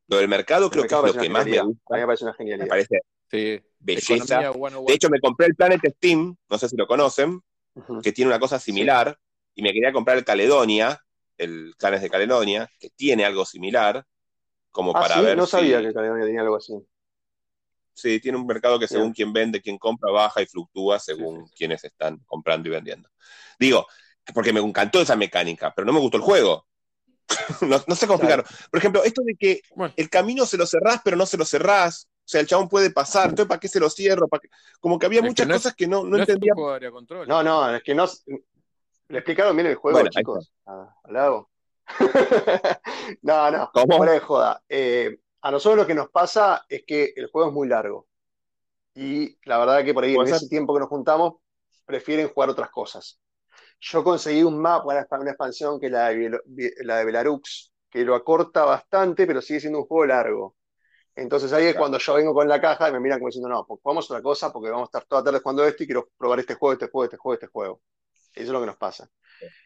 [0.07, 1.63] Lo del mercado El creo que es lo parece que más me genialidad.
[1.63, 1.97] A mí gusta.
[2.01, 2.67] me parece una Me genialidad.
[2.67, 2.99] parece
[3.31, 3.61] sí.
[3.79, 4.25] belleza.
[4.25, 4.83] 101.
[4.85, 7.41] De hecho, me compré el Planet Steam, no sé si lo conocen,
[8.03, 9.17] que tiene una cosa similar,
[9.55, 10.99] y me quería comprar el Caledonia,
[11.37, 14.05] el Clanes de Caledonia, que tiene algo similar,
[14.71, 15.51] como Ah, para sí, ver no si...
[15.51, 16.73] sabía que Caledonia tenía algo así.
[17.93, 21.83] Sí, tiene un mercado que según quien vende, quien compra, baja y fluctúa según quienes
[21.83, 23.09] están comprando y vendiendo.
[23.59, 23.85] Digo,
[24.33, 26.65] porque me encantó esa mecánica, pero no me gustó el juego.
[27.61, 28.43] no, no sé cómo explicarlo.
[28.71, 31.45] Por ejemplo, esto de que Bueno, el camino se lo cerrás, pero no se lo
[31.45, 32.07] cerrás.
[32.25, 33.29] O sea, el chabón puede pasar.
[33.29, 34.27] Entonces, ¿para qué se lo cierro?
[34.27, 34.49] ¿Para qué?
[34.79, 36.53] Como que había Es que muchas es- cosas que no, entendía.
[36.91, 37.27] control.
[37.27, 38.05] No, no, es que no.
[39.09, 40.51] ¿Le explicaron bien el juego, Bueno, chicos?
[40.65, 41.49] Ah, ¿Al lado?
[43.21, 43.97] no, no, ¿Cómo?
[43.97, 44.63] fuera de joda.
[44.69, 48.07] Eh, a nosotros lo que nos pasa es que el juego es muy largo.
[48.95, 51.35] Y la verdad que por ahí, en ese tiempo que nos juntamos,
[51.85, 53.19] prefieren jugar otras cosas.
[53.79, 56.39] Yo conseguí un mapa, una, una expansión que es la de,
[56.83, 60.55] la de Belarux, que lo acorta bastante, pero sigue siendo un juego largo.
[61.15, 61.83] Entonces ahí es Claro.
[61.83, 64.21] cuando yo vengo con la caja y me miran como diciendo, no, pues jugamos otra
[64.23, 66.87] cosa porque vamos a estar toda tarde jugando esto y quiero probar este juego, este
[66.89, 67.81] juego, este juego, este juego.
[68.33, 69.09] Eso es lo que nos pasa.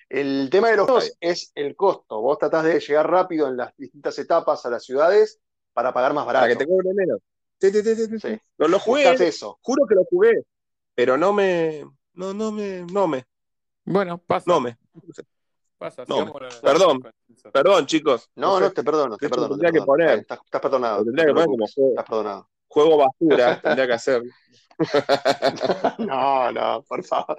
[0.10, 2.22] El tema de los juegos es el costo.
[2.22, 5.42] Vos tratás de llegar rápido en las distintas etapas a las ciudades
[5.78, 6.58] para pagar más Para barato.
[6.58, 7.20] que te cobre menos.
[7.62, 8.42] Sí, sí, sí, sí.
[8.58, 9.60] Lo, lo jugué, eso.
[9.62, 10.42] juro que lo jugué,
[10.96, 13.24] pero no me, no, no me, no me,
[13.86, 14.46] Bueno, pasa.
[14.50, 14.76] no me.
[15.78, 16.04] Pasa.
[16.08, 17.00] no, la- perdón.
[17.54, 18.28] Perdón, chicos.
[18.38, 19.50] No, no, te perdono, te perdono.
[19.50, 20.18] te tendría que poner.
[20.18, 21.04] Estás, estás perdonado.
[21.04, 22.50] Tendría no que poner como juego, Estás perdonado.
[22.68, 24.24] juego basura, tendría que hacer.
[26.00, 27.36] No, no, por favor.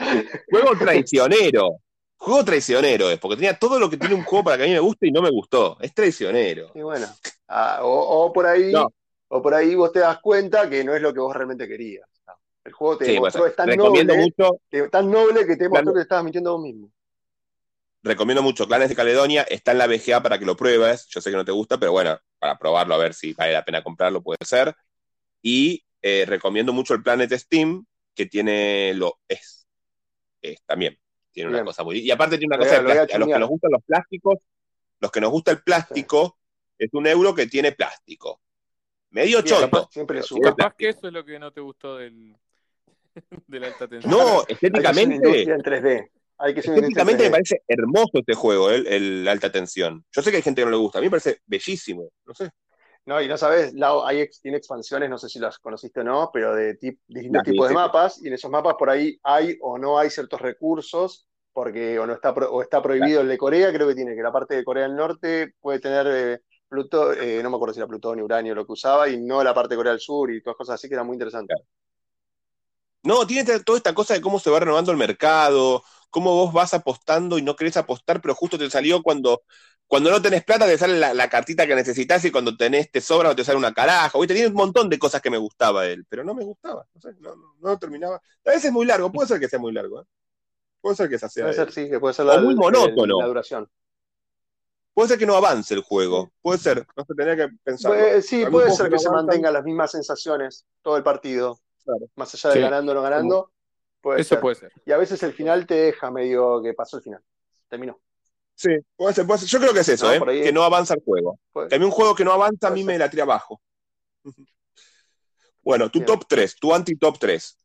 [0.49, 1.81] Juego traicionero.
[2.19, 4.73] Juego traicionero es, porque tenía todo lo que tiene un juego para que a mí
[4.73, 5.79] me guste y no me gustó.
[5.81, 6.73] Es traicionero.
[6.75, 7.07] Y bueno,
[7.47, 8.93] ah, o, o por ahí, No.
[9.29, 12.09] o por ahí vos te das cuenta que no es lo que vos realmente querías.
[12.65, 15.71] El juego te Sí, demostró, bueno, es tan noble, mucho, que- tan noble que te
[15.71, 15.87] Claro.
[15.87, 16.91] que te estabas mintiendo vos mismo.
[18.03, 21.07] recomiendo mucho Clanes de Caledonia, está en la BGA para que lo pruebes.
[21.09, 23.65] Yo sé que no te gusta, pero bueno, para probarlo a ver si vale la
[23.65, 24.75] pena comprarlo, puede ser.
[25.43, 29.67] Y eh, recomiendo mucho el Planet Steam, que tiene lo es.
[30.43, 30.99] es también.
[31.33, 31.67] Tiene una Bien.
[31.67, 31.99] cosa muy.
[32.01, 34.39] Y aparte tiene una cosa a- lo los que nos gustan los plásticos,
[35.01, 36.39] los que nos gusta el plástico,
[36.79, 38.41] es un euro que tiene plástico.
[39.11, 39.71] Medio Bien, choto.
[39.71, 40.51] capaz siempre suma.
[40.55, 42.37] Capaz que eso es lo que no te gustó del,
[43.47, 44.11] de la alta tensión.
[44.11, 46.11] No, estéticamente, industria en 3D.
[46.41, 47.31] Hay que estéticamente me 3D.
[47.33, 50.05] parece hermoso este juego, el, el alta tensión.
[50.13, 52.11] Yo sé que hay gente que no le gusta, a mí me parece bellísimo.
[52.27, 52.51] No sé.
[53.09, 53.73] No, y no sabes,
[54.05, 57.43] hay ex- tiene expansiones, no sé si las conociste o no, pero de tip- distintos
[57.43, 60.41] tipos de sí, mapas, y en esos mapas por ahí hay o no hay ciertos
[60.43, 64.23] recursos, porque o no está o está prohibido el de Corea, creo que tiene, que
[64.23, 67.81] la parte de Corea del Norte puede tener eh, Pluto, eh, no me acuerdo si
[67.81, 70.43] era plutonio, uranio, lo que usaba, y no la parte de Corea del Sur y
[70.43, 71.57] todas cosas así que era muy interesante.
[73.03, 76.75] No, tiene toda esta cosa de cómo se va renovando el mercado, cómo vos vas
[76.75, 79.43] apostando y no querés apostar, pero justo te salió cuando,
[79.89, 83.01] cuando no tenés plata, te sale la, la cartita que necesitas y cuando tenés te
[83.01, 84.17] sobra o te sale una caraja.
[84.19, 84.35] ¿viste?
[84.35, 86.87] Tiene un montón de cosas que me gustaba él, pero no me gustaba.
[86.95, 88.17] No, sé, no, no- no terminaba.
[88.17, 90.03] A veces es muy largo, puede ser que sea muy largo.
[90.03, 90.05] ¿eh?
[90.81, 91.29] Puede ser que sea.
[91.43, 91.73] Puede ser, él.
[91.73, 93.19] sí, que puede ser O la, muy el- monótono.
[93.21, 93.69] la duración.
[94.95, 96.33] Puede ser que no avance el juego.
[96.43, 97.93] Puede ser, no se tenía que pensar.
[97.93, 102.07] Puede- sí, puede ser que se mantengan las mismas sensaciones todo el partido, Claro.
[102.17, 102.61] más allá de Sí.
[102.61, 103.53] ganando o no ganando,
[104.01, 104.41] puede Eso ser.
[104.41, 104.73] puede ser.
[104.85, 107.23] Y a veces el final te deja medio que pasó el final.
[107.69, 107.99] Terminó.
[108.61, 109.49] Sí, puede ser, puede ser.
[109.49, 110.43] Yo creo que es eso, No, ¿eh?
[110.43, 111.39] que no avanza el juego.
[111.53, 112.87] Puede- Que a mí un juego que no avanza a mí ser.
[112.87, 113.61] me la tira abajo.
[115.63, 116.07] Bueno, tu Bien.
[116.07, 117.59] top 3, tu anti-top 3.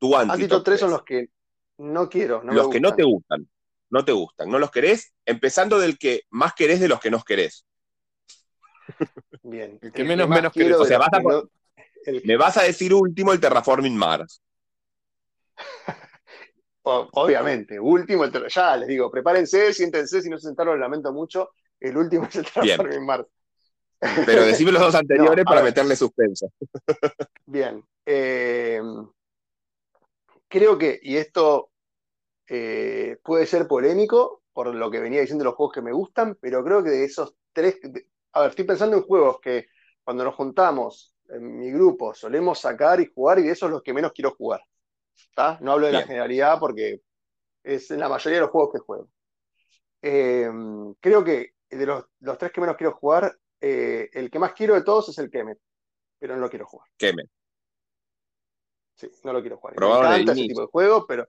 [0.00, 0.98] Tu Anti-top anti-top 3 son 3.
[0.98, 1.28] los que
[1.78, 3.48] no quiero, no los me que no te gustan.
[3.90, 4.50] No te gustan.
[4.50, 7.64] No los querés, empezando del que más querés de los que no querés.
[9.44, 9.78] Bien.
[9.80, 10.80] El que menos- menos quiero querés.
[10.80, 11.50] O sea, los vas a que con- no-
[12.06, 14.42] el- Me vas a decir último el Terraforming Mars.
[16.82, 21.50] obviamente, último, el ya les digo, prepárense, siéntense, si no se sentaron, lo lamento mucho.
[21.78, 22.80] El último es el Bien.
[22.80, 23.26] Terraforming Mars.
[24.24, 25.70] Pero decime los dos anteriores No, para ver.
[25.70, 26.46] meterle suspenso.
[27.46, 27.84] Bien.
[28.06, 28.80] eh,
[30.48, 31.70] creo que, y esto
[32.48, 36.64] eh, puede ser polémico por lo que venía diciendo los juegos que me gustan, pero
[36.64, 39.66] creo que de esos tres, de- a ver, estoy pensando en juegos que
[40.04, 43.94] cuando nos juntamos en mi grupo solemos sacar y jugar y de esos los que
[43.94, 44.62] menos quiero jugar.
[45.34, 45.58] ¿Tá?
[45.60, 47.00] No hablo de la generalidad porque
[47.62, 49.08] es en la mayoría de los juegos que juego.
[50.02, 50.48] Eh,
[51.00, 54.74] creo que de los, los tres que menos quiero jugar, eh, el que más quiero
[54.74, 55.58] de todos es el Kemet,
[56.18, 56.88] pero no lo quiero jugar.
[56.96, 57.24] Queme.
[58.94, 59.74] Sí, no lo quiero jugar.
[59.74, 60.48] Me Probaron el encanta ese Inis.
[60.48, 61.28] tipo de juego, pero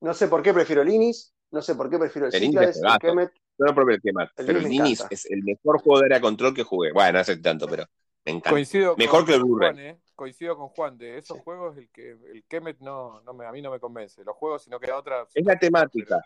[0.00, 2.80] no sé por qué prefiero el Inis, no sé por qué prefiero el El Inis.
[3.00, 3.32] Kemet.
[3.58, 5.08] Yo no probé el El pero el me encanta.
[5.10, 6.92] es el mejor juego de área control que jugué.
[6.92, 7.84] Bueno, no sé tanto, pero
[8.24, 8.50] me encanta.
[8.50, 9.72] Coincido Mejor con, que el Blu-ray.
[9.72, 10.00] Juan, ¿eh?
[10.18, 10.98] Coincido con Juan.
[10.98, 11.42] De esos Sí.
[11.44, 14.24] juegos, el que el Kemet no, no me, a mí no me convence.
[14.24, 15.28] Los juegos, si no queda otra.
[15.32, 16.20] Es la temática.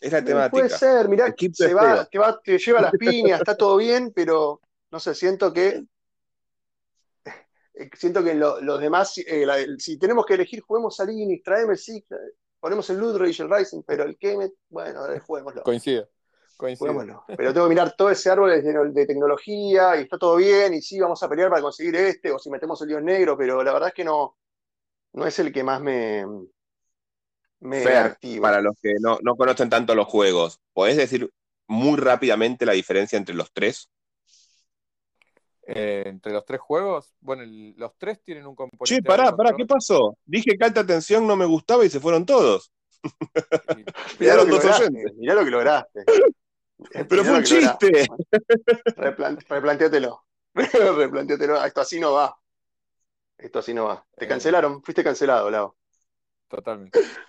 [0.00, 0.78] Es la Eh, Puede temática.
[0.78, 4.98] ser, mirá, se va, te va, te lleva las piñas, está todo bien, pero no
[4.98, 5.84] sé, siento que
[7.74, 11.10] eh, siento que lo- los demás, eh, la- el- si tenemos que elegir, juguemos al
[11.10, 15.20] Inis, traeme el Cyclades, ponemos el Loot Rage, el Rising, pero el Kemet, bueno, eh,
[15.20, 15.62] juguémoslo.
[15.62, 16.08] Coincido.
[16.62, 16.90] Coincido.
[16.92, 17.24] Juguémoslo.
[17.36, 20.80] Pero tengo que mirar todo ese árbol de, de tecnología y está todo bien, y
[20.80, 23.72] sí, vamos a pelear para conseguir este, o si metemos el lío negro, pero la
[23.72, 24.36] verdad es que no,
[25.14, 26.24] no es el que más me,
[27.60, 28.48] me Fer, activa.
[28.48, 31.30] para los que no, no conocen tanto los juegos, ¿podés decir
[31.68, 33.88] muy rápidamente la diferencia entre los tres?
[35.64, 38.84] Eh, entre los tres juegos, bueno, el- los tres tienen un componente.
[38.88, 40.16] Che, de pará, pará, ¿qué pasó?
[40.24, 42.72] Dije que alta atención no me gustaba y se fueron todos.
[43.70, 45.14] y- Mirá lo Quedaron que dos lograste, oyentes.
[45.16, 46.00] mirá lo que lograste.
[47.08, 48.06] Pero fue un chiste.
[48.96, 50.24] Replan- replantéatelo.
[50.54, 51.64] replantéatelo.
[51.64, 52.36] Esto así no va.
[53.38, 54.06] Esto así no va.
[54.16, 54.28] Te Eh.
[54.28, 54.82] cancelaron.
[54.82, 55.74] Fuiste cancelado, Lau.
[56.48, 56.98] Totalmente.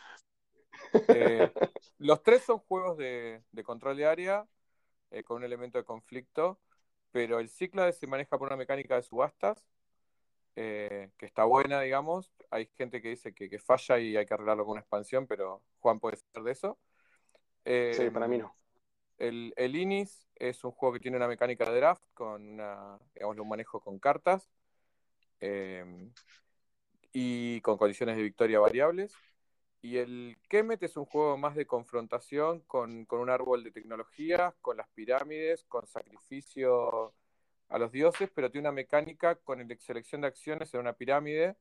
[1.07, 1.51] Eh,
[1.97, 4.45] los tres son juegos de, de control de área
[5.09, 6.59] eh, con un elemento de conflicto,
[7.11, 9.65] pero el Cyclades se maneja por una mecánica de subastas
[10.55, 12.31] eh, que está buena, digamos.
[12.51, 15.63] Hay gente que dice que, que falla y hay que arreglarlo con una expansión, pero
[15.79, 16.77] Juan puede ser de eso.
[17.65, 18.55] Sí, para mí no.
[19.23, 23.47] El, Inis es un juego que tiene una mecánica de draft con una, digamos, un
[23.47, 24.49] manejo con cartas
[25.39, 25.85] eh,
[27.13, 29.13] y con condiciones de victoria variables.
[29.81, 34.75] Y el Kemet es un juego más de confrontación con, un árbol de tecnología, con
[34.75, 37.13] las pirámides, con sacrificio
[37.69, 41.55] a los dioses, pero tiene una mecánica con el- selección de acciones en una pirámide,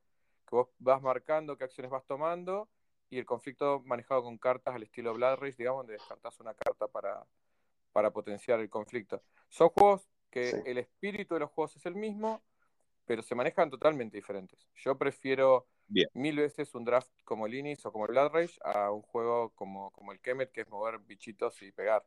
[0.47, 2.69] que vos vas marcando qué acciones vas tomando,
[3.09, 6.87] y el conflicto manejado con cartas al estilo Blood Rage, digamos, donde descartas una carta
[6.87, 7.25] para,
[7.93, 9.23] para potenciar el conflicto.
[9.49, 10.57] Son juegos que Sí.
[10.65, 12.43] el espíritu de los juegos es el mismo,
[13.05, 14.67] pero se manejan totalmente diferentes.
[14.75, 16.09] Yo prefiero Bien.
[16.13, 19.51] mil veces un draft como el Inis o como el Blood Rage a un juego
[19.51, 22.03] como, como el Kemet, que es mover bichitos y pegar.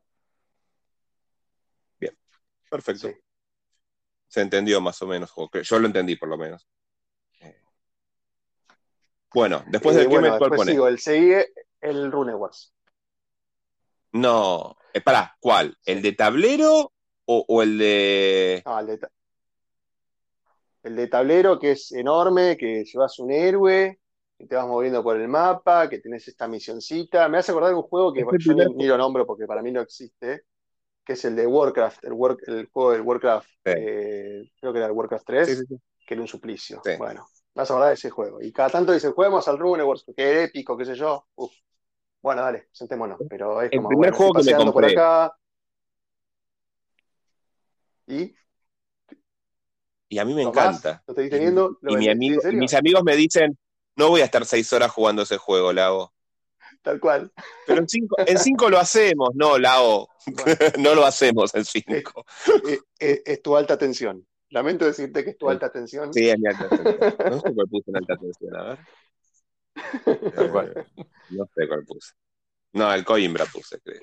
[2.69, 3.07] Perfecto.
[3.07, 3.15] Sí.
[4.27, 6.67] Se entendió más o menos, o que yo lo entendí por lo menos.
[7.39, 7.61] Eh,
[9.33, 12.73] Bueno, después Eh, del bueno, Kemet, ¿cuál después sigo, el sigue el Rune Wars.
[14.17, 15.77] No, eh, pará, ¿cuál?
[15.85, 16.91] ¿El de tablero
[17.25, 18.61] o, o el de.
[18.65, 19.11] Ah, el de, ta-
[20.83, 23.99] el de tablero que es enorme, que llevas un héroe,
[24.37, 27.27] que te vas moviendo por el mapa, que tenés esta misioncita.
[27.27, 29.71] Me hace acordar de un juego que yo ni, ni lo nombro porque para mí
[29.71, 30.43] no existe,
[31.03, 33.73] que es el de Warcraft, el, War- el juego del Warcraft, Sí.
[33.75, 35.75] eh, creo que era el Warcraft 3, Sí, sí, sí.
[36.05, 36.81] que era un suplicio.
[36.85, 36.91] Sí.
[36.97, 38.41] Bueno, me hace acordar de ese juego.
[38.41, 41.25] Y cada tanto dicen, juguemos al Rune Wars, que es épico, qué sé yo.
[41.35, 41.51] Uf.
[42.21, 43.19] Bueno, dale, sentémonos.
[43.29, 44.99] Pero es El como, primer bueno, juego que me paseando por compré.
[44.99, 45.37] acá.
[48.07, 48.35] ¿Y?
[50.09, 51.03] Y a mí me encanta.
[51.05, 51.77] ¿Lo estoy teniendo?
[51.81, 53.57] ¿Lo Y, mis amigos me dicen,
[53.95, 56.13] no voy a estar seis horas jugando ese juego, Lao.
[56.81, 57.31] Tal cual.
[57.65, 60.07] Pero en cinco, en cinco lo hacemos, no, Lao.
[60.25, 62.25] Bueno, no lo hacemos en cinco.
[62.65, 64.25] es, es- es tu alta tensión.
[64.49, 66.13] Lamento decirte que es tu alta tensión.
[66.13, 67.15] Sí, es mi alta tensión.
[67.29, 68.79] No sé cuál puse en alta tensión, a ver.
[71.29, 72.13] No sé cuál puse.
[72.73, 73.99] No, el Coimbra puse, creo.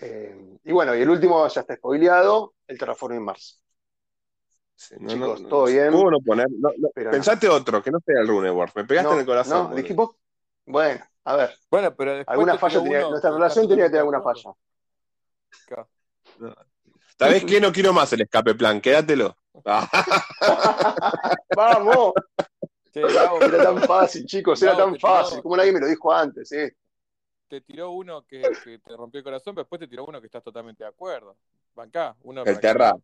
[0.00, 3.60] Eh, y bueno, y el último ya está spoileado, el Terraforming Mars.
[4.76, 5.90] Sí, no, Chicos, no, todo bien.
[5.90, 6.46] ¿Cómo no poner?
[6.50, 7.16] No, no, Pero no.
[7.16, 8.70] pensate otro, que no sea el Runeward.
[8.76, 9.70] Me pegaste No, en el corazón.
[9.70, 10.10] no, dijimos,
[10.66, 13.84] bueno, a ver, Bueno, pero alguna te falla tiró tenía, uno nuestra que relación tenía
[13.84, 14.52] que tener alguna falla.
[17.18, 17.60] ¿Sabés qué?
[17.60, 19.36] No quiero más el escape plan, quédatelo.
[21.56, 22.12] Vamos,
[22.94, 25.40] Gabo, era tan fácil, chicos, era tan tiró- fácil.
[25.42, 26.74] Como nadie me lo dijo antes, eh.
[27.48, 30.26] te tiró uno que, que te rompió el corazón, pero después te tiró uno que
[30.26, 31.36] estás totalmente de acuerdo.
[31.74, 32.92] Bancá, uno El Terra.
[32.92, 33.02] que-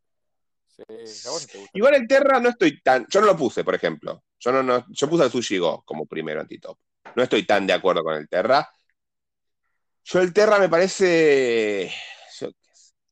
[0.67, 0.83] Sí,
[1.29, 1.71] a vos no te gusta.
[1.75, 3.07] Igual el Terra no estoy tan.
[3.09, 4.25] Yo no lo puse, por ejemplo.
[4.41, 6.77] Yo no, no, yo puse al Sushi Go como primero antitop.
[7.15, 8.69] No estoy tan de acuerdo con el Terra.
[10.03, 11.93] Yo el Terra me parece.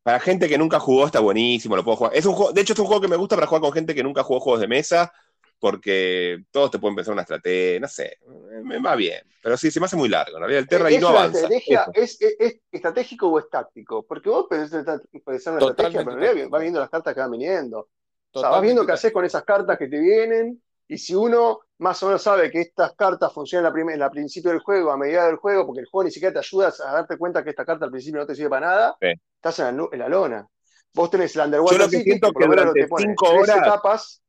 [0.02, 2.12] Para gente que nunca jugó está buenísimo, lo puedo jugar.
[2.16, 3.94] Es un juego, de hecho, es un juego que me gusta para jugar con gente
[3.94, 5.12] que nunca jugó juegos de mesa,
[5.58, 8.18] porque todos te pueden pensar una estrategia, no sé,
[8.64, 9.20] me va bien.
[9.40, 10.36] Pero sí, se me hace muy largo.
[10.36, 11.38] En realidad el Terra y ¿Es no avanza.
[11.38, 11.90] estrategia?
[11.94, 14.04] ¿Es, es- es estratégico o es táctico?
[14.04, 14.84] Porque vos pensás
[15.24, 16.50] pensar una estrategia, pero en realidad táctico.
[16.50, 17.88] vas viendo las cartas que van viniendo.
[18.32, 20.62] O sea, vas viendo qué haces con esas cartas que te vienen,
[20.92, 24.90] y si uno más o menos sabe que estas cartas funcionan al principio del juego,
[24.90, 27.50] a medida del juego, porque el juego ni siquiera te ayuda a darte cuenta que
[27.50, 29.08] esta carta al principio no te sirve para nada, Sí.
[29.36, 30.46] estás en la, nu- en la lona.
[30.94, 34.22] Vos tenés el Yo Underwater lo que City, siento que durante te cinco horas- etapas.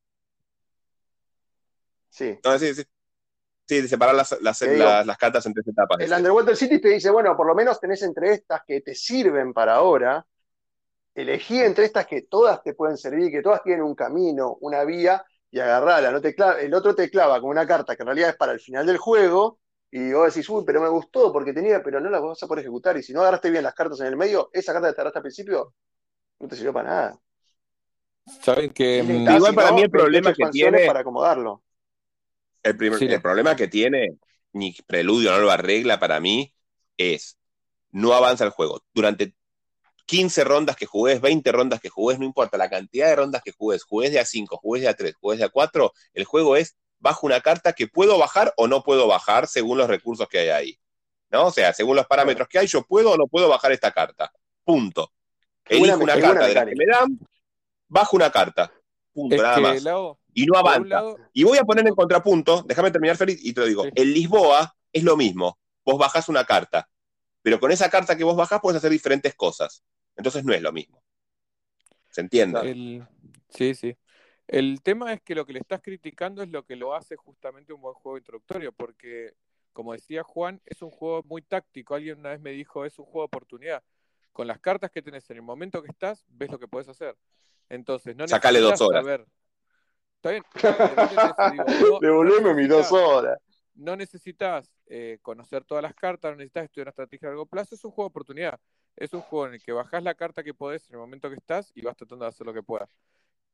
[2.10, 2.40] Sí.
[2.44, 2.84] No, sí, sí.
[3.66, 5.98] Sí, de separar las, las, las cartas en tres etapas.
[6.00, 9.54] El Underwater City te dice, bueno, por lo menos tenés entre estas que te sirven
[9.54, 10.26] para ahora,
[11.16, 15.26] elegí entre estas que todas te pueden servir, que todas tienen un camino, una vía,
[15.54, 16.12] y agarrala.
[16.12, 18.54] No te clava- el otro te clava con una carta que en realidad es para
[18.54, 19.60] el final del juego,
[19.92, 22.64] y vos decís, uy, pero me gustó porque tenía, pero no la vas a poder
[22.64, 22.98] ejecutar.
[22.98, 25.20] Y si no agarraste bien las cartas en el medio, esa carta que te agarraste
[25.20, 25.76] al principio
[26.40, 27.20] no te sirvió para nada.
[28.42, 29.02] Saben que.
[29.04, 31.64] Mm, igual si para no, mí el 28 problema que tiene- para acomodarlo.
[32.64, 34.18] El, primer- Sí, el problema que tiene,
[34.54, 36.54] ni Preludio no lo arregla para mí,
[36.98, 37.38] es
[37.92, 38.84] no avanza el juego.
[38.94, 39.36] Durante
[40.06, 43.52] 15 rondas que jugues, 20 rondas que jugues, no importa la cantidad de rondas que
[43.52, 46.56] jugues, jugues de a 5, jugues de a 3, jugues de a 4, el juego
[46.56, 50.40] es bajo una carta que puedo bajar o no puedo bajar según los recursos que
[50.40, 50.80] hay ahí.
[51.30, 51.48] ¿No?
[51.48, 54.32] O sea, según los parámetros que hay, yo puedo o no puedo bajar esta carta.
[54.64, 55.12] Punto.
[55.66, 57.20] Elijo una carta de las que me dan,
[57.88, 58.72] bajo una carta.
[59.14, 59.84] Punto, es nada más.
[60.34, 60.88] Y no avanza.
[60.88, 63.84] lado, Y voy a poner en contrapunto, déjame terminar, Félix, y te lo digo.
[63.84, 63.92] Sí.
[63.96, 65.60] El Lisboa es lo mismo.
[65.86, 66.90] Vos bajás una carta,
[67.42, 69.84] pero con esa carta que vos bajás puedes hacer diferentes cosas.
[70.16, 71.02] Entonces no es lo mismo.
[72.10, 72.60] ¿Se entiende?
[72.62, 73.08] el,
[73.50, 73.96] sí, sí.
[74.48, 77.74] El tema es que lo que le estás criticando es lo que lo hace justamente
[77.74, 79.34] un buen juego introductorio, porque,
[79.72, 81.96] como decía Juan, es un juego muy táctico.
[81.96, 83.84] Alguien una vez me dijo, es un juego de oportunidad.
[84.32, 87.16] Con las cartas que tenés en el momento que estás, ves lo que puedes hacer.
[87.70, 89.04] Entonces, no Sacale dos necesitas horas.
[89.04, 89.26] saber.
[90.16, 90.44] Está bien,
[91.80, 93.40] digo, no- Devolveme mis dos necesitas- horas.
[93.76, 97.76] no necesitas eh, conocer todas las cartas, no necesitas estudiar una estrategia a largo plazo,
[97.76, 98.60] es un juego de oportunidad.
[98.96, 101.36] Es un juego en el que bajás la carta que podés en el momento que
[101.36, 102.90] estás y vas tratando de hacer lo que puedas.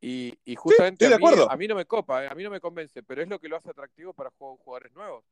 [0.01, 1.51] Y, y justamente estoy de a, mí, acuerdo.
[1.51, 3.49] a mí no me copa, eh, a mí no me convence, pero es lo que
[3.49, 5.25] lo hace atractivo para jugadores nuevos.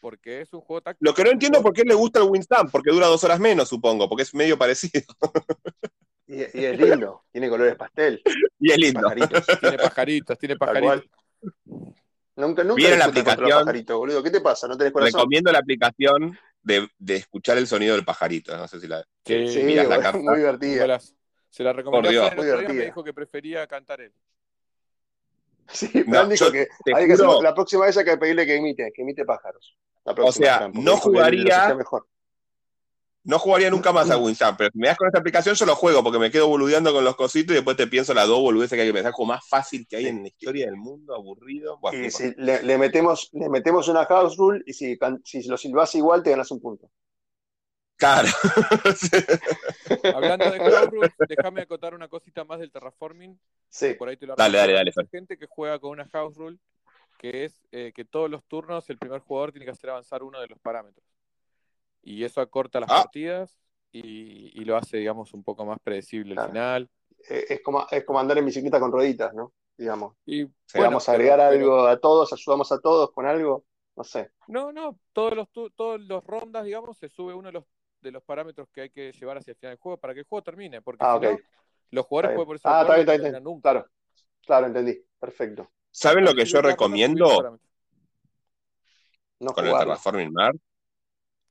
[0.00, 1.04] Porque es un juego táctico.
[1.10, 3.40] Lo que no entiendo es por qué le gusta el Winston, porque dura dos horas
[3.40, 5.02] menos, supongo, porque es medio parecido.
[6.26, 8.22] Y, y es lindo, tiene colores pastel,
[8.58, 9.02] Y es lindo.
[9.02, 9.44] pajaritos.
[9.60, 11.04] Tiene pajaritos, tiene pajaritos.
[12.36, 13.50] Nunca, nunca Viene la aplicación.
[13.50, 14.22] pajaritos, boludo.
[14.22, 14.66] ¿Qué te pasa?
[14.66, 15.20] ¿No tenés corazón?
[15.20, 18.56] Recomiendo la aplicación de, de escuchar el sonido del pajarito.
[18.56, 19.04] No sé si la.
[19.24, 20.18] Sí, la carta.
[20.18, 21.00] muy divertida.
[21.48, 21.72] Se la
[22.42, 22.84] día, me divertida.
[22.86, 24.12] dijo que prefería cantar él.
[25.68, 28.44] Sí, No, Fran dijo yo que hay que hacer- la próxima vez hay que pedirle
[28.44, 29.76] que imite, que imite pájaros.
[30.04, 32.06] La próxima, sea, Fran, porque no dijo jugaría- mejor.
[33.24, 35.74] No jugaría nunca más a Winsam, pero si me das con esta aplicación yo lo
[35.74, 38.76] juego porque me quedo boludeando con los cositos y después te pienso las dos boludeces
[38.76, 41.78] que hay que pensar como más fácil que hay en la historia del mundo, aburrido.
[41.78, 45.56] Bueno, Y si le, le metemos, le metemos una house rule y si, si lo
[45.56, 46.90] silbas igual te ganas un punto.
[47.96, 48.28] Claro.
[50.14, 53.38] Hablando de House Rules, déjame acotar una cosita más del terraforming.
[53.68, 53.94] Sí.
[53.94, 56.58] Por ahí te lo Dale, dale, dale, Hay gente que juega con una house rule
[57.18, 60.40] que es eh, que todos los turnos el primer jugador tiene que hacer avanzar uno
[60.40, 61.06] de los parámetros.
[62.04, 63.02] Y eso acorta las Ah.
[63.04, 63.58] partidas
[63.92, 66.50] y, y lo hace, digamos, un poco más predecible al Claro.
[66.50, 66.90] final.
[67.30, 69.52] Eh, Es como, es como andar en bicicleta con rueditas, ¿no?
[69.76, 70.14] Digamos.
[70.26, 73.26] Y Si bueno, vamos a pero- agregar pero- algo a todos, ayudamos a todos con
[73.26, 73.64] algo,
[73.96, 74.30] no sé.
[74.48, 77.64] No, no, todos los, todos los rondas, digamos, se sube uno de los,
[78.02, 80.26] de los parámetros que hay que llevar hacia el final del juego para que el
[80.26, 80.82] juego termine.
[80.82, 81.32] Porque Ah, si ok.
[81.32, 81.38] no,
[81.90, 83.54] los jugadores pueden ponerse de Ah, está bien, está no bien, está terminan bien.
[83.54, 83.70] nunca.
[83.70, 83.88] Claro,
[84.44, 85.04] claro, entendí.
[85.18, 85.70] Perfecto.
[85.90, 87.58] ¿Saben lo que yo recomiendo.
[89.40, 89.72] No con el.
[89.72, 90.58] Terraforming Mars?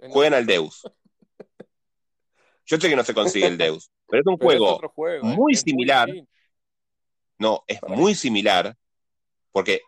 [0.10, 0.84] Jueguen al Deus.
[2.66, 6.10] Yo sé que no se consigue el Deus, pero es un pero juego muy similar.
[7.38, 8.76] No, es muy similar,
[9.52, 9.82] porque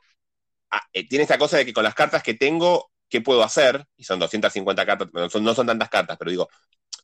[0.72, 3.86] ah, eh, tiene esta cosa de que con las cartas que tengo, ¿qué puedo hacer?
[3.96, 6.50] Y son 250 cartas, no son, no son tantas cartas, pero digo,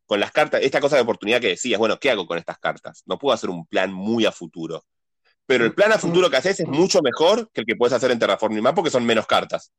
[0.05, 3.03] con las cartas, esta cosa de oportunidad que decías, bueno, ¿qué hago con estas cartas?
[3.05, 4.83] No puedo hacer un plan muy a futuro.
[5.45, 8.11] Pero el plan a futuro que haces es mucho mejor que el que puedes hacer
[8.11, 9.71] en Terraforming Mars porque son menos cartas.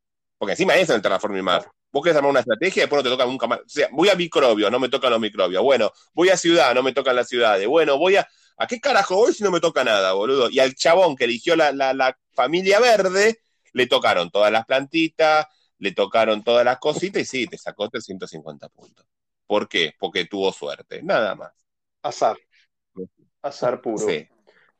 [0.42, 1.68] Porque encima es en el Terraforming Mars.
[1.92, 3.60] Vos querés armar una estrategia y después no te toca nunca más.
[3.60, 5.62] O sea, voy a microbios, no me tocan los microbios.
[5.62, 7.68] Bueno, voy a ciudad, no me tocan las ciudades.
[7.68, 8.26] Bueno, voy a.
[8.56, 10.50] ¿A qué carajo voy si no me toca nada, boludo?
[10.50, 13.38] Y al chabón que eligió la, la- la familia verde,
[13.72, 15.46] le tocaron todas las plantitas,
[15.78, 19.06] le tocaron todas las cositas y sí, te sacó 350 puntos.
[19.46, 19.92] ¿Por qué?
[19.96, 21.52] Porque tuvo suerte, nada más.
[22.02, 22.36] Azar.
[23.42, 24.08] Azar puro.
[24.08, 24.28] Sí.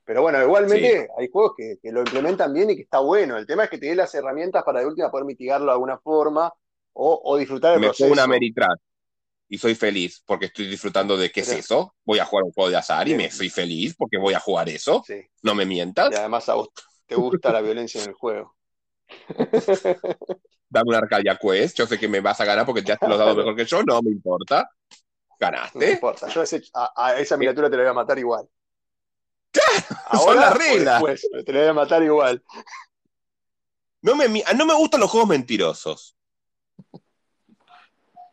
[0.05, 3.37] Pero bueno, igualmente hay juegos que, que lo implementan bien y que está bueno.
[3.37, 5.99] El tema es que te dé las herramientas para de última poder mitigarlo de alguna
[5.99, 6.53] forma
[6.93, 8.13] o, o disfrutar del Me proceso.
[8.13, 8.79] una Ameritrash
[9.49, 11.95] y soy feliz porque estoy disfrutando de qué es eso.
[12.05, 14.69] Voy a jugar un juego de azar y me soy feliz porque voy a jugar
[14.69, 15.03] eso.
[15.07, 15.21] Sí.
[15.43, 16.11] No me mientas.
[16.11, 16.71] Y además a vos
[17.07, 18.57] te gusta la violencia en el juego.
[20.69, 21.77] Dame una Arcadia Quest.
[21.77, 23.83] Yo sé que me vas a ganar porque te has los dado mejor que yo.
[23.83, 24.69] No me importa.
[24.91, 25.91] No Ganaste.
[25.93, 28.49] importa, yo a, ese- a- a esa miniatura te la voy a matar igual.
[30.19, 30.95] son las reglas.
[31.03, 32.43] después, pero te la voy a matar igual.
[34.03, 36.17] No me, mi- no me gustan los juegos mentirosos.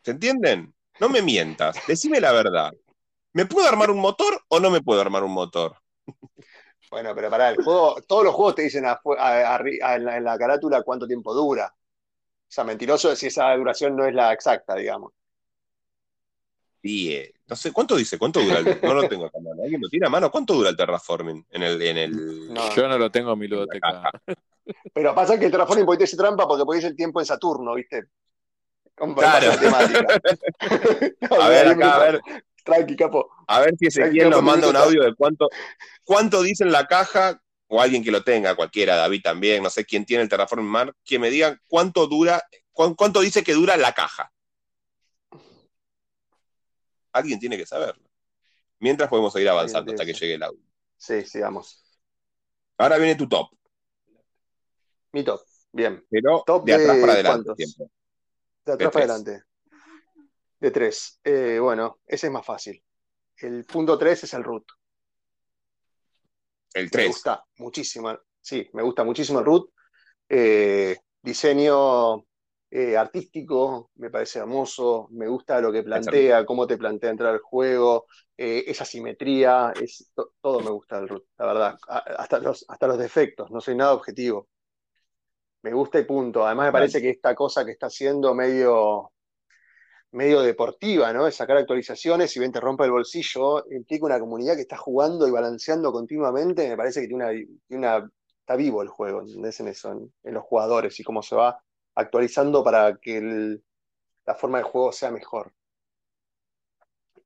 [0.04, 0.74] ¿Se entienden?
[1.00, 1.78] No me mientas.
[1.88, 2.72] Decime la verdad.
[3.34, 5.78] ¿Me puedo armar un motor o no me puedo armar un motor?
[6.90, 9.62] Bueno, pero pará, el juego, todos los juegos te dicen a- a-
[9.96, 11.72] en, la, en la carátula cuánto tiempo dura.
[11.76, 15.14] O sea, mentiroso es si esa duración no es la exacta, digamos.
[16.82, 18.17] Sí, eh, no sé, ¿cuánto dice?
[18.17, 19.63] ¿Cuánto dura el No lo tengo acá, mano.
[19.63, 20.30] ¿Alguien lo tiene a mano?
[20.31, 22.53] ¿Cuánto dura el terraforming en el, en el...
[22.53, 22.73] No.
[22.76, 24.11] Yo no lo tengo en mi ludoteca.
[24.93, 28.03] Pero pasa que el Terraforming podés hacer trampa porque podés el tiempo en Saturno, ¿viste?
[28.95, 29.47] Con Claro.
[29.47, 30.19] la temática.
[31.41, 32.21] A ver, acá, a ver,
[32.63, 33.30] Tranqui, capo.
[33.47, 35.47] a ver si Ezequiel nos manda un audio de cuánto,
[36.03, 39.85] cuánto dice en la caja, o alguien que lo tenga, cualquiera, David también, no sé
[39.85, 43.76] quién tiene el Terraforming Mars, que me digan cuánto dura, cuán- cuánto dice que dura
[43.77, 44.31] la caja.
[47.20, 48.10] Alguien tiene que saberlo.
[48.80, 50.64] Mientras podemos seguir avanzando hasta que llegue el audio.
[50.98, 51.84] Sí, sigamos.
[52.78, 53.50] Ahora viene tu top,
[55.12, 55.41] Mi top.
[55.72, 56.04] Bien.
[56.10, 57.58] pero Top de atrás de para adelante cuántos?
[57.58, 57.96] siempre.
[58.66, 59.10] De atrás De para tres.
[59.10, 59.44] adelante.
[60.60, 61.20] De tres.
[61.24, 62.84] Eh, bueno, ese es más fácil.
[63.38, 64.66] El punto tres es el root.
[66.74, 67.08] El Me 3.
[67.08, 68.18] gusta muchísimo.
[68.41, 69.70] Sí, me gusta muchísimo el root.
[70.28, 72.26] Eh, diseño
[72.72, 75.08] eh, artístico, me parece hermoso.
[75.12, 78.06] Me gusta lo que plantea, cómo te plantea entrar al juego,
[78.38, 81.80] eh, esa simetría, es, to- todo me gusta del root, la verdad.
[81.88, 84.48] A- hasta los, hasta los defectos, no soy nada objetivo.
[85.64, 86.46] Me gusta y punto.
[86.46, 89.12] Además me parece que esta cosa que está haciendo medio,
[90.12, 91.26] medio deportiva, ¿no?
[91.26, 95.28] De sacar actualizaciones y ven te rompe el bolsillo, implica una comunidad que está jugando
[95.28, 96.68] y balanceando continuamente.
[96.70, 97.34] Me parece que tiene una,
[97.68, 98.10] tiene una-
[98.40, 99.60] está vivo el juego, ¿entendés?
[99.60, 101.60] En eso, en, en los jugadores y cómo se va
[101.99, 103.63] actualizando para que el-
[104.26, 105.51] la forma de juego sea mejor.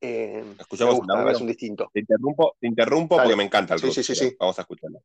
[0.02, 1.90] Eh, Escuchamos gusta, parece un distinto.
[1.94, 3.28] Te interrumpo, te interrumpo Dale.
[3.28, 4.36] porque me encanta el Sí, sí, sí, sí.
[4.40, 5.02] Vamos a escucharlo.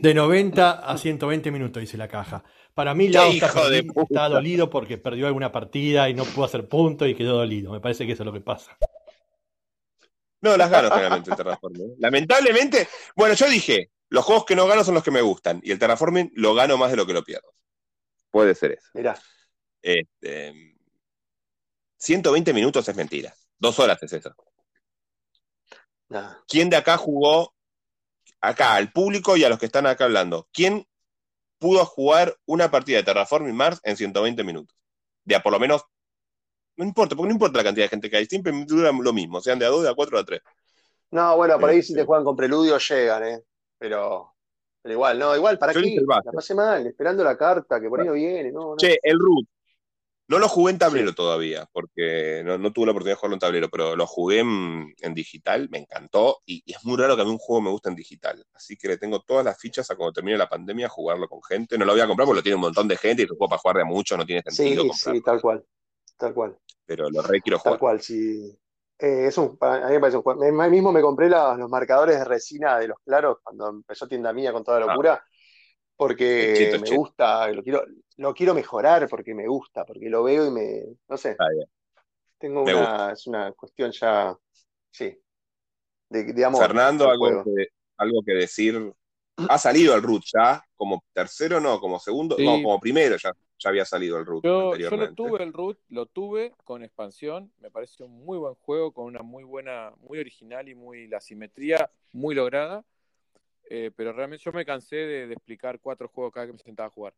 [0.00, 2.42] De 90 a 120 minutos, dice la caja.
[2.74, 6.68] Para mí, ¡Qué Lau está, está dolido porque perdió alguna partida y no pudo hacer
[6.68, 7.72] punto y quedó dolido.
[7.72, 8.76] Me parece que eso es lo que pasa.
[10.40, 11.82] No, las gano generalmente el Terraforming.
[11.82, 11.94] ¿eh?
[11.98, 15.60] Lamentablemente, bueno, yo dije, los juegos que no gano son los que me gustan.
[15.62, 17.52] Y el Terraforming lo gano más de lo que lo pierdo.
[18.32, 18.88] Puede ser eso.
[18.94, 19.14] Mirá,
[19.82, 20.74] Este,
[21.98, 23.32] 120 minutos es mentira.
[23.58, 24.34] Dos horas es eso.
[26.48, 27.54] ¿Quién de acá jugó,
[28.40, 30.86] acá, al público y a los que están acá hablando, quién
[31.58, 34.76] pudo jugar una partida de Terraforming Mars en 120 minutos?
[35.24, 35.82] De a por lo menos
[36.76, 39.40] No importa, porque no importa la cantidad de gente que hay, siempre dura lo mismo,
[39.40, 40.42] sean de a 2, de a 4, de a 3.
[41.10, 42.06] No, bueno, por ahí si te Este.
[42.06, 43.42] juegan con preludio llegan, ¿eh?
[43.78, 44.31] Pero,
[44.82, 45.96] pero igual, no, igual, ¿para Yo qué?
[46.24, 48.76] La pasé mal, esperando la carta, que por ahí no viene, no, no.
[48.76, 49.46] Che, el root.
[50.28, 51.14] No lo jugué en tablero Sí.
[51.14, 54.94] todavía, porque no, no tuve la oportunidad de jugarlo en tablero, pero lo jugué en,
[55.00, 57.70] en digital, me encantó, y, y es muy raro que a mí un juego me
[57.70, 58.42] guste en digital.
[58.54, 61.42] Así que le tengo todas las fichas a cuando termine la pandemia a jugarlo con
[61.42, 61.76] gente.
[61.76, 63.48] No lo voy a comprar porque lo tiene un montón de gente y un juego
[63.50, 65.18] para jugar de mucho, no tiene sentido Sí, comprarlo.
[65.20, 65.64] sí, tal cual,
[66.16, 67.78] tal cual, Pero lo re quiero tal jugar.
[67.80, 68.58] cual, sí.
[69.02, 70.40] Eh, es un, para- a mí me parece un juego.
[70.52, 74.32] Me- mismo me compré la- los marcadores de resina de los claros cuando empezó tienda
[74.32, 74.88] mía con toda la Ah.
[74.90, 75.24] locura,
[75.96, 77.84] porque me gusta, lo quiero,
[78.18, 81.36] lo quiero mejorar porque me gusta, porque lo veo y me, no sé,
[82.38, 84.36] tengo Me una, es una cuestión ya,
[84.90, 85.18] sí,
[86.08, 88.92] de, de amor Fernando, al algo que, algo que decir.
[89.48, 92.44] Ha salido el root ya, como tercero, no, como segundo, Sí.
[92.44, 95.78] no, como primero ya, ya había salido el root Yo, yo lo tuve el root,
[95.88, 100.18] lo tuve con expansión, me parece un muy buen juego, con una muy buena, muy
[100.18, 102.84] original y muy la simetría muy lograda,
[103.70, 106.88] eh, pero realmente yo me cansé de, de explicar cuatro juegos cada que me sentaba
[106.88, 107.14] a jugar.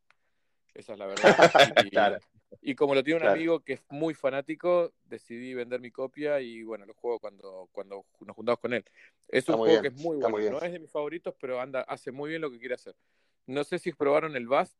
[0.74, 1.22] Esa es la verdad.
[1.86, 2.18] Y, Claro.
[2.60, 3.36] y como lo tiene un Claro.
[3.36, 8.04] amigo que es muy fanático, decidí vender mi copia y bueno, lo juego cuando, cuando
[8.20, 8.84] nos juntamos con él.
[9.28, 10.90] Es Está un juego bien, que es muy está bueno, muy no es de mis
[10.90, 12.94] favoritos, pero anda, hace muy bien lo que quiere hacer.
[13.46, 14.76] No sé si probaron el Bast,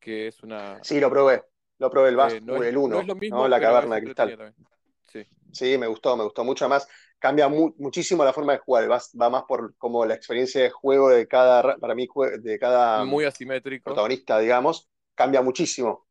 [0.00, 1.42] que es una, Sí, lo probé,
[1.78, 3.60] lo probé el eh, Bast, no, es, el no 1, es lo mismo, La pero
[3.60, 4.38] caverna de cristal.
[5.06, 5.26] Sí.
[5.50, 6.64] Sí, me gustó, me gustó mucho.
[6.64, 6.86] Además,
[7.18, 8.90] cambia mu- muchísimo la forma de jugar.
[8.90, 12.06] Va, va más por como la experiencia de juego de cada, ra- para mí,
[12.40, 13.84] de cada Muy asimétrico.
[13.84, 16.06] protagonista, digamos, cambia muchísimo.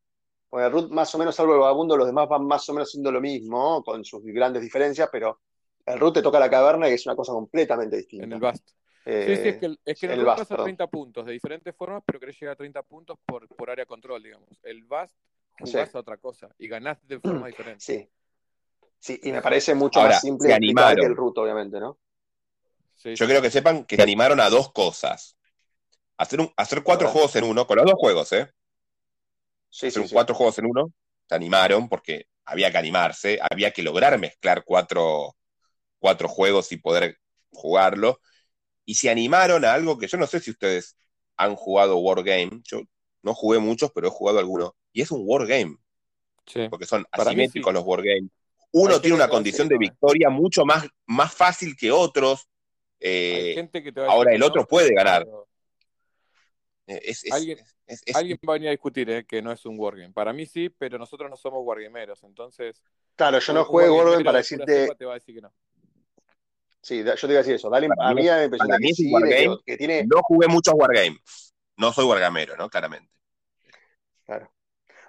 [0.50, 2.90] Con el Root, más o menos, salvo el vagabundo, los demás van más o menos
[2.90, 5.40] siendo lo mismo, con sus grandes diferencias, pero
[5.86, 8.36] el Root te toca la caverna y es una cosa completamente En distinta.
[8.36, 8.74] el Bast.
[9.06, 10.64] Eh, Sí, sí, es que, el- es que en el, Bast, vas a perdón.
[10.66, 14.22] 30 puntos de diferentes formas, pero querés llegar a 30 puntos por, por área control,
[14.22, 14.48] digamos.
[14.62, 15.16] El Bast
[15.58, 15.96] jugás Sí.
[15.96, 17.84] a otra cosa y ganás de forma diferente.
[17.84, 18.08] Sí.
[18.98, 20.96] Sí, y me parece mucho Ahora, más simple animaron.
[20.96, 21.98] que el Root, obviamente, ¿no?
[22.94, 23.30] Sí, Yo sí.
[23.30, 25.36] creo que sepan que se animaron a dos cosas.
[26.18, 28.50] Hacer, un, hacer cuatro juegos en uno, con los dos juegos, ¿eh?
[29.70, 30.14] Sí, hacer sí, un sí.
[30.14, 30.92] cuatro juegos en uno,
[31.28, 35.36] se animaron porque había que animarse, había que lograr mezclar cuatro,
[35.98, 37.18] cuatro juegos y poder
[37.52, 38.20] jugarlo.
[38.86, 40.96] Y se animaron a algo que yo no sé si ustedes
[41.36, 42.62] han jugado Wargame.
[42.64, 42.80] Yo
[43.22, 44.72] no jugué muchos, pero he jugado algunos.
[44.92, 45.76] Y es un Wargame,
[46.46, 46.68] Sí.
[46.70, 47.74] porque son Para asimétricos sí.
[47.74, 48.30] los Wargames.
[48.72, 49.78] Uno Hay tiene una condición de ¿eh?
[49.78, 52.48] victoria mucho más, más fácil que otros.
[53.00, 55.24] Hay Eh, gente que te va a ahora el otro no, puede ganar.
[55.24, 55.48] pero
[56.86, 59.64] es, es- Alguien- es- es- Alguien va a venir a discutir eh, que no es
[59.66, 60.12] un wargame.
[60.12, 62.82] Para mí sí, pero nosotros no somos wargameros, entonces
[63.16, 64.82] Claro, yo no juego Wargame para decirte.
[64.84, 65.52] cepa te va a decir que no.
[66.86, 67.68] Sí, yo te iba a decir eso.
[67.68, 69.10] Dale, Para a mí- mí me impresión que sí,
[69.66, 70.04] que, tiene.
[70.04, 71.52] no jugué muchos Wargames.
[71.76, 72.70] No soy Wargamero, ¿no?
[72.70, 73.10] Claramente.
[74.24, 74.52] Claro.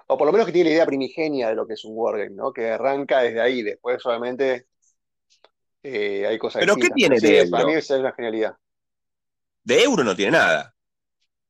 [0.08, 2.32] O por lo menos que tiene la idea primigenia de lo que es un wargame,
[2.32, 2.52] ¿no?
[2.52, 3.62] Que arranca desde ahí.
[3.62, 4.66] Después, obviamente,
[5.84, 7.74] eh, hay cosas ¿Pero qué tiene sí, de es- para euro?
[7.74, 8.58] mí esa es una genialidad.
[9.64, 10.74] De euro no tiene nada.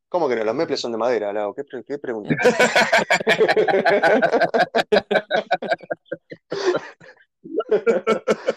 [0.09, 0.43] ¿Cómo que no?
[0.43, 1.55] Los meples son de madera, Lau.
[1.55, 2.35] ¿Qué, qué pregunta?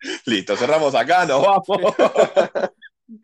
[0.26, 1.94] Listo, cerramos acá, nos vamos.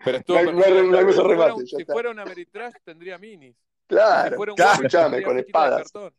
[0.04, 3.54] Pero estuvo No no no más si, fuera un, si fuera una Ameritrash tendría minis.
[3.54, 5.82] si Claro, fuera un claro, Wargame escuchame, con espadas.
[5.92, 6.14] cartón.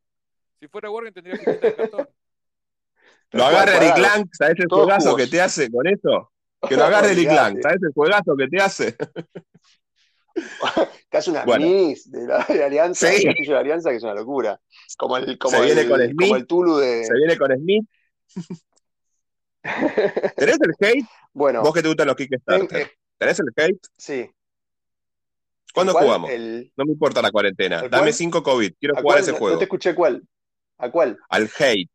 [0.59, 2.09] Si fuera Wargame tendría de cartón.
[3.31, 3.97] Lo agarre Eric.
[3.97, 5.21] Lang, ¿sabes el Todos juegazo jugos.
[5.25, 6.31] que te hace con eso?
[6.67, 7.29] Que lo agarre Eric.
[7.29, 8.95] Lang, ¿sabes el juegazo que te hace?
[11.11, 11.65] Hace unas Bueno.
[11.65, 13.25] minis de la, de Alianza, Sí.
[13.25, 14.59] de Alianza, que es una locura.
[14.97, 16.19] Como el, como Se viene el, con Smith.
[16.21, 17.03] como el Tulu de.
[17.05, 17.89] Se viene con Smith.
[20.35, 21.05] ¿Tenés el hate?
[21.33, 22.81] bueno, Vos que te gustan los Kickstarter.
[22.81, 23.79] eh, ¿Tenés el hate?
[23.97, 24.29] sí.
[25.73, 26.05] ¿Cuándo ¿Cuál?
[26.05, 26.29] jugamos?
[26.31, 27.81] El, No me importa la cuarentena.
[27.81, 28.13] ¿El Dame cuál?
[28.13, 28.73] 5 COVID.
[28.79, 29.19] Quiero ¿a jugar cuál?
[29.23, 29.53] ese No- juego.
[29.55, 30.27] No te escuché cuál.
[30.79, 31.19] ¿A cuál?
[31.29, 31.89] Al hate.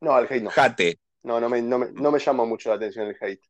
[0.00, 0.50] No, al hate no.
[0.50, 0.98] Jate.
[1.24, 3.42] No, no me, no me, no me llamó mucho la atención el hate.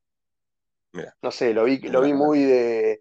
[0.92, 1.14] Mira.
[1.22, 2.98] No sé, lo vi, lo vi muy de.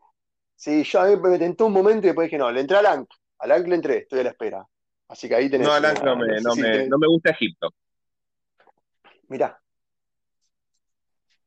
[0.56, 2.86] Sí, yo a mí me tentó un momento y después dije, no, le entré al
[2.86, 3.10] Ankh.
[3.40, 4.68] Al Ankh le entré, estoy a la espera.
[5.08, 5.68] Así que ahí tenés.
[5.68, 6.56] No, Alan, una- no no,
[6.90, 7.70] no me gusta Egipto.
[9.30, 9.60] Mirá.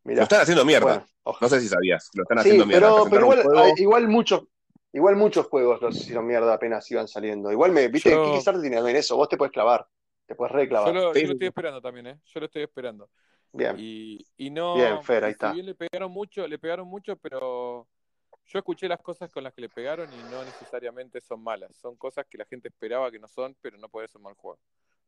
[0.04, 1.04] Lo están haciendo mierda.
[1.24, 1.38] Bueno.
[1.40, 2.10] No sé si sabías.
[2.14, 2.92] Lo están Sí, haciendo mierda.
[3.10, 4.42] pero, igual, igual muchos,
[4.92, 7.52] igual muchos juegos los hicieron mierda apenas iban saliendo.
[7.52, 9.86] Igual me, viste, Yo- Kickstarter tiene también eso, vos te puedes clavar,
[10.26, 10.94] te puedes Yo reclavar.
[10.94, 12.20] lo, yo lo estoy esperando también, ¿eh?
[12.24, 13.10] Yo lo estoy esperando.
[13.52, 13.74] Bien.
[13.78, 14.74] Y, y no.
[14.76, 15.48] Bien, Fer, ahí está.
[15.50, 17.86] Si bien le pegaron mucho, le pegaron mucho, pero
[18.46, 21.76] yo escuché las cosas con las que le pegaron y no necesariamente son malas.
[21.76, 24.58] Son cosas que la gente esperaba que no son, pero no puede ser mal juego.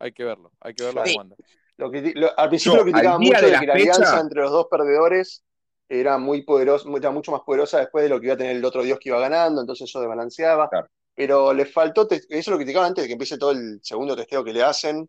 [0.02, 1.10] Hay que verlo, hay que verlo Claro.
[1.16, 1.36] cómo anda.
[1.76, 4.42] Lo que, lo- al principio Yo, lo criticaban mucho de que la fecha- alianza entre
[4.42, 5.44] los dos perdedores
[5.88, 8.64] era muy poderosa, era mucho más poderosa después de lo que iba a tener el
[8.64, 10.68] otro dios que iba ganando, entonces eso desbalanceaba.
[10.68, 10.88] Claro.
[11.14, 14.52] Pero le faltó, eso lo criticaban antes de que empiece todo el segundo testeo que
[14.52, 15.08] le hacen.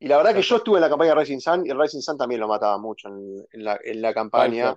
[0.00, 2.00] Y la verdad que yo estuve en la campaña de Racing Sun y el Racing
[2.00, 4.76] Sun también lo mataba mucho en, en la, en la campaña.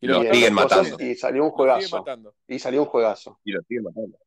[0.00, 0.96] Y Lo en siguen matando.
[1.02, 2.04] Y salió un juegazo.
[2.48, 3.38] Y salió un juegazo.
[3.44, 4.18] Y lo siguen matando.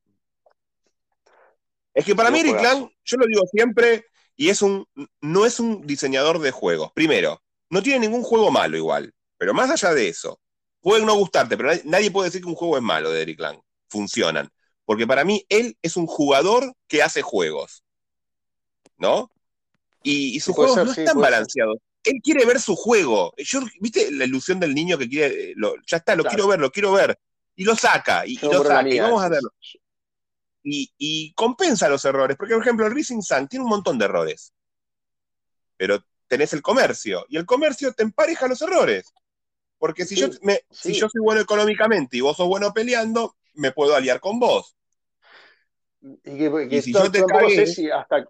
[1.93, 2.53] Es que para Sí, mí.
[2.53, 4.05] Lang, yo lo digo siempre,
[4.35, 4.85] y es un,
[5.21, 6.91] no es un diseñador de juegos.
[6.93, 10.39] Primero, no tiene ningún juego malo igual, pero más allá de eso,
[10.81, 13.59] puede no gustarte, pero nadie, puede decir que un juego es malo de Eric Lang.
[13.89, 14.49] Funcionan.
[14.85, 17.83] Porque para mí él es un jugador que hace juegos.
[18.97, 19.31] ¿No?
[20.03, 21.21] Y, y sus Sí, juegos ser, no sí, están ser.
[21.21, 21.77] balanceados.
[22.03, 23.33] Él quiere ver su juego.
[23.37, 26.35] Yo, ¿Viste la ilusión del niño que quiere, eh, lo- ya está, lo Claro.
[26.35, 27.17] quiero ver, lo quiero ver?
[27.55, 29.49] Y lo saca, y, lo saca, y vamos a verlo
[30.63, 32.38] y, y compensa los errores.
[32.38, 34.53] Porque, por ejemplo, el Rising Sun tiene un montón de errores.
[35.77, 39.11] Pero tenés el comercio, y el comercio te empareja los errores.
[39.77, 40.93] Porque si, Sí, yo, me- sí.
[40.93, 44.75] si yo soy bueno económicamente y vos sos bueno peleando, me puedo aliar con vos.
[46.01, 48.25] Y que, que Y si to- yo te cagué- sé si hasta,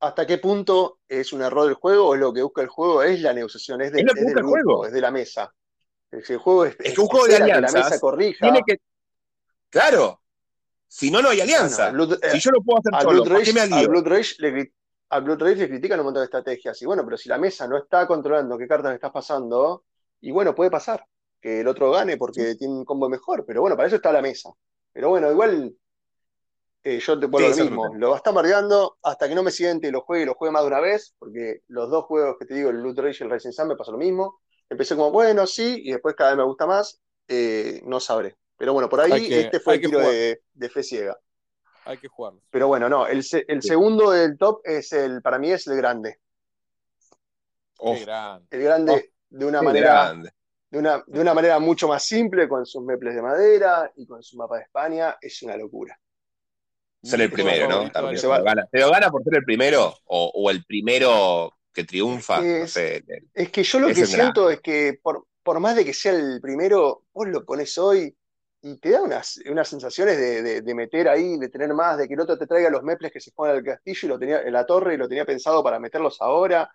[0.00, 3.20] hasta qué punto es un error del juego o lo que busca el juego, es
[3.20, 4.86] la negociación, es, de- Es del grupo, juego.
[4.86, 5.52] es de la mesa.
[6.10, 8.38] Es que el juego es, Es que un juego de que la alianzas mesa corrija.
[8.46, 8.78] Tiene que.
[9.70, 10.22] Claro.
[10.88, 11.90] Si no, no hay alianza.
[11.90, 13.88] Eh, si yo lo puedo hacer al solo, Blood ¿por qué Rage, me alío?
[13.88, 14.72] Blood Rage le,
[15.10, 16.80] Rage le critican un montón de estrategias.
[16.82, 19.84] Y bueno, pero si la mesa no está controlando qué cartas estás pasando,
[20.20, 21.04] y bueno, puede pasar
[21.40, 23.44] que el otro gane porque tiene un combo mejor.
[23.46, 24.50] Pero bueno, para eso está la mesa.
[24.92, 25.74] Pero bueno, igual
[26.84, 27.94] eh, yo te vuelvo Sí, a lo mismo.
[27.96, 28.34] Lo va a estar
[29.02, 31.14] hasta que no me siente y lo juegue y lo juegue más de una vez,
[31.18, 33.76] porque los dos juegos que te digo, el Blood Rage y el Racing Sun, me
[33.76, 34.40] pasó lo mismo.
[34.70, 37.00] Empecé como, bueno, sí, y después cada vez me gusta más.
[37.28, 38.36] eh, no sabré.
[38.56, 41.18] Pero bueno, por ahí que- este fue el tiro de, de fe ciega.
[41.84, 42.42] Hay que jugarlos.
[42.50, 43.68] Pero bueno, no, el, el Sí.
[43.68, 46.18] segundo del top es el, para mí es el grande.
[47.78, 48.46] Oh, Qué grande.
[48.50, 50.30] El grande de una manera, grande.
[50.70, 54.22] de una, de una manera mucho más simple, con sus meples de madera y con
[54.22, 55.98] su mapa de España, es una locura.
[57.02, 57.90] Ser el primero, ¿no?
[57.92, 58.66] También se gana.
[58.72, 59.94] ¿Se lo gana por ser el primero?
[60.06, 62.38] ¿O, o el primero que triunfa?
[62.40, 62.96] No Es- sé.
[63.06, 66.12] el- Es que yo lo que siento es que por, por más de que sea
[66.12, 68.16] el primero, vos lo pones hoy
[68.66, 72.08] y te da unas, unas sensaciones de, de- de meter ahí, de tener más, de
[72.08, 74.42] que el otro te traiga los meples que se ponen al castillo y lo tenía
[74.42, 76.68] en la torre y lo tenía pensado para meterlos ahora.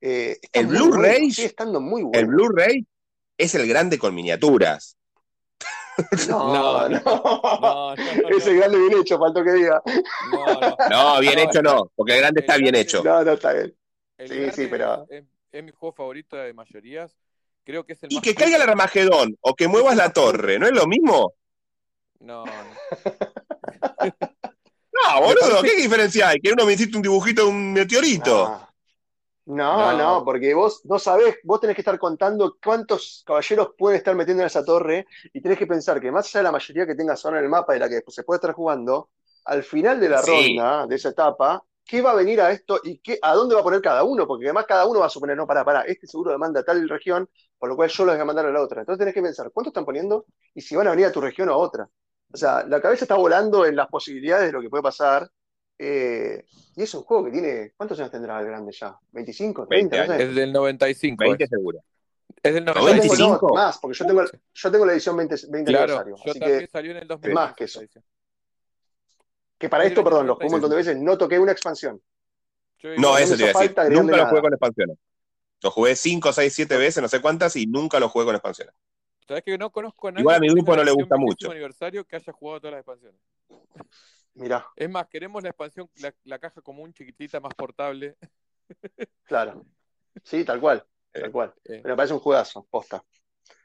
[0.00, 2.18] Eh, El sigue estando muy bueno.
[2.18, 2.86] El Blu-ray
[3.36, 4.96] es el grande con miniaturas.
[6.28, 7.00] No, No, no.
[7.00, 9.82] No, no, no, Ese grande bien hecho, faltó que diga.
[10.30, 10.76] no, no.
[10.90, 13.02] No, bien No, hecho no, porque el grande el está bien hecho.
[13.02, 13.74] No, no está bien.
[14.18, 17.16] El Sí, sí, pero- es, es mi juego favorito de mayorías.
[17.66, 18.62] Creo que es el Y más que caiga el.
[18.62, 21.34] Armagedón o que muevas la torre, ¿no es lo mismo?
[22.20, 22.52] No, no.
[24.92, 26.40] No, boludo, ¿qué diferencia hay?
[26.40, 28.48] Que uno me hiciste un dibujito de un meteorito.
[28.48, 28.66] No.
[29.46, 29.98] No, No.
[29.98, 34.42] no, porque vos no sabés, vos tenés que estar contando cuántos caballeros pueden estar metiendo
[34.42, 37.24] en esa torre y tenés que pensar que más allá de la mayoría que tengas
[37.24, 39.10] ahora en el mapa y la que se puede estar jugando,
[39.44, 40.30] al final de la Sí.
[40.56, 43.60] ronda, de esa etapa, ¿qué va a venir a esto y qué, a dónde va
[43.62, 44.26] a poner cada uno?
[44.26, 47.28] Porque además cada uno va a suponer, no, para, para, este seguro demanda tal región,
[47.58, 48.80] por lo cual yo lo voy a mandar a la otra.
[48.80, 50.26] Entonces tenés que pensar, ¿cuánto están poniendo?
[50.54, 51.88] Y si van a venir a tu región o a otra.
[52.32, 55.30] O sea, la cabeza está volando en las posibilidades de lo que puede pasar.
[55.78, 56.44] eh,
[56.76, 57.72] y es un juego que tiene.
[57.76, 58.98] ¿Cuántos años tendrá el grande ya?
[59.12, 59.66] ¿25?
[59.68, 59.96] 20 30?
[59.98, 60.22] No sé.
[60.24, 61.16] Es del 95.
[61.24, 61.50] 20 es.
[61.50, 61.78] seguro.
[62.42, 63.16] Es del Yo 95.
[63.16, 63.54] tengo, no, 25.
[63.54, 66.16] más, porque yo tengo, yo tengo la edición 20, 20 Claro, aniversario.
[66.24, 67.32] yo Así también que, salió en el 2000.
[67.32, 67.80] más que eso.
[69.58, 70.52] Que para Es esto, perdón, lo jugué un 96.
[70.52, 72.00] montón de veces, no toqué una expansión.
[72.98, 73.76] No, eso te iba a decir.
[73.92, 74.98] Nunca lo jugué con expansiones.
[75.62, 78.74] Lo jugué 5, 6, 7 veces, no sé cuántas, y nunca lo jugué con expansiones.
[79.26, 81.50] ¿Sabes que no conozco a nadie Igual a mi grupo no le gusta mucho.
[81.50, 83.20] aniversario que haya jugado todas las expansiones.
[84.34, 88.16] Mirá, Es más, queremos la expansión, la, la caja común chiquitita, más portable.
[89.24, 89.64] claro.
[90.22, 91.54] Sí, tal cual, Eh, tal cual.
[91.64, 93.02] Eh, Pero me parece un juegazo, posta.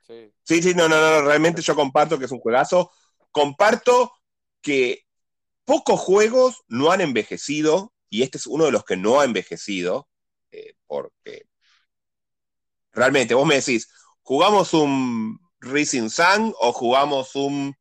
[0.08, 0.32] sí.
[0.44, 2.92] Sí, sí, no, no, no, realmente yo comparto que es un juegazo.
[3.32, 4.12] Comparto
[4.62, 5.06] que
[5.66, 10.08] pocos juegos no han envejecido, y este es uno de los que no ha envejecido,
[10.52, 11.46] eh, porque
[12.92, 13.90] realmente vos me decís,
[14.22, 17.74] ¿jugamos un Rising Sun o jugamos un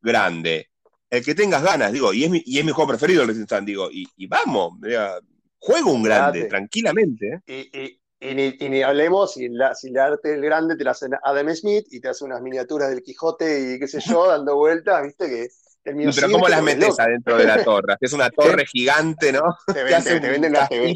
[0.00, 0.70] grande?
[1.10, 3.46] El que tengas ganas, digo, y es mi, y es mi juego preferido el Rising
[3.48, 5.18] Sun, digo, y, y vamos, mira,
[5.58, 6.50] juego un grande, Date.
[6.50, 7.40] tranquilamente.
[7.46, 7.68] ¿eh?
[7.72, 10.84] Y, y, y ni, y ni hablemos si, la, si el arte del grande te
[10.84, 14.26] la hace Adam Smith y te hace unas miniaturas del Quijote y qué sé yo,
[14.28, 15.48] dando vueltas, viste que
[15.84, 17.96] Pero ¿cómo te las metes adentro de la torre?
[18.00, 19.42] Es una torre gigante, ¿no?
[19.66, 20.94] Te, hace te un venden las te, te venden,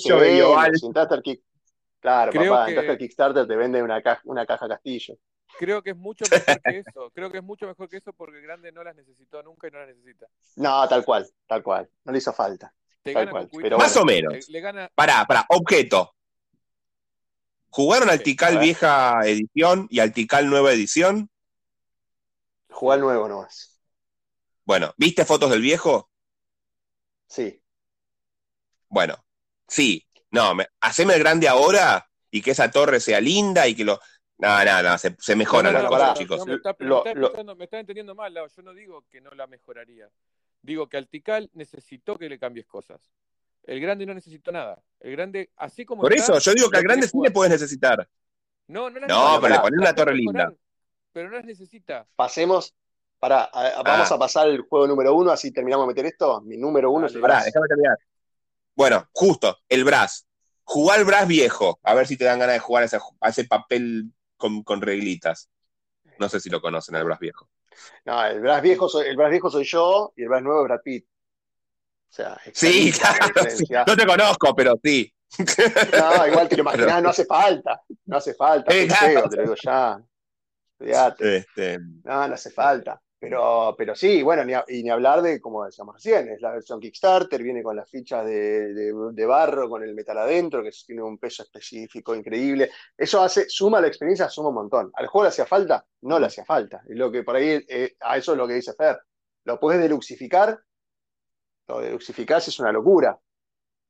[2.01, 5.19] Claro, Creo papá, que- entraste al Kickstarter, te venden una caja, una caja castillo.
[5.59, 7.11] Creo que es mucho mejor que eso.
[7.13, 9.71] Creo que es mucho mejor que eso porque el grande no las necesitó nunca y
[9.73, 10.27] no las necesita.
[10.57, 11.89] No, tal cual, tal cual.
[12.05, 12.73] No le hizo falta.
[13.03, 14.33] Te Tal gana cual, pero Más o menos.
[14.33, 14.91] Le, le gana.
[14.95, 16.15] Pará, pará, objeto.
[17.71, 18.59] ¿Jugaron al ver.
[18.59, 21.29] vieja edición y al Tikal nueva edición?
[22.71, 23.78] Jugar nuevo nomás.
[24.69, 26.11] Bueno, ¿viste fotos del viejo?
[27.27, 27.59] Sí.
[28.91, 29.25] Bueno,
[29.67, 30.07] sí.
[30.31, 33.99] No, me, haceme el grande ahora y que esa torre sea linda y que lo.
[34.37, 36.19] No, no, no, se, se mejoran No, no, las no, cosas, pará.
[36.19, 36.47] chicos.
[36.47, 38.47] me, está, me Lo- está lo- escuchando- me está entendiendo mal, Lau.
[38.55, 40.11] Yo no digo que no la mejoraría.
[40.61, 43.01] Digo que Altical necesitó que le cambies cosas.
[43.63, 44.83] El grande no necesitó nada.
[45.01, 47.51] El grande, así como Por está, eso, yo digo que al grande sí le puedes
[47.51, 48.07] necesitar.
[48.67, 49.41] No, no la No, necesita.
[49.41, 50.63] pero le pones una torre mejorar, linda.
[51.13, 52.07] Pero no las necesita.
[52.17, 52.75] Pasemos.
[53.19, 53.51] Para,
[53.85, 54.15] vamos Ah.
[54.15, 56.41] a pasar el juego número uno, así terminamos de meter esto.
[56.43, 57.21] Mi número uno es el.
[57.21, 57.45] Pará, Brass.
[57.47, 57.99] déjame terminar.
[58.75, 60.25] Bueno, justo, el Brass.
[60.65, 61.81] Jugar el Brass viejo.
[61.83, 64.81] A ver si te dan ganas de jugar a ese, a ese papel con, con
[64.81, 65.49] reglitas.
[66.19, 67.49] No sé si lo conocen, el Brass viejo.
[68.05, 70.69] No, el Brass viejo soy, el Brass viejo soy yo y el Brass nuevo es
[70.69, 71.05] Brad Pitt.
[72.11, 73.51] O sea, Sí, claro.
[73.51, 73.65] sí.
[73.87, 75.13] No te conozco, pero sí.
[75.99, 77.83] No, igual te lo imaginás, no hace falta.
[78.07, 78.75] No hace falta.
[78.75, 79.07] Eh, claro.
[79.07, 80.01] feo, te lo digo ya.
[80.81, 83.01] Este, No, no hace falta.
[83.21, 86.53] Pero, pero sí, bueno, ni a- y ni hablar de, como decíamos recién, es la
[86.53, 91.19] versión Kickstarter, viene con las fichas de, barro, con el metal adentro, que tiene un
[91.19, 92.71] peso específico increíble.
[92.97, 94.91] Eso hace, suma la experiencia, suma un montón.
[94.95, 95.85] ¿Al juego le hacía falta?
[96.03, 96.81] No le hacía falta.
[96.89, 98.99] Y lo que por ahí, eh, a eso es lo que dice Fer.
[99.45, 100.61] Lo puedes deluxificar,
[101.69, 103.19] lo deluxificás es una locura.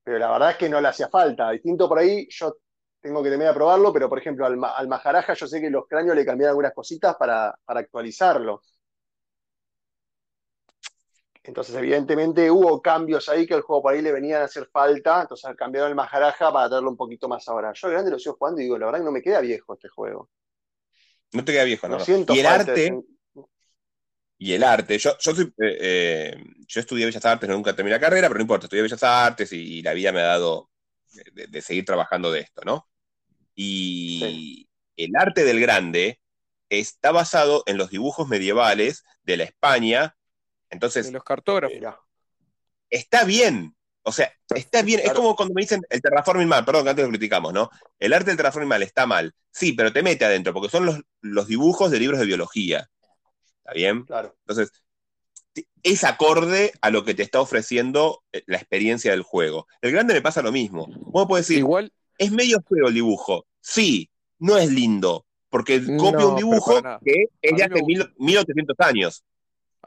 [0.05, 1.51] Pero la verdad es que no le hacía falta.
[1.53, 2.57] Distinto por ahí, yo
[3.01, 5.87] tengo que terminar de probarlo, pero por ejemplo, al, al Maharaja yo sé que los
[5.89, 8.63] cráneos le cambiaron algunas cositas para, para actualizarlo.
[11.49, 15.23] Entonces, evidentemente, hubo cambios ahí que el juego por ahí le venían a hacer falta.
[15.23, 17.73] Entonces, cambiaron el Maharaja para traerlo un poquito más ahora.
[17.73, 19.89] Yo, grande, lo sigo jugando y digo, la verdad que no me queda viejo este
[19.89, 20.29] juego.
[21.33, 22.05] no te queda viejo, No, ¿no?
[22.05, 23.03] siento y el de- arte,
[24.37, 24.99] y el arte.
[24.99, 28.43] Yo, yo, soy, eh, eh, yo estudié Bellas Artes, nunca terminé la carrera, pero no
[28.43, 30.69] importa, estudié Bellas Artes y, la vida me ha dado
[31.33, 32.87] de, de seguir trabajando de esto, ¿no?
[33.55, 34.69] Y
[34.99, 36.21] el arte del grande
[36.69, 40.15] está basado en los dibujos medievales de la España.
[40.71, 41.75] Entonces, De los cartógrafos.
[41.77, 41.99] Mirá.
[42.91, 43.75] está bien.
[44.03, 45.01] O sea, está bien.
[45.05, 47.69] Es como cuando me dicen el terraforming mal, perdón, que antes lo criticamos, ¿no?
[47.99, 49.35] El arte del terraforming mal está mal.
[49.51, 52.89] Sí, pero te mete adentro, porque son los, los dibujos de libros de biología.
[53.59, 54.05] ¿Está bien?
[54.05, 54.35] Claro.
[54.47, 54.73] Entonces,
[55.83, 59.67] es acorde a lo que te está ofreciendo eh, la experiencia del juego.
[59.83, 60.87] El grande me pasa lo mismo.
[60.89, 63.47] Vos puedes decir, Igual, es medio feo el dibujo.
[63.61, 68.77] Sí, no es lindo, porque No, copia un dibujo que es de hace mil- 1800
[68.81, 69.25] años.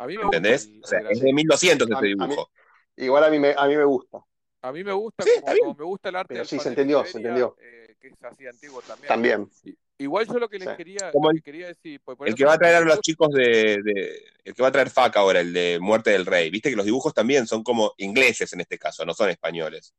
[0.04, 0.38] A mí me gusta.
[0.38, 0.70] ¿Entendés?
[0.84, 2.52] O sea, es de 1200 A ese mí- a mí- dibujo.
[2.98, 4.20] Igual a mí me, a mí me gusta.
[4.64, 7.04] A mí me gusta, Sí, como, como me gusta el arte Pero sí, se entendió,
[7.06, 7.56] se entendió.
[7.60, 9.08] eh, que es así antiguo también.
[9.08, 9.50] También.
[9.98, 10.76] Igual yo lo que les Sí.
[10.78, 12.82] quería, Como lo el- que quería decir, pues, por El que va a traer a
[12.82, 16.26] los chicos de, de- El que va a traer FAC ahora, el de Muerte del
[16.26, 16.50] Rey.
[16.50, 19.94] Viste que los dibujos también son como ingleses en este caso, no son españoles.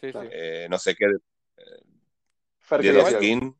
[0.00, 0.18] Sí, sí.
[0.32, 1.06] Eh, no sé qué.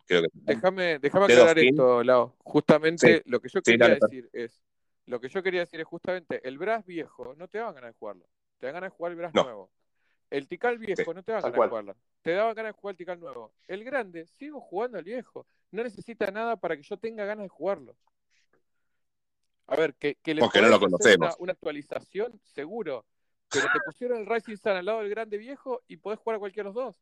[0.07, 0.23] Que.
[0.33, 2.35] Déjame, aclarar esto, Lau.
[2.39, 4.63] Justamente lo que yo quería decir es,
[5.11, 7.99] lo que yo quería decir es justamente, el Brass viejo no te daban ganas de
[7.99, 8.29] jugarlo,
[8.59, 9.43] te dan ganas de jugar el Brass No.
[9.43, 9.71] nuevo.
[10.31, 11.67] El Tikal viejo Sí, no te daban ganas cual.
[11.67, 13.53] de jugarlo, te daban ganas de jugar el Tikal nuevo.
[13.67, 17.49] El grande, sigo jugando al viejo, no necesita nada para que yo tenga ganas de
[17.49, 17.97] jugarlo.
[19.67, 21.35] A ver, que, que le Porque no lo podés hacer conocemos.
[21.37, 23.05] Una, una actualización, seguro.
[23.51, 26.39] Pero te pusieron el Rising Sun al lado del grande viejo y podés jugar a
[26.39, 26.97] cualquiera de los dos.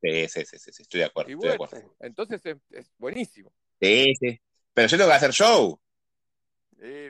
[0.00, 1.30] Sí, sí, sí, sí, estoy de acuerdo.
[1.30, 1.96] Y Estoy de acuerdo.
[1.98, 3.52] entonces es, es buenísimo.
[3.80, 4.40] Sí, sí.
[4.74, 5.80] Pero yo tengo que hacer show.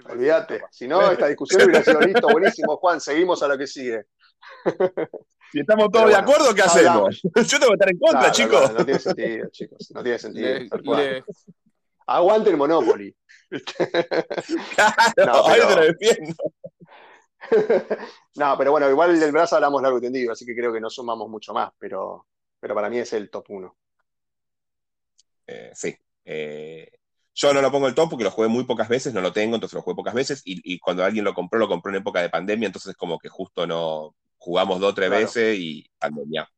[0.09, 0.63] Olvídate.
[0.71, 3.01] Si no, esta discusión hubiera sido listo, buenísimo, Juan.
[3.01, 4.05] Seguimos a lo que sigue.
[5.53, 7.21] Si estamos todos de acuerdo, ¿qué hablamos.
[7.25, 7.49] hacemos?
[7.51, 8.73] Yo tengo que estar en contra, chicos.
[8.73, 9.91] no, no tiene sentido, chicos.
[9.95, 10.49] No tiene sentido.
[10.49, 11.25] Le- le-
[12.09, 13.17] Aguante el Monopoly.
[13.49, 14.93] Claro,
[15.25, 16.35] No, pero- te lo defiendo.
[18.35, 20.91] no, pero bueno, igual del brazo hablamos largo y tendido, así que creo que no
[20.91, 22.27] sumamos mucho más, pero,
[22.59, 23.77] pero para mí es el top 1.
[25.47, 25.97] Eh, sí.
[26.25, 26.91] Eh,
[27.37, 29.57] yo no lo pongo el top porque lo jugué muy pocas veces, no lo tengo,
[29.57, 30.43] entonces lo jugué pocas veces.
[30.47, 33.31] Y, y cuando alguien lo compró, lo compró en época de pandemia, entonces como que
[33.31, 35.27] justo no jugamos dos o tres Claro.
[35.27, 36.51] veces y pandemia.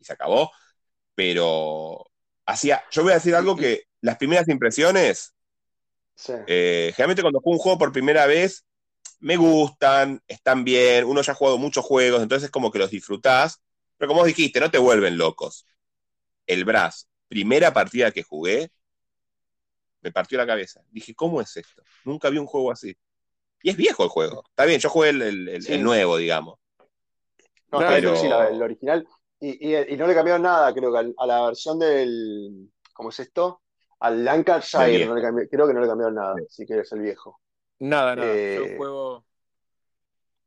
[0.00, 0.52] Y se acabó.
[1.14, 2.06] Pero
[2.46, 5.34] hacía, yo voy a decir algo que las primeras impresiones,
[6.14, 6.34] Sí.
[6.46, 8.64] eh, generalmente cuando juego un juego por primera vez,
[9.20, 12.90] me gustan, están bien, uno ya ha jugado muchos juegos, entonces es como que los
[12.90, 13.60] disfrutás,
[13.98, 15.66] pero como vos dijiste, no te vuelven locos.
[16.46, 18.70] El Brass, primera partida que jugué,
[20.02, 20.82] me partió la cabeza.
[20.90, 21.82] Dije, ¿cómo es esto?
[22.04, 22.96] Nunca vi un juego así.
[23.62, 24.42] Y es viejo el juego.
[24.48, 25.74] Está bien, yo jugué el, el- el- Sí.
[25.74, 26.58] el nuevo, digamos.
[27.70, 27.78] No,
[28.16, 29.06] sí, la- el original.
[29.38, 32.70] Y, y- y no le cambiaron nada, creo que a la versión del.
[32.92, 33.62] ¿Cómo es esto?
[34.00, 36.44] Al Lancashire, no le cambi- creo que no le cambiaron nada, Sí.
[36.48, 37.40] si quieres el viejo.
[37.78, 38.32] Nada, nada.
[38.34, 39.24] Eh, Yo juego.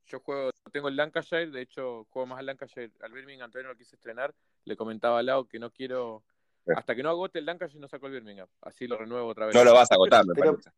[0.08, 0.50] Yo juego.
[0.72, 2.92] Tengo el Lancashire, de hecho, juego más al Lancashire.
[3.02, 4.34] Al Birmingham todavía no lo quise estrenar.
[4.66, 6.24] Le comentaba a Lau que no quiero.
[6.76, 8.48] Hasta que no agote el Lancashire, no saco el Birmingham.
[8.62, 9.56] Así lo renuevo otra vez.
[9.56, 10.70] No lo vas a agotar, me Pero- parece.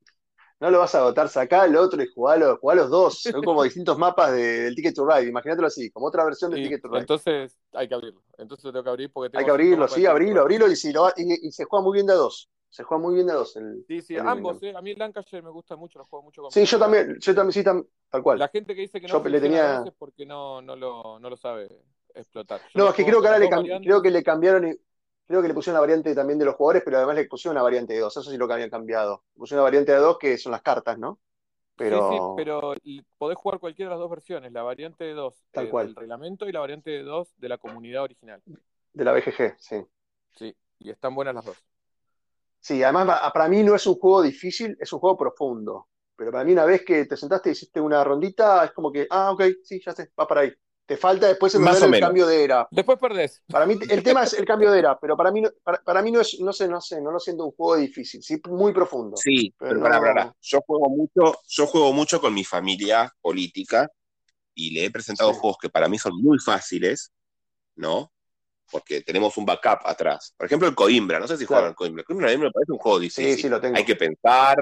[0.58, 3.22] No lo vas a agotar, sacá el otro y jugalo, jugá los dos.
[3.22, 5.28] Son como distintos mapas de- del Ticket to Ride.
[5.30, 7.00] Imagínatelo así, como otra versión del Ticket to Ride.
[7.02, 8.24] entonces, hay que abrirlo.
[8.38, 10.94] Entonces lo tengo que abrir porque tengo Hay que abrirlo, sí, abrilo, abrilo y, si
[10.94, 12.50] lo, y, y se juega muy bien de a dos.
[12.70, 13.54] Se juega muy bien de a dos.
[13.58, 14.74] el- Sí, sí, el ambos, eh.
[14.76, 17.36] A mí el Lancashire me gusta mucho, lo juego mucho con Sí, yo también, yo
[17.36, 18.40] también, sí, tam- tal cual.
[18.40, 20.76] La gente que dice que no Yo le funciona tenía- a veces porque no, no,
[20.78, 21.68] lo, no lo sabe
[22.14, 22.62] explotar.
[22.74, 23.50] Yo No, es que creo que ahora le,
[23.82, 24.76] creo que le cambiaron, y-
[25.28, 27.64] creo que le pusieron la variante también de los jugadores, pero además le pusieron una
[27.64, 28.16] variante de dos.
[28.16, 29.24] Eso sí lo que habían cambiado.
[29.36, 31.20] Le pusieron una variante de dos que son las cartas, ¿no?
[31.78, 32.74] Pero, Sí, sí, pero
[33.18, 35.88] podés jugar cualquiera de las dos versiones, la variante de dos Tal eh, cual.
[35.88, 38.42] del reglamento y la variante de dos de la comunidad original.
[38.94, 39.86] de la BGG, sí.
[40.38, 41.58] Sí, y están buenas las dos.
[42.62, 45.88] Sí, además para mí no es un juego difícil, es un juego profundo.
[46.16, 49.06] Pero para mí una vez que te sentaste y hiciste una rondita, es como que,
[49.10, 50.54] ah, ok, sí, ya sé, va para ahí.
[50.86, 52.00] Te falta después o el menos.
[52.00, 52.68] cambio de era.
[52.70, 53.42] Después perdés.
[53.48, 56.02] Para mí el tema es el cambio de era, pero para mí no, para, para
[56.02, 58.72] mí no es, no sé, no sé, no lo siento un juego difícil, sí, muy
[58.74, 59.18] profundo.
[59.18, 60.36] Sí, Pero pero pará, no- pará, pará.
[60.42, 63.90] Yo juego mucho, yo juego mucho con mi familia política
[64.54, 65.40] y le he presentado Sí.
[65.40, 67.12] juegos que para mí son muy fáciles,
[67.76, 68.12] ¿no?
[68.72, 70.34] Porque tenemos un backup atrás.
[70.38, 71.62] Por ejemplo, el Coimbra, no sé si Claro.
[71.62, 72.02] juegan al Coimbra.
[72.02, 73.36] El Coimbra a mí me parece un juego difícil.
[73.36, 73.78] Sí, sí, lo tengo.
[73.78, 74.58] Hay que pensar,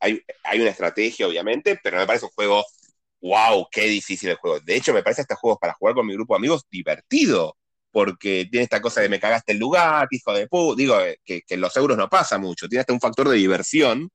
[0.00, 2.64] hay, hay una estrategia, obviamente, pero me parece un juego,
[3.22, 4.60] wow, qué difícil el juego.
[4.60, 7.56] De hecho, me parece este juego para jugar con mi grupo de amigos divertido,
[7.90, 11.42] porque tiene esta cosa de me cagaste el lugar, hijo de pu, digo, eh, que,
[11.42, 14.10] que en los euros no pasa mucho, tiene hasta un factor de diversión,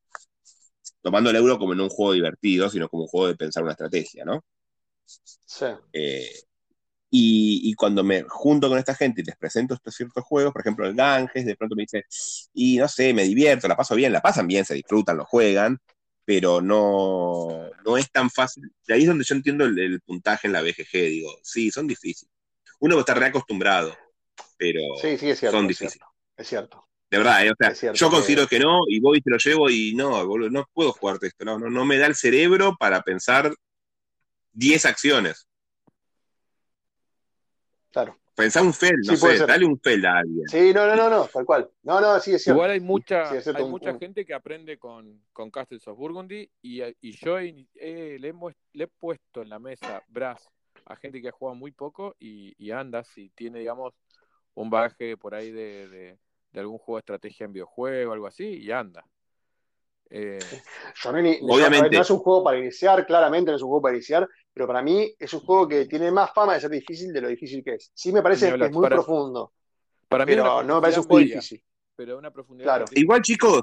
[1.02, 3.72] tomando el euro como no un juego divertido, sino como un juego de pensar una
[3.74, 4.44] estrategia, ¿no?
[5.06, 5.66] Sí.
[5.94, 6.30] Eh,
[7.10, 10.62] y, y cuando me junto con esta gente y les presento estos ciertos juegos, por
[10.62, 12.04] ejemplo el Ganges, de pronto me dice,
[12.54, 15.80] y no sé, me divierto, la paso bien, la pasan bien, se disfrutan, lo juegan,
[16.28, 18.70] pero no, no es tan fácil.
[18.86, 21.88] De ahí es donde yo entiendo el, el puntaje en la BGG, digo, sí, son
[21.88, 22.30] difíciles.
[22.82, 23.96] Uno está reacostumbrado,
[24.58, 25.58] pero Sí, sí, es cierto.
[25.58, 26.06] son es difíciles.
[26.36, 26.86] Es cierto.
[27.10, 29.22] De verdad, eh, o sea, Es cierto yo que- considero que no, y voy y
[29.22, 32.08] te lo llevo y no, boludo, no puedo jugarte esto, no, no, no me da
[32.08, 33.56] el cerebro para pensar
[34.52, 35.48] 10 acciones.
[37.92, 38.20] Claro.
[38.38, 40.48] Pensá un fel, no Sí, sé, dale un fel a alguien.
[40.48, 41.72] Sí, no, no, no, no, tal cual.
[41.82, 42.58] No, no, sí, es cierto.
[42.58, 45.50] Igual hay mucha, Sí, es cierto, hay un- mucha un- gente que aprende con, con
[45.50, 48.34] Castles of Burgundy y, y yo he- he- le, he,
[48.74, 50.48] le he puesto en la mesa Brass
[50.86, 53.96] a gente que ha jugado muy poco y, y anda si tiene, digamos,
[54.54, 56.20] un bagaje por ahí de, de-
[56.52, 59.04] de algún juego de estrategia en videojuego o algo así y anda.
[60.10, 60.40] Eh,
[61.04, 61.96] Yo no, ni- Obviamente.
[61.96, 64.82] no es un juego para iniciar, claramente no es un juego para iniciar, pero para
[64.82, 67.76] mí es un juego que tiene más fama de ser difícil de lo difícil que
[67.76, 67.92] es.
[67.94, 69.54] Sí me parece que es muy Para- profundo,
[70.08, 71.64] para mí pero no me parece un juego difícil.
[71.96, 72.86] pero una profundidad Claro.
[72.94, 73.62] Igual, chicos.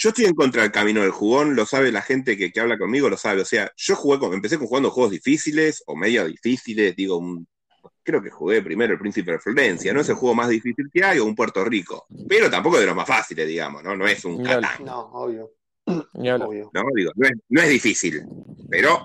[0.00, 2.78] Yo estoy en contra del camino del jugón, lo sabe la gente que, que habla
[2.78, 3.40] conmigo, lo sabe.
[3.42, 7.46] O sea, yo jugué con, empecé con jugando juegos difíciles o medio difíciles, digo, un-
[8.04, 11.02] creo que jugué primero el Príncipe de Florencia, no es el juego más difícil que
[11.04, 13.94] hay, o un Puerto Rico, pero tampoco de los más fáciles, digamos, ¿no?
[13.96, 14.42] No es un.
[14.42, 15.50] Catán, No, obvio.
[15.88, 16.70] Obvio.
[16.72, 16.82] ¿no?
[16.94, 18.22] Digo, no es, no es difícil,
[18.70, 19.04] pero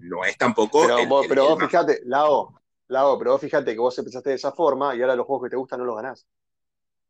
[0.00, 0.82] no es tampoco.
[0.82, 3.78] Pero el- vos, el- pero el vos más- fijate, Lao, Lao, pero vos fijate que
[3.80, 6.26] vos empezaste de esa forma y ahora los juegos que te gustan no los ganás.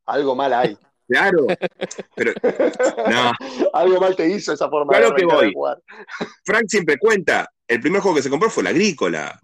[0.06, 0.76] Algo mal hay.
[1.06, 1.46] Claro,
[2.16, 2.32] pero
[3.10, 3.32] no,
[3.74, 5.52] Algo mal te hizo esa forma Claro de que voy.
[5.52, 5.78] jugar.
[6.46, 9.38] Frank siempre cuenta, el primer juego que se compró fue la agrícola.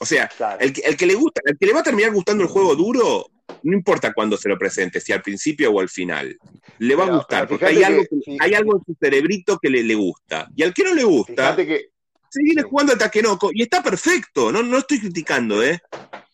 [0.00, 0.60] O sea, Claro.
[0.60, 2.76] el que, el que le gusta, el que le va a terminar gustando el juego
[2.76, 3.24] duro,
[3.62, 6.38] no importa cuándo se lo presente, si al principio o al final,
[6.78, 9.82] le va a gustar, porque hay algo, fí- hay algo en su cerebrito que le,
[9.82, 10.48] le gusta.
[10.54, 11.90] Y al que no le gusta, que,
[12.28, 12.68] se viene sí.
[12.68, 15.80] jugando a Takenoko, y está perfecto, no, no estoy criticando, ¿eh?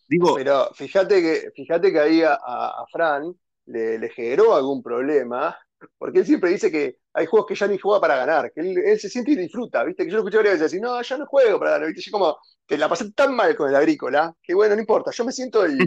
[0.08, 3.34] Digo, pero fíjate que, fíjate que ahí a, a- a Fran
[3.66, 5.56] le, le generó algún problema,
[5.98, 8.98] porque él siempre dice que hay juegos que ya ni juega para ganar, que él,
[8.98, 10.04] se siente y disfruta, ¿viste?
[10.04, 12.02] Que yo lo escuché varias veces decir, no, yo no juego para ganar, ¿viste?
[12.02, 15.24] Yo como que la pasé tan mal con el agrícola, que bueno, no importa, yo
[15.24, 15.78] me siento y,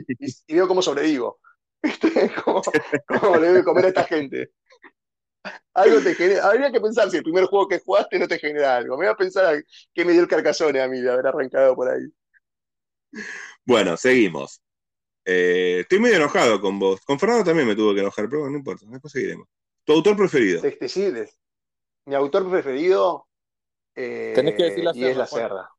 [0.47, 1.39] veo cómo sobrevivo,
[1.83, 2.31] ¿viste?
[2.43, 2.61] Como,
[3.37, 4.51] le debe comer a esta gente.
[5.73, 8.77] Algo te genera, habría que pensar si el primer juego que jugaste no te genera
[8.77, 8.97] algo.
[8.97, 9.61] Me voy a pensar a
[9.93, 12.07] qué me dio el carcasone a mí de haber arrancado por ahí.
[13.65, 14.59] bueno, seguimos.
[15.25, 17.01] Eh, estoy medio enojado con vos.
[17.01, 19.47] Con Fernando también me tuve que enojar, pero no importa, después seguiremos.
[19.85, 20.61] ¿Tu autor preferido?
[20.63, 21.29] Este, sí, de-
[22.05, 23.27] mi autor preferido
[23.95, 25.41] eh, Tenés que decir la y es cerda, la Juan.
[25.43, 25.71] cerda.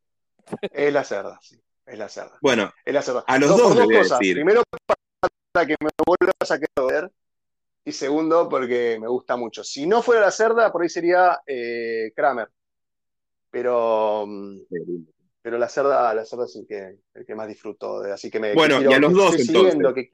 [0.72, 1.60] Es la cerda, sí.
[1.86, 2.38] Es la cerda.
[2.40, 3.24] Bueno, Es la cerda.
[3.26, 4.18] A los dos le dos cosas.
[4.20, 4.34] decir.
[4.36, 4.62] Primero,
[5.52, 7.12] para que me vuelvas a querer ver.
[7.84, 9.62] Y segundo, porque me gusta mucho.
[9.62, 12.48] Si no fuera la cerda, por ahí sería eh, Kramer.
[13.50, 14.58] Pero, mm,
[15.42, 18.00] pero la cerda, la cerda es el que, el que más disfruto.
[18.00, 19.74] de- así que me Bueno, y a los dos, estoy entonces.
[19.74, 20.10] siguiendo, que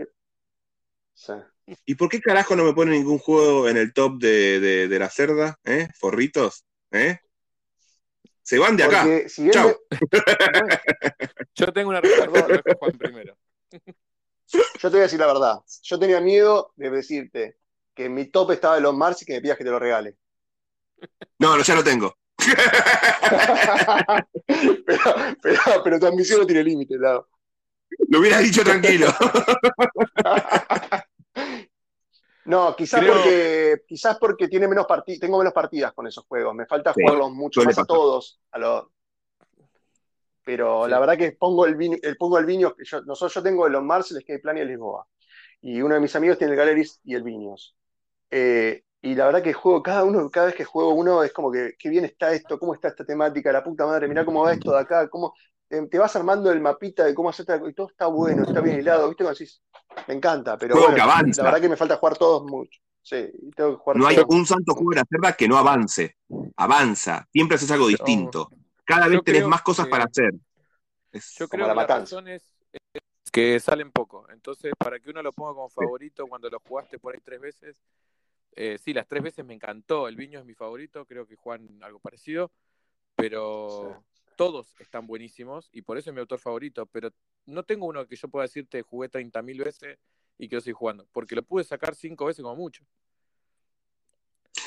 [1.14, 1.32] Sí.
[1.86, 4.98] ¿Y por qué carajo no me pone ningún juego en el top de, de- de
[4.98, 5.59] la cerda?
[5.64, 5.89] ¿Eh?
[5.98, 6.64] ¿Forritos?
[6.90, 7.18] ¿Eh?
[8.43, 9.06] Se van de acá.
[9.28, 9.68] Si Chau.
[9.90, 9.98] me-
[11.55, 13.36] Yo tengo una respuesta, Juan primero.
[13.70, 15.60] Yo te voy a decir la verdad.
[15.82, 17.56] Yo tenía miedo de decirte
[17.94, 20.16] que mi top estaba de los Mars y que me pidas que te lo regale.
[21.39, 22.16] No, no, ya lo tengo.
[24.86, 25.01] pero,
[25.43, 27.24] pero, pero tu ambición no tiene límite, Lau.
[28.09, 29.06] Lo hubieras dicho tranquilo.
[32.44, 34.86] No, quizás Creo- porque quizás porque tiene menos
[35.20, 36.55] tengo menos partidas con esos juegos.
[36.55, 38.40] Me falta Sí, jugarlos mucho más a todos.
[38.51, 38.86] a los-
[40.44, 40.90] Pero Sí.
[40.90, 43.74] la verdad que pongo el vino, el, pongo el que yo, nosotros, yo tengo el
[43.77, 45.06] On Mars, el Escape Plan y el Lisboa.
[45.60, 47.77] Y uno de mis amigos tiene el Galleries y el Vinios.
[48.28, 51.52] Eh, y la verdad que juego, cada uno, cada vez que juego uno es como
[51.52, 54.52] que, qué bien está esto, cómo está esta temática, la puta madre, mirá cómo va
[54.52, 55.32] esto de acá, cómo
[55.69, 58.81] te, te vas armando el mapita de cómo hacer y todo está bueno, está bien
[58.81, 59.23] hilado, ¿viste?
[59.23, 59.62] Como decís,
[60.09, 61.43] me encanta, pero Juego bueno, que avanza.
[61.43, 62.81] la verdad que me falta jugar todos mucho.
[63.05, 65.56] Sí, y tengo que jugar No hay un santo juego de la cerda que no
[65.59, 66.16] avance.
[66.56, 67.27] Avanza.
[67.32, 68.48] Siempre haces algo distinto.
[68.85, 70.32] Cada vez tenés más cosas que- para hacer.
[71.10, 72.16] Es- Yo creo la que la matanza.
[72.16, 72.43] razón es,
[72.73, 74.27] es que salen poco.
[74.31, 77.77] Entonces, para que uno lo ponga como favorito cuando lo jugaste por ahí tres veces,
[78.55, 80.06] eh, sí, las tres veces me encantó.
[80.09, 82.51] El Viño es mi favorito, creo que Juan algo parecido,
[83.16, 84.02] pero
[84.36, 86.86] todos están buenísimos y por eso es mi autor favorito.
[86.86, 87.10] Pero
[87.47, 89.98] no tengo uno que yo pueda decirte jugué 30.000 veces
[90.39, 92.85] y que lo estoy jugando, porque lo pude sacar cinco veces como mucho.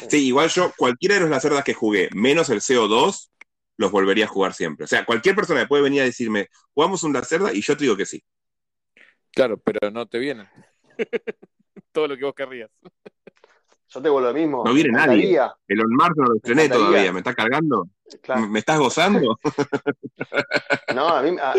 [0.09, 3.31] Sí, igual yo, cualquiera de los lacerdas que jugué, menos el CO2,
[3.77, 4.85] los volvería a jugar siempre.
[4.85, 7.83] O sea, cualquier persona que puede venir a decirme, jugamos un lacerda, y yo te
[7.83, 8.23] digo que sí.
[9.31, 10.47] Claro, pero no te vienen.
[11.91, 12.69] Todo lo que vos querrías.
[13.95, 14.63] Yo te vuelvo lo mismo.
[14.65, 15.39] No viene nadie.
[15.67, 17.87] El On Mars no lo estrené todavía, ¿me estás cargando?
[18.21, 18.51] claro.
[18.51, 19.39] ¿Me estás gozando?
[20.89, 21.55] No, a mí, a-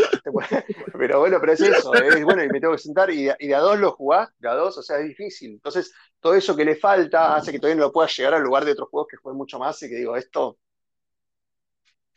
[0.98, 3.48] pero bueno, pero es eso, es bueno, y me tengo que sentar y de, y
[3.48, 5.52] de a dos lo jugás, de a dos, o sea, es difícil.
[5.54, 8.64] Entonces, todo eso que le falta hace que todavía no lo pueda llegar al lugar
[8.64, 10.58] de otros juegos que jueguen mucho más y que digo, esto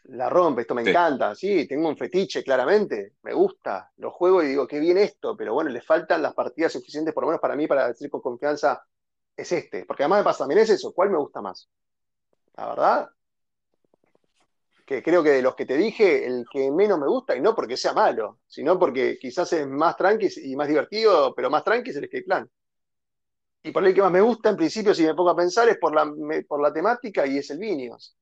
[0.06, 0.90] la rompe, esto me Sí.
[0.90, 5.36] encanta, sí, tengo un fetiche, claramente, me gusta, lo juego y digo, qué bien esto,
[5.38, 8.22] pero bueno, le faltan las partidas suficientes, por lo menos para mí, para decir con
[8.22, 8.84] confianza,
[9.42, 11.70] es este, porque además me pasa también es eso, ¿cuál me gusta más?
[12.56, 13.10] La verdad,
[14.86, 17.54] que creo que de los que te dije, el que menos me gusta, y no
[17.54, 21.92] porque sea malo, sino porque quizás es más tranqui y más divertido, pero más tranqui
[21.92, 22.50] es el escape plan.
[23.62, 25.78] Y por el que más me gusta, en principio, si me pongo a pensar, es
[25.78, 28.18] por la, me- por la temática y es el Vinios.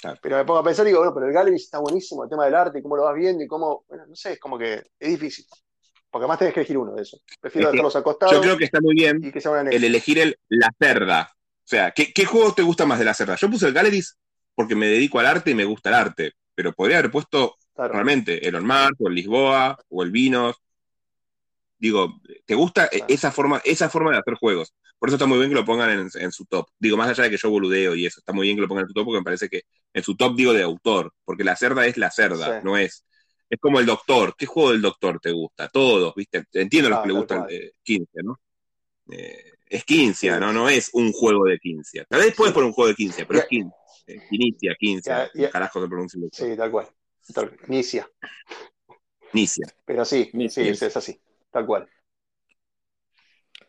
[0.00, 0.18] Claro.
[0.22, 2.46] Pero me pongo a pensar y digo, bueno, pero el Gallery está buenísimo, el tema
[2.46, 4.74] del arte, y cómo lo vas viendo y cómo, bueno, no sé, es como que
[4.98, 5.46] es difícil.
[6.10, 7.22] Porque además tenés que elegir uno de esos.
[7.40, 10.36] Prefiero Es dejarlos acostados Yo creo que está muy bien y que el elegir el,
[10.48, 11.30] la cerda.
[11.34, 13.36] O sea, ¿qué, ¿qué juego te gusta más de la cerda?
[13.36, 14.18] Yo puse el Galleries
[14.54, 17.94] porque me dedico al arte y me gusta el arte, pero podría haber puesto Claro.
[17.94, 20.56] realmente el On Mars o el Lisboa o el Vinos.
[21.78, 23.06] Digo, ¿te gusta Claro.
[23.08, 24.74] esa forma, esa forma de hacer juegos?
[24.98, 26.66] Por eso está muy bien que lo pongan en, en su top.
[26.78, 28.82] Digo, más allá de que yo boludeo y eso, está muy bien que lo pongan
[28.84, 29.62] en su top porque me parece que
[29.94, 32.64] en su top digo de autor, porque la cerda es la cerda, Sí.
[32.64, 33.04] no es.
[33.50, 34.34] Es como el doctor.
[34.38, 35.68] ¿Qué juego del doctor te gusta?
[35.68, 36.44] Todos, ¿viste?
[36.52, 38.40] Entiendo a los Ah, que le gustan eh, 15, ¿no?
[39.10, 40.40] Eh, es 15, Sí.
[40.40, 40.52] ¿no?
[40.52, 42.04] No es un juego de 15.
[42.08, 43.76] Tal vez puedes poner un juego de 15, pero Y- es 15.
[44.06, 45.10] Eh, Inicia, 15.
[45.10, 45.50] Ya, ya.
[45.50, 46.48] Carajo se pronuncia el doctor.
[46.48, 46.88] Sí, tal cual.
[47.34, 48.08] Tal- Nicia.
[49.32, 49.66] Inicia.
[49.84, 50.62] Pero sí, Nicia.
[50.64, 51.20] sí, es, es así.
[51.50, 51.88] Tal cual.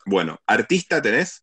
[0.05, 1.41] Bueno, ¿artista tenés?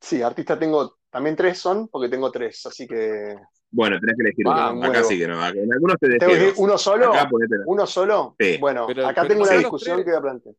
[0.00, 3.36] Sí, artista tengo, también tres son, porque tengo tres, así que.
[3.70, 4.84] Bueno, tenés que elegir Ah, uno.
[4.84, 5.34] Acá sí que no.
[5.46, 7.14] En algunos te ¿Tengo que uno solo?
[7.14, 7.28] Acá
[7.66, 8.34] ¿Uno solo?
[8.36, 8.58] Sí.
[8.58, 10.04] Bueno, Pero- acá pero tengo una discusión tres.
[10.06, 10.54] que voy a plantear.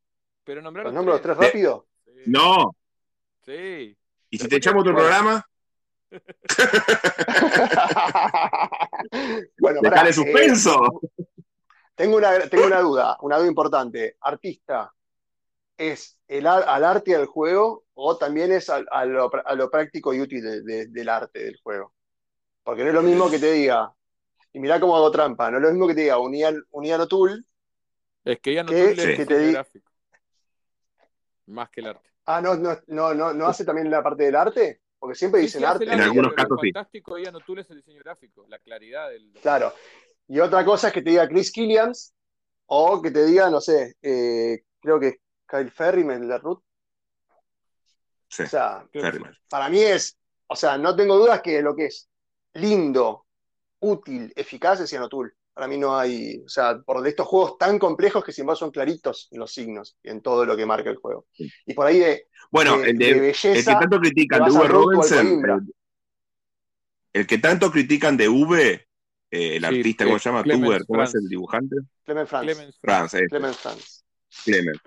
[0.46, 1.88] Pero nombrar ¿Los nombro los tres rápido?
[2.06, 2.12] Sí.
[2.28, 2.74] No.
[3.46, 3.98] Sí.
[4.30, 5.08] ¿Y si te echamos otro bueno.
[5.10, 5.46] programa?
[9.60, 11.02] bueno, Dejale eh, suspenso.
[11.96, 14.16] tengo, una, tengo una duda, una duda importante.
[14.22, 14.94] ¿Artista
[15.78, 19.56] es el, al arte y al juego o también es al- a, lo, pr- a
[19.56, 21.94] lo práctico y útil de- de- del arte del juego?
[22.64, 23.94] Porque no es lo mismo que te diga,
[24.54, 27.46] y mirá cómo hago trampa, no es lo mismo que te diga Unial, Uniano Tool,
[28.24, 29.02] Es que ya no tuve Sí.
[29.02, 29.92] el Que te diseño di- gráfico.
[31.48, 32.10] Más que el arte.
[32.26, 35.60] ah, no, no, no, no, no hace también la parte del arte, porque siempre dicen
[35.62, 35.84] sí, arte.
[35.86, 36.72] En algunos pero casos lo sí.
[36.74, 39.32] fantástico de Ian O'Toole es el diseño gráfico, la claridad del.
[39.42, 39.72] Claro.
[40.28, 42.14] Y otra cosa es que te diga Chris Killiams
[42.66, 46.64] o que te diga, no sé, eh, creo que Kyle Ferryman, la Ruth.
[48.36, 48.86] Sí, O sea,
[49.50, 50.18] para mí es,
[50.48, 52.10] o sea, no tengo dudas que lo que es
[52.54, 53.26] lindo,
[53.80, 55.32] útil, eficaz es O'Toole.
[55.54, 58.72] Para mí no hay, o sea, por estos juegos tan complejos que sin embargo son
[58.72, 61.28] claritos en los signos y en todo lo que marca el juego.
[61.66, 64.52] Y por ahí de, Bueno, de- el, de, de el que belleza, tanto critican de
[64.52, 64.68] V.
[64.68, 65.42] Robinson,
[67.14, 68.88] el, que tanto critican de V,
[69.32, 70.44] eh, el Sí, artista, ¿cómo se llama?
[70.44, 71.78] Tuber, ¿cómo es el dibujante?
[72.04, 72.44] Clement Franz.
[72.44, 73.12] Clemens Franz.
[73.12, 74.04] Franz, eh, Clement Franz.
[74.44, 74.82] Clemens.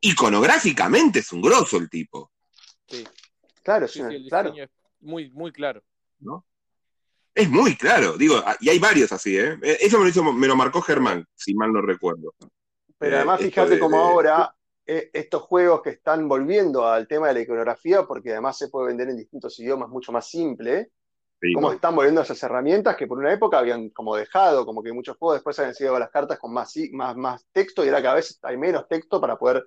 [0.00, 2.30] Iconográficamente es un grosso el tipo,
[2.88, 3.04] Sí,
[3.62, 4.50] Claro, sí, sí, sí, el claro.
[4.50, 5.82] diseño es muy, muy claro.
[6.20, 6.44] ¿no?
[7.34, 9.58] Es muy claro, digo, ah, y hay varios así, ¿eh?
[9.62, 12.32] Eh, Eso me lo, hizo, me lo marcó Germán, si mal no recuerdo.
[12.98, 14.54] Pero Eh, además, fíjate de- cómo de- ahora
[14.86, 18.86] eh, estos juegos que están volviendo al tema de la iconografía, porque además se puede
[18.88, 20.92] vender en distintos idiomas mucho más simple,
[21.38, 21.74] Sí, cómo no.
[21.74, 25.36] están volviendo esas herramientas que por una época habían como dejado, como que muchos juegos
[25.36, 28.56] después habían sido las cartas con más, más, más texto y ahora cada vez hay
[28.56, 29.66] menos texto para poder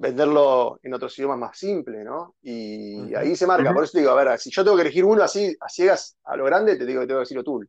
[0.00, 2.36] venderlo en otros idiomas más simple, ¿no?
[2.42, 5.04] Y ahí se marca, por eso te digo, a ver, si yo tengo que elegir
[5.04, 7.68] uno así, a ciegas, a lo grande, te digo que tengo que decir O'Toole.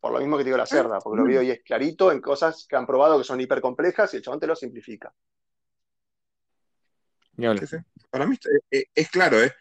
[0.00, 2.20] Por lo mismo que te digo la cerda, porque lo veo y es clarito en
[2.20, 5.12] cosas que han probado que son hiper complejas y el chabón te lo simplifica.
[7.60, 7.76] Sí, sí.
[8.10, 9.52] Para mí es, es- es claro, ¿eh?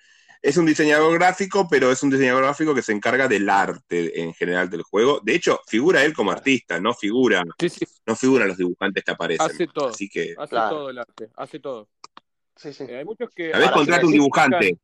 [0.42, 4.34] Es un diseñador gráfico, pero es un diseñador gráfico que se encarga del arte en
[4.34, 5.20] general del juego.
[5.24, 9.12] De hecho, figura él como artista, no figura, Sí, sí, no figuran los dibujantes que
[9.12, 9.46] aparecen.
[9.46, 9.90] Hace todo.
[9.90, 10.76] Así que hace Claro.
[10.78, 11.88] todo el arte, hace todo.
[12.56, 12.86] Sí, sí.
[12.88, 13.54] Eh, hay muchos que.
[13.54, 14.80] a veces contrata un dibujante,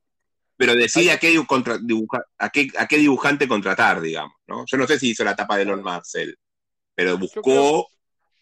[0.56, 4.36] pero decide a qué, dibu- contra- dibuja- a, qué, a qué dibujante contratar, digamos.
[4.48, 4.64] ¿no?
[4.68, 6.38] Yo no sé si hizo la tapa de Elon Marcel,
[6.94, 7.88] pero buscó creo-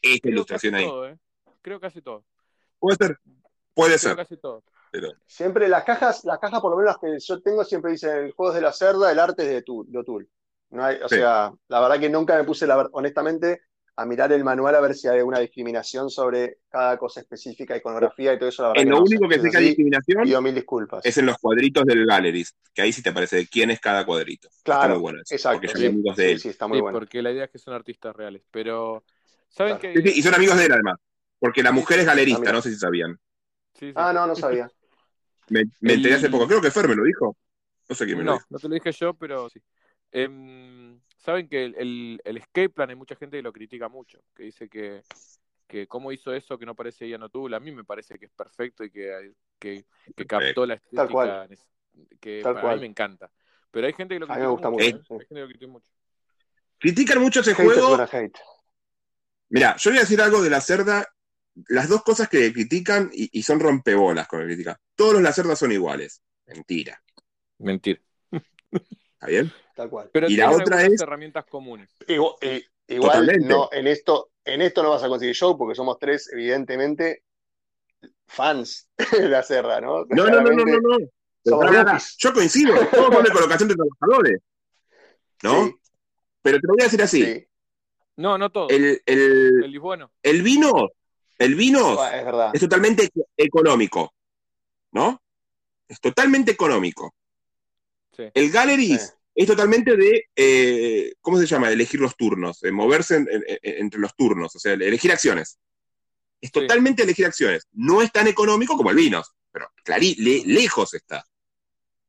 [0.01, 0.85] esta Creo ilustración ahí.
[0.85, 1.17] todo, ¿eh?
[1.61, 2.25] Creo que hace todo.
[2.77, 3.17] Puede ser,
[3.73, 4.15] puede Creo ser.
[4.15, 4.63] que hace todo.
[4.95, 8.11] Pero, Siempre las cajas, las cajas por lo menos las que yo tengo siempre dicen
[8.25, 10.27] el juego es de la cerda, el arte es de Tu- de O'Toole.
[10.69, 11.15] No hay, o Sí.
[11.15, 13.61] sea, la verdad que nunca me puse la ver- honestamente
[13.97, 18.33] a mirar el manual a ver si hay alguna discriminación sobre cada cosa específica, iconografía
[18.33, 19.29] y todo eso, la verdad en que lo no único sé.
[19.29, 21.03] que sé que hay discriminación pido mil disculpas.
[21.03, 24.05] es en los cuadritos del Galleries, que ahí sí te aparece de quién es cada
[24.05, 24.49] cuadrito.
[24.69, 25.49] Está Claro, muy bueno eso, exacto.
[25.49, 26.39] porque son sí, amigos de él.
[26.39, 27.01] sí, está muy Sí, bueno.
[27.01, 28.43] porque la idea es que son artistas reales.
[28.51, 29.05] Pero,
[29.47, 29.79] ¿saben Claro.
[29.79, 30.95] que Sí, sí, y son amigos de él además,
[31.39, 33.17] porque la mujer es galerista, no sé si sabían.
[33.73, 33.95] Sí, sí.
[33.95, 34.71] Ah, no, no sabía.
[35.49, 37.37] Me, me enteré hace poco, creo que Fer me lo dijo.
[37.89, 38.47] No sé quién me lo No, dijo.
[38.49, 39.61] no te lo dije yo, pero sí.
[40.11, 44.19] Em, Saben que el, el- el escape plan hay mucha gente que lo critica mucho,
[44.35, 45.03] que dice que,
[45.67, 47.55] que cómo hizo eso que no parece Ian O'Toole.
[47.55, 49.85] A mí me parece que es perfecto y que, que,
[50.15, 51.35] que captó la Tal cual.
[51.35, 51.47] estética
[52.21, 52.77] que Tal para cual.
[52.77, 53.31] mí me encanta.
[53.71, 54.77] Pero hay gente que lo A mí me critica gusta mucho.
[54.87, 55.01] mucho, ¿eh?
[55.19, 55.91] Hay gente que lo critica mucho.
[56.79, 58.05] Critican mucho ese Haters juego.
[58.13, 58.39] hate.
[59.49, 61.05] Mira, yo voy a decir algo de la cerda.
[61.69, 64.79] Las dos cosas que critican y, y son rompebolas con la crítica.
[64.95, 66.21] Todos los lacerdas son iguales.
[66.47, 67.01] Mentira.
[67.59, 67.99] Mentira.
[68.71, 69.51] ¿Está bien?
[69.75, 70.09] Tal cual.
[70.11, 71.89] Pero Y la otra es- herramientas comunes.
[72.07, 73.47] Igual, eh, igual Totalmente.
[73.47, 77.23] no, en esto, en esto no vas a conseguir show porque somos tres, evidentemente,
[78.27, 80.05] fans de la cerda, ¿no?
[80.09, 80.79] No, no, no, no, no.
[80.79, 80.97] no.
[81.43, 81.97] Pero.
[82.17, 82.75] Yo coincido.
[82.87, 84.41] Todos son de colocación de trabajadores.
[85.43, 85.65] ¿no?
[85.67, 85.75] Sí,
[86.41, 87.23] Pero te lo voy a decir así.
[87.23, 87.47] sí.
[88.17, 88.69] No, no todo.
[88.69, 90.09] El, el, El lisbono.
[90.23, 90.89] el vino,
[91.37, 91.97] el vino
[92.53, 94.13] es totalmente económico.
[94.91, 95.21] ¿No?
[95.87, 97.13] Es totalmente económico.
[98.15, 98.23] Sí.
[98.33, 99.13] El Galleries Sí.
[99.35, 101.69] es totalmente de, eh, ¿cómo se llama?
[101.69, 105.59] Elegir los turnos, de moverse en- en- en- entre los turnos, o sea, elegir acciones.
[106.39, 106.53] Es Sí.
[106.53, 107.67] totalmente elegir acciones.
[107.73, 109.21] No es tan económico como el vino,
[109.51, 111.25] pero clarí, le- lejos está.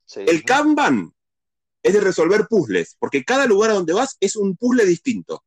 [0.05, 0.21] Sí.
[0.27, 1.13] El Kanban
[1.83, 5.43] es de resolver puzzles, porque cada lugar a donde vas es un puzzle distinto.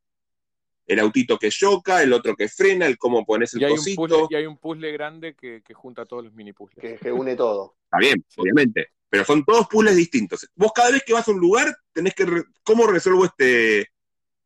[0.90, 3.78] El autito que choca, el otro que frena, el cómo pones el Y hay, un
[3.78, 4.02] cosito.
[4.02, 6.82] puzzle, y hay un puzzle grande que, que junta todos los mini puzzles.
[6.82, 7.76] que, que une todo.
[7.84, 8.42] Está bien, Sí.
[8.42, 8.88] obviamente.
[9.08, 10.50] Pero son todos puzzles distintos.
[10.56, 12.26] Vos cada vez que vas a un lugar tenés que...
[12.26, 13.88] re- ¿Cómo resuelvo este...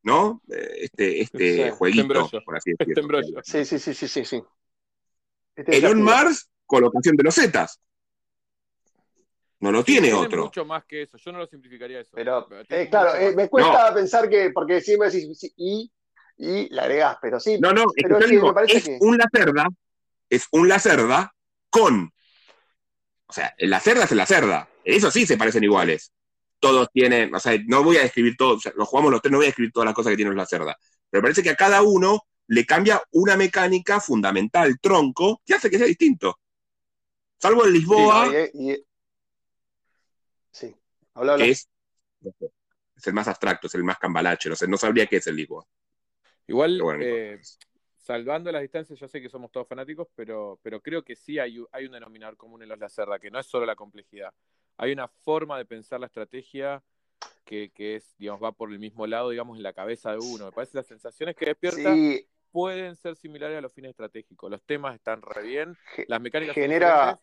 [0.04, 0.42] ¿No?
[0.52, 2.44] Eh, Este, este Sí, jueguito, embrollo.
[2.44, 3.02] por así Este decirlo.
[3.04, 3.42] embrollo.
[3.44, 4.44] Sí, sí, sí, sí, sí, sí.
[5.56, 6.04] Este El On desafío.
[6.04, 7.80] Mars, colocación de los Zetas.
[9.62, 10.44] No lo tiene Tienen otro.
[10.44, 11.18] mucho más que eso.
[11.18, 12.12] Yo no lo simplificaría eso.
[12.14, 15.90] Pero, eh, claro, eh, me cuesta pensar que, porque siempre decís sí, y,
[16.38, 17.60] y le agregás, pero sí.
[17.60, 19.68] No, no, es Pero que yo sí, digo, me parece es que- un lacerda,
[20.30, 21.34] es un lacerda
[21.70, 22.12] con.
[23.28, 24.68] O sea, el lacerda es el lacerda.
[24.84, 26.12] Eso sí se parecen iguales.
[26.60, 29.32] Todos tienen, o sea, no voy a describir todos, o sea, los jugamos los tres,
[29.32, 30.78] no voy a describir todas las cosas que tienen los lacerda.
[31.10, 35.78] Pero parece que a cada uno le cambia una mecánica fundamental, tronco, que hace que
[35.78, 36.40] sea distinto.
[37.38, 38.86] Salvo el Lisboa, Sí, y- y-
[40.52, 40.76] sí.
[41.14, 41.46] Habla, habla.
[41.46, 41.68] que es,
[42.96, 45.36] es el más abstracto, es el más cambalache, no sé, no sabría qué es el
[45.36, 45.66] Lisboa.
[46.48, 47.40] Igual, bueno, eh,
[47.98, 51.64] salvando las distancias, yo sé que somos todos fanáticos, pero, pero creo que sí hay,
[51.72, 54.34] hay un denominador común en los Lacerda, que no es solo la complejidad.
[54.78, 56.84] Hay una forma de pensar la estrategia
[57.46, 60.46] que, que es, digamos, va por el mismo lado, digamos, en la cabeza de uno.
[60.46, 64.50] Me parece que las sensaciones que despierta Sí, pueden ser similares a los fines estratégicos.
[64.50, 67.20] Los temas están re bien, las mecánicas genera,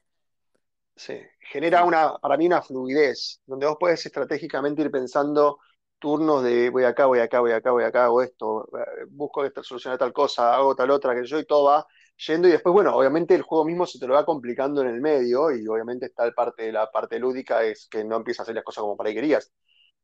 [0.97, 5.59] sí, genera una, para mí una fluidez, donde vos puedes estratégicamente ir pensando
[6.01, 9.63] turnos de voy acá, voy acá, voy acá, voy acá, hago esto, eh, busco esta,
[9.63, 11.87] solucionar tal cosa, hago tal otra, que yo, y todo va
[12.27, 15.01] yendo, y después, bueno, obviamente el juego mismo se te lo va complicando en el
[15.03, 18.55] medio, y obviamente está el parte la parte lúdica, es que no empieza a hacer
[18.57, 19.53] las cosas como para ahí querías,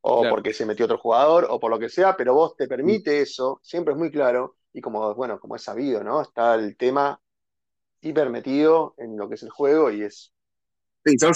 [0.01, 0.29] o Claro.
[0.29, 3.59] porque se metió otro jugador, o por lo que sea, pero vos te permite eso,
[3.63, 6.21] siempre es muy claro, y como, bueno, como es sabido, ¿no?
[6.21, 7.19] Está el tema
[8.01, 10.33] hiper metido en lo que es el juego, y es,
[11.05, 11.33] Sí, son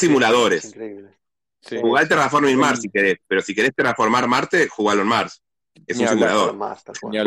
[0.49, 0.65] es simuladores.
[0.65, 1.17] increíble.
[1.61, 1.77] Sí.
[1.79, 5.41] Jugá el Terraforming Mars si querés, pero si querés terraformar Marte, jugalo en Mars.
[5.88, 6.57] Es Ni un simulador.
[6.57, 6.77] Cual.
[7.11, 7.17] Ni.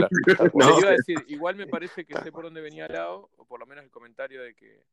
[0.55, 0.79] No.
[0.81, 3.67] Iba a decir, igual me parece que sé por dónde venía Lao, o por lo
[3.67, 4.85] menos el comentario de que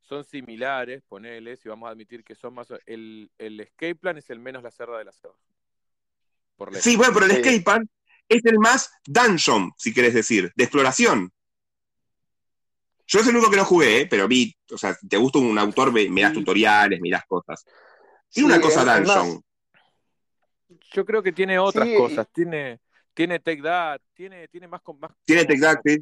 [0.00, 2.68] son similares, ponele, si vamos a admitir que son más...
[2.86, 5.36] El, el escape plan es el menos la cerda de la cerda.
[6.56, 6.74] por.
[6.76, 7.38] Sí, bueno, pero el Sí.
[7.38, 7.84] skatepark
[8.28, 11.30] es el más dungeon, si querés decir, de exploración.
[13.06, 14.06] Yo es el único que no jugué, ¿eh?
[14.06, 17.64] pero vi, o sea, si te gusta un autor, mirás tutoriales, mirás cosas.
[18.28, 19.42] Sí, Y una cosa es- es dungeon.
[20.92, 22.26] Yo creo que tiene otras Sí, y- cosas.
[22.32, 22.80] Tiene,
[23.14, 25.10] tiene Take That, tiene, tiene más con más.
[25.24, 25.98] Tiene Take That, sí.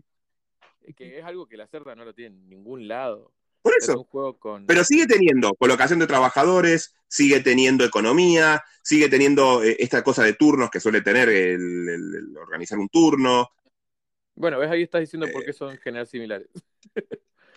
[0.95, 3.33] Que es algo que la cerda no lo tiene en ningún lado.
[3.63, 3.99] Por Es eso.
[3.99, 4.67] un juego con.
[4.67, 10.35] Pero sigue teniendo colocación de trabajadores, sigue teniendo economía, sigue teniendo eh, esta cosa de
[10.35, 13.49] turnos que suele tener el, el- el organizar un turno.
[14.37, 15.47] Bueno, ves, ahí estás diciendo por Eh.
[15.47, 16.49] qué son en general similares.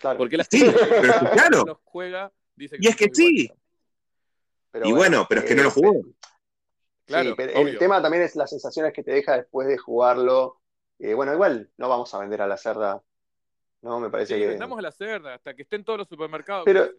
[0.00, 0.18] claro.
[0.18, 0.70] Porque la Sí, pero
[1.24, 1.64] es claro.
[1.64, 3.42] los juega dice que Y es que sí.
[3.44, 3.59] iguales.
[4.70, 6.02] Pero y bueno, pero es que no lo eh, jugó.
[7.06, 7.68] Claro, sí, pero obvio.
[7.68, 10.60] el tema también es las sensaciones que te deja después de jugarlo.
[10.98, 13.02] Eh, bueno, igual no vamos a vender a la cerda,
[13.82, 14.00] ¿no?
[14.00, 16.64] Me parece Sí, que vendamos a la cerda hasta que estén todos los supermercados.
[16.64, 16.90] Pero-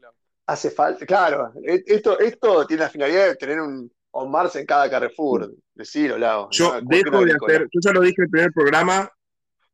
[0.45, 1.05] hace falta.
[1.05, 5.53] Claro, e- esto, esto tiene la finalidad de tener un On Mars en cada Carrefour.
[5.73, 6.49] Decilo, Lau.
[6.51, 9.09] Yo dejo de hacer, yo ya lo dije en el primer programa,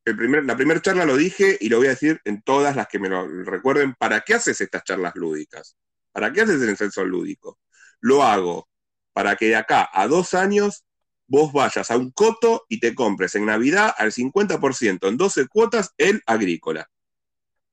[0.06, 2.88] el primer, la primera charla lo dije y lo voy a decir en todas las
[2.88, 3.96] que me lo recuerden.
[3.96, 5.76] ¿Para qué haces estas charlas lúdicas?
[6.12, 7.58] ¿Para qué haces el censo lúdico?
[8.02, 8.68] Lo hago
[9.14, 10.84] para que de acá a dos años
[11.28, 15.94] vos vayas a un coto y te compres en Navidad al 50% en 12 cuotas
[15.98, 16.90] el agrícola.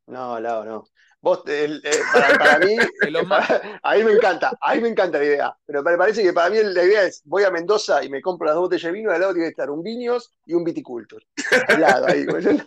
[0.06, 0.84] No, Lau, no.
[1.20, 2.76] Vos, el- eh, para, para mí,
[3.26, 3.48] Mars-
[3.82, 5.56] ahí me encanta, ahí me encanta la idea.
[5.64, 8.46] Pero me parece que para mí la idea es, voy a Mendoza y me compro
[8.46, 10.66] las dos botellas de vino, al lado tiene que estar un Viños y un.
[11.68, 12.26] Al lado, ahí.
[12.26, 12.64] pues, ¿no?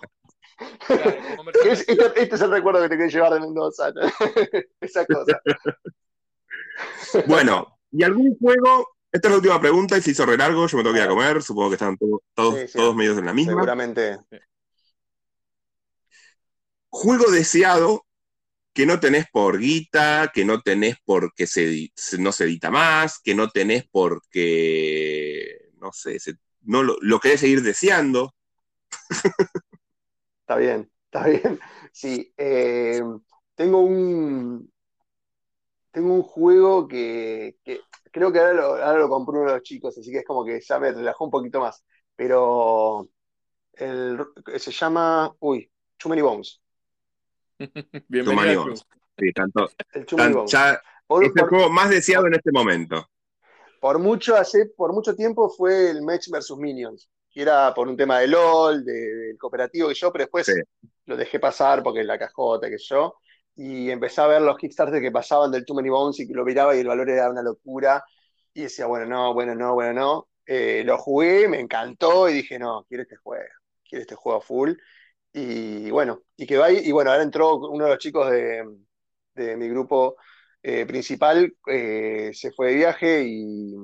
[0.88, 1.14] claro,
[1.66, 3.92] es- este, este es el recuerdo que te querés llevar de Mendoza.
[3.92, 4.02] ¿no?
[4.82, 5.40] Esa cosa.
[7.28, 8.88] Bueno, ¿y algún juego?
[9.12, 11.06] Esta es la última pregunta y se hizo re largo, yo me tengo que ir
[11.06, 12.80] a comer, supongo que están todos, todos, Sí, sí.
[12.80, 13.54] todos medios en la misma.
[13.54, 14.20] Seguramente.
[16.90, 18.06] juego deseado
[18.74, 22.72] que no tenés por guita, que no tenés porque se, edi- se- no se edita
[22.72, 28.34] más, que no tenés porque, no sé, se- no lo, lo querés seguir deseando.
[30.42, 31.60] Está bien, está bien.
[31.92, 33.02] Sí, eh,
[33.56, 34.72] tengo un
[35.92, 37.82] tengo un juego que, que
[38.12, 40.46] creo que ahora lo, ahora lo compró uno de los chicos, así que es como
[40.46, 41.84] que ya me relajó un poquito más.
[42.16, 43.10] Pero
[43.74, 44.20] el,
[44.58, 46.62] se llama, uy, Too Many Bones.
[48.08, 48.86] Bienvenido Too many bones.
[49.18, 50.52] Sí, tanto, El Too Many tan- Bones.
[50.52, 53.10] ya Por, es el por- juego más deseado en este momento.
[53.80, 56.52] por mucho, hace, por mucho tiempo fue el Mech vs.
[56.58, 60.46] Minions, que era por un tema de LOL, de- del cooperativo que yo, pero después
[60.46, 60.54] Sí.
[61.06, 63.16] lo dejé pasar porque la cajota que yo,
[63.58, 66.46] y empecé a ver los Kickstarter que pasaban del Too Many Bones y que lo
[66.46, 68.04] miraba y el valor era una locura,
[68.54, 70.30] y decía, bueno, no, bueno, no, bueno, no.
[70.46, 73.46] Eh, lo jugué, me encantó y dije, no, quiero este juego,
[73.88, 74.74] quiero este juego full.
[75.34, 78.64] Y bueno, y quedó ahí, y bueno, ahora entró uno de los chicos de,
[79.36, 80.18] de mi grupo
[80.64, 83.76] eh, principal, eh, se fue de viaje y,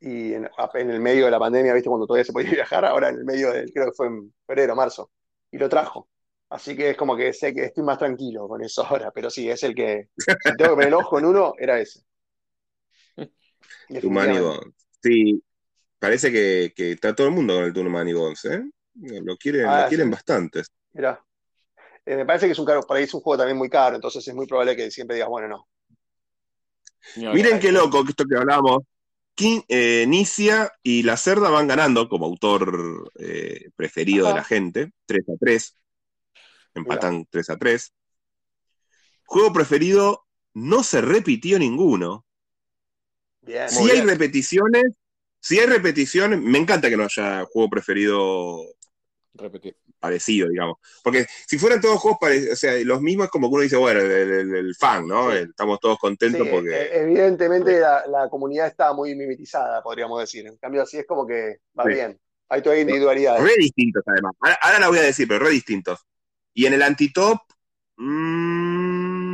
[0.00, 1.88] y en, en el medio de la pandemia, ¿viste?
[1.88, 4.74] Cuando todavía se podía viajar, ahora en el medio del, creo que fue en febrero,
[4.76, 5.10] marzo,
[5.50, 6.08] y lo trajo.
[6.50, 9.48] Así que es como que sé que estoy más tranquilo con eso ahora, pero sí,
[9.50, 12.00] es el que, si tengo que poner el ojo en uno, era ese.
[14.02, 14.74] Bones.
[15.02, 15.42] Sí,
[15.98, 18.62] parece que, que está todo el mundo con el Too Many Bones, ¿eh?
[18.94, 20.12] Lo quieren, Ah, lo quieren sí.
[20.12, 20.68] bastantes.
[20.94, 21.24] Mirá.
[22.06, 23.96] Eh, me parece que es un caro, por ahí es un juego también muy caro,
[23.96, 25.68] entonces es muy probable que siempre digas, bueno, no.
[27.32, 28.78] Miren qué loco que esto que hablábamos.
[29.34, 34.92] Kim- eh, Nicia y La Cerda van ganando como autor eh, preferido de la gente,
[35.06, 35.76] 3 a 3.
[36.74, 37.92] Empatan 3 a 3.
[39.24, 42.24] Juego preferido, no se repitió ninguno.
[43.42, 43.68] Bien.
[43.68, 44.08] Si hay bien.
[44.08, 44.84] repeticiones,
[45.40, 48.58] si hay repeticiones, me encanta que no haya juego preferido
[49.34, 49.76] Repetir.
[49.98, 50.76] parecido, digamos.
[51.02, 53.76] Porque si fueran todos juegos parecidos, o sea, los mismos es como que uno dice,
[53.76, 55.30] bueno, el, el- el fan, ¿no?
[55.32, 55.38] Sí.
[55.38, 56.70] Estamos todos contentos Sí, porque...
[56.74, 60.46] eh, evidentemente la, la comunidad está muy mimetizada, podríamos decir.
[60.46, 61.90] En cambio, así es como que va Sí.
[61.94, 62.20] bien.
[62.48, 63.42] Hay todavía individualidades.
[63.44, 64.32] Re distintos, además.
[64.40, 66.00] Ahora, ahora la voy a decir, pero re distintos.
[66.54, 67.38] Y en el antitop,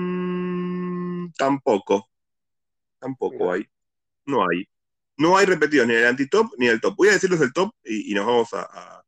[0.06, 2.08] mm, tampoco.
[2.98, 3.66] Tampoco hay.
[4.26, 4.64] No hay.
[5.18, 6.96] No hay repetidos ni en el antitop ni en el top.
[6.96, 9.02] Voy a decirles el top y, y nos vamos a, a-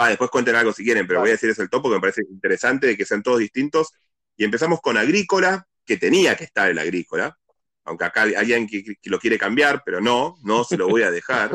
[0.00, 2.22] Va, después cuenten algo si quieren, pero voy a decirles el top porque me parece
[2.30, 3.88] interesante de que sean todos distintos.
[4.36, 7.36] Y empezamos con Agrícola, que tenía que estar el Agrícola.
[7.84, 11.02] Aunque acá hay alguien que, que lo quiere cambiar, pero no, no se lo voy
[11.02, 11.50] a dejar.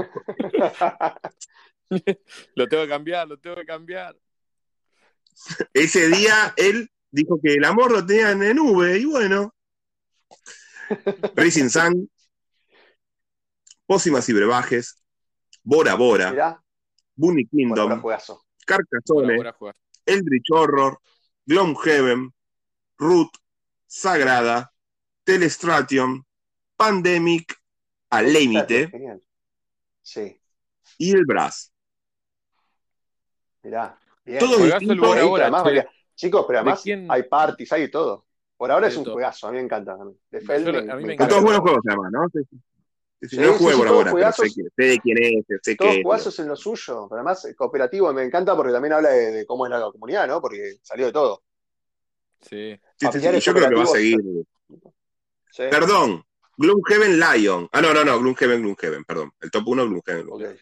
[2.56, 4.16] Lo tengo que cambiar, lo tengo que cambiar.
[5.74, 9.54] Ese día él dijo que el amor lo tenía en nube, y bueno.
[11.36, 12.10] Racing Sun,
[13.86, 15.04] Pócimas y Brebajes,
[15.64, 16.64] Bora Bora, Mirá,
[17.16, 18.02] Bunny Kingdom,
[18.66, 19.38] Carcassonne.
[20.06, 21.00] Eldritch Horror,
[21.46, 22.34] Gloomhaven,
[22.98, 23.30] Root,
[23.88, 24.72] Sagrada,
[25.24, 26.26] Telestration,
[26.76, 27.56] Pandemic,
[28.10, 28.92] Al Límite.
[30.02, 30.38] Sí.
[30.98, 31.72] y el Brass.
[33.64, 34.40] Mirá, bien.
[34.40, 35.86] Todo distinto, pero ahora, además.
[36.16, 37.12] Chicos, pero ¿De además quién?
[37.12, 38.26] hay parties, hay de todo.
[38.56, 39.16] Por ahora es un todo.
[39.16, 39.98] juegazo, a mí me encanta.
[40.30, 41.30] De Feld me, me encanta.
[41.30, 42.30] todos buenos juegos, además, ¿no?
[42.32, 42.58] Sí, sí.
[43.30, 44.56] Sí, por todos ahora, pero sé, juegazos.
[44.56, 48.24] que- sé de quién es, sé Todos jugazos en lo suyo, pero además cooperativo me
[48.24, 50.40] encanta porque también habla de, de cómo es la comunidad, ¿no?
[50.42, 51.44] Porque salió de todo.
[52.42, 52.80] Sí.
[52.98, 54.20] Sí, sí, yo creo que va a seguir.
[55.70, 56.24] Perdón,
[56.58, 57.68] Gloomhaven Lion.
[57.72, 59.32] Ah, no, no, no, Gloomhaven, Gloomhaven, perdón.
[59.42, 60.60] El top 1, Gloomhaven, ok, Gloomhaven.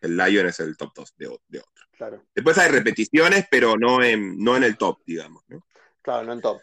[0.00, 1.84] El Lion es el top 2 de, otro.
[1.92, 2.24] claro.
[2.34, 5.42] Después hay repeticiones, pero no en, no en el top, digamos.
[5.48, 5.64] ¿no?
[6.02, 6.60] Claro, no en top.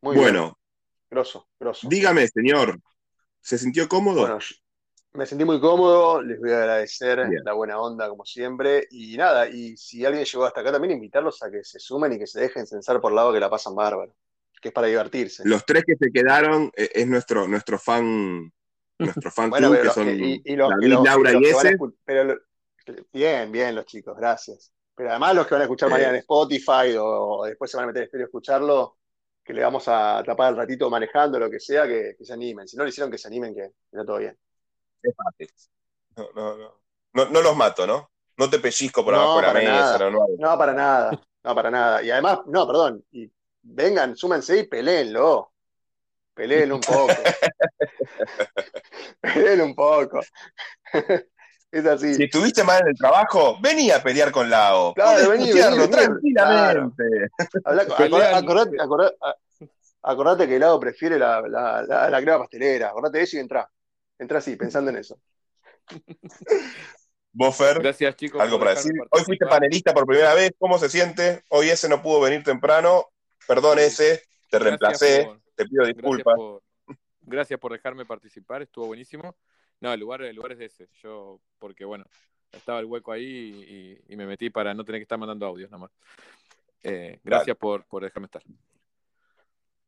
[0.00, 0.22] Muy bien.
[0.24, 0.58] bueno,
[1.10, 1.88] Grosso, grosso.
[1.88, 2.78] dígame, señor,
[3.40, 4.20] ¿se sintió cómodo?
[4.22, 4.38] Bueno,
[5.14, 7.42] me sentí muy cómodo, les voy a agradecer Bien.
[7.44, 11.40] la buena onda como siempre y nada, y si alguien llegó hasta acá también invitarlos
[11.42, 14.14] a que se sumen y que se dejen censar por lado que la pasan bárbaro,
[14.60, 15.44] que es para divertirse.
[15.46, 18.52] Los tres que se quedaron eh, es nuestro, nuestro fan,
[19.04, 21.42] nuestro fan Bueno, club, pero que son y, y los, David, que los- Laura los
[21.42, 21.76] y que van a ese.
[22.04, 22.38] pero
[23.12, 24.72] bien, bien los chicos, gracias.
[24.94, 27.04] Pero además los que van a escuchar mañana en Spotify o,
[27.38, 28.98] o después se van a meter en estéreo a escucharlo,
[29.42, 32.68] que le vamos a tapar el ratito manejando, lo que sea, que, que se animen.
[32.68, 34.36] Si no lo hicieron, que se animen, que, que no todo bien.
[35.02, 35.48] Es fácil.
[36.16, 36.80] No, no, no.
[37.14, 38.10] No, no los mato, ¿no?
[38.36, 40.10] No te pellizco por No, abajo de la mesa, nada.
[40.10, 40.26] no.
[40.38, 41.10] No, para nada,
[41.44, 42.02] no, para nada.
[42.02, 43.30] Y además, no, perdón, y
[43.62, 45.53] vengan, súmense y peleenlo.
[46.34, 47.14] Peleenlo un poco.
[49.20, 50.20] peleenlo un poco.
[51.70, 52.14] es así.
[52.14, 54.94] Si estuviste mal en el trabajo, vení a pelear con Lao.
[54.94, 55.88] Claro, vení, vení, vení.
[55.88, 57.04] tranquilamente.
[60.02, 62.88] Acordate, que el lado prefiere la, la, la, la crema pastelera.
[62.88, 63.70] Acordate de eso y entra.
[64.18, 65.18] Entra así, pensando en eso.
[67.32, 68.40] Vos, Fer, Gracias, chicos.
[68.40, 68.92] algo para decir.
[69.10, 70.52] Hoy fuiste panelista por primera vez.
[70.58, 71.42] ¿Cómo se siente?
[71.48, 73.06] Hoy ese no pudo venir temprano.
[73.48, 74.22] Perdón, ese.
[74.50, 75.43] Te Gracias reemplacé.
[75.54, 76.34] Te pido Gracias disculpas.
[76.36, 76.62] por,
[77.22, 79.36] gracias por dejarme participar, estuvo buenísimo.
[79.80, 80.88] No, el lugar, el lugar es ese.
[81.02, 82.04] Yo, porque bueno,
[82.52, 85.70] estaba el hueco ahí y, y me metí para no tener que estar mandando audios
[85.70, 85.90] nada más.
[86.82, 88.42] Eh, gracias por, por dejarme estar.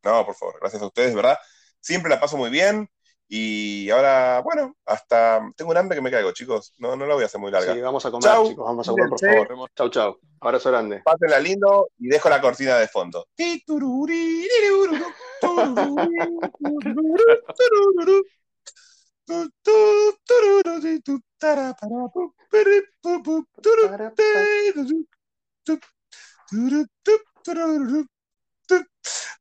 [0.02, 1.36] No, por favor, gracias a ustedes, ¿verdad?
[1.80, 2.88] Siempre la paso muy bien.
[3.28, 6.72] Y ahora, bueno, hasta tengo un hambre que me caigo, chicos.
[6.78, 7.74] No, no la voy a hacer muy larga.
[7.74, 8.48] Sí, vamos a comer, Chau.
[8.48, 8.64] chicos.
[8.64, 9.70] Vamos a comer, por favor.
[9.74, 10.20] Chau, chau.
[10.40, 11.02] Abrazo grande.
[11.04, 13.26] Pásenla lindo y dejo la cortina de fondo.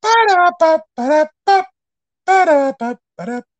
[0.01, 1.57] Ba-da-ba-ba-da-ba,
[2.27, 3.54] ba-da-ba-ba-da-ba.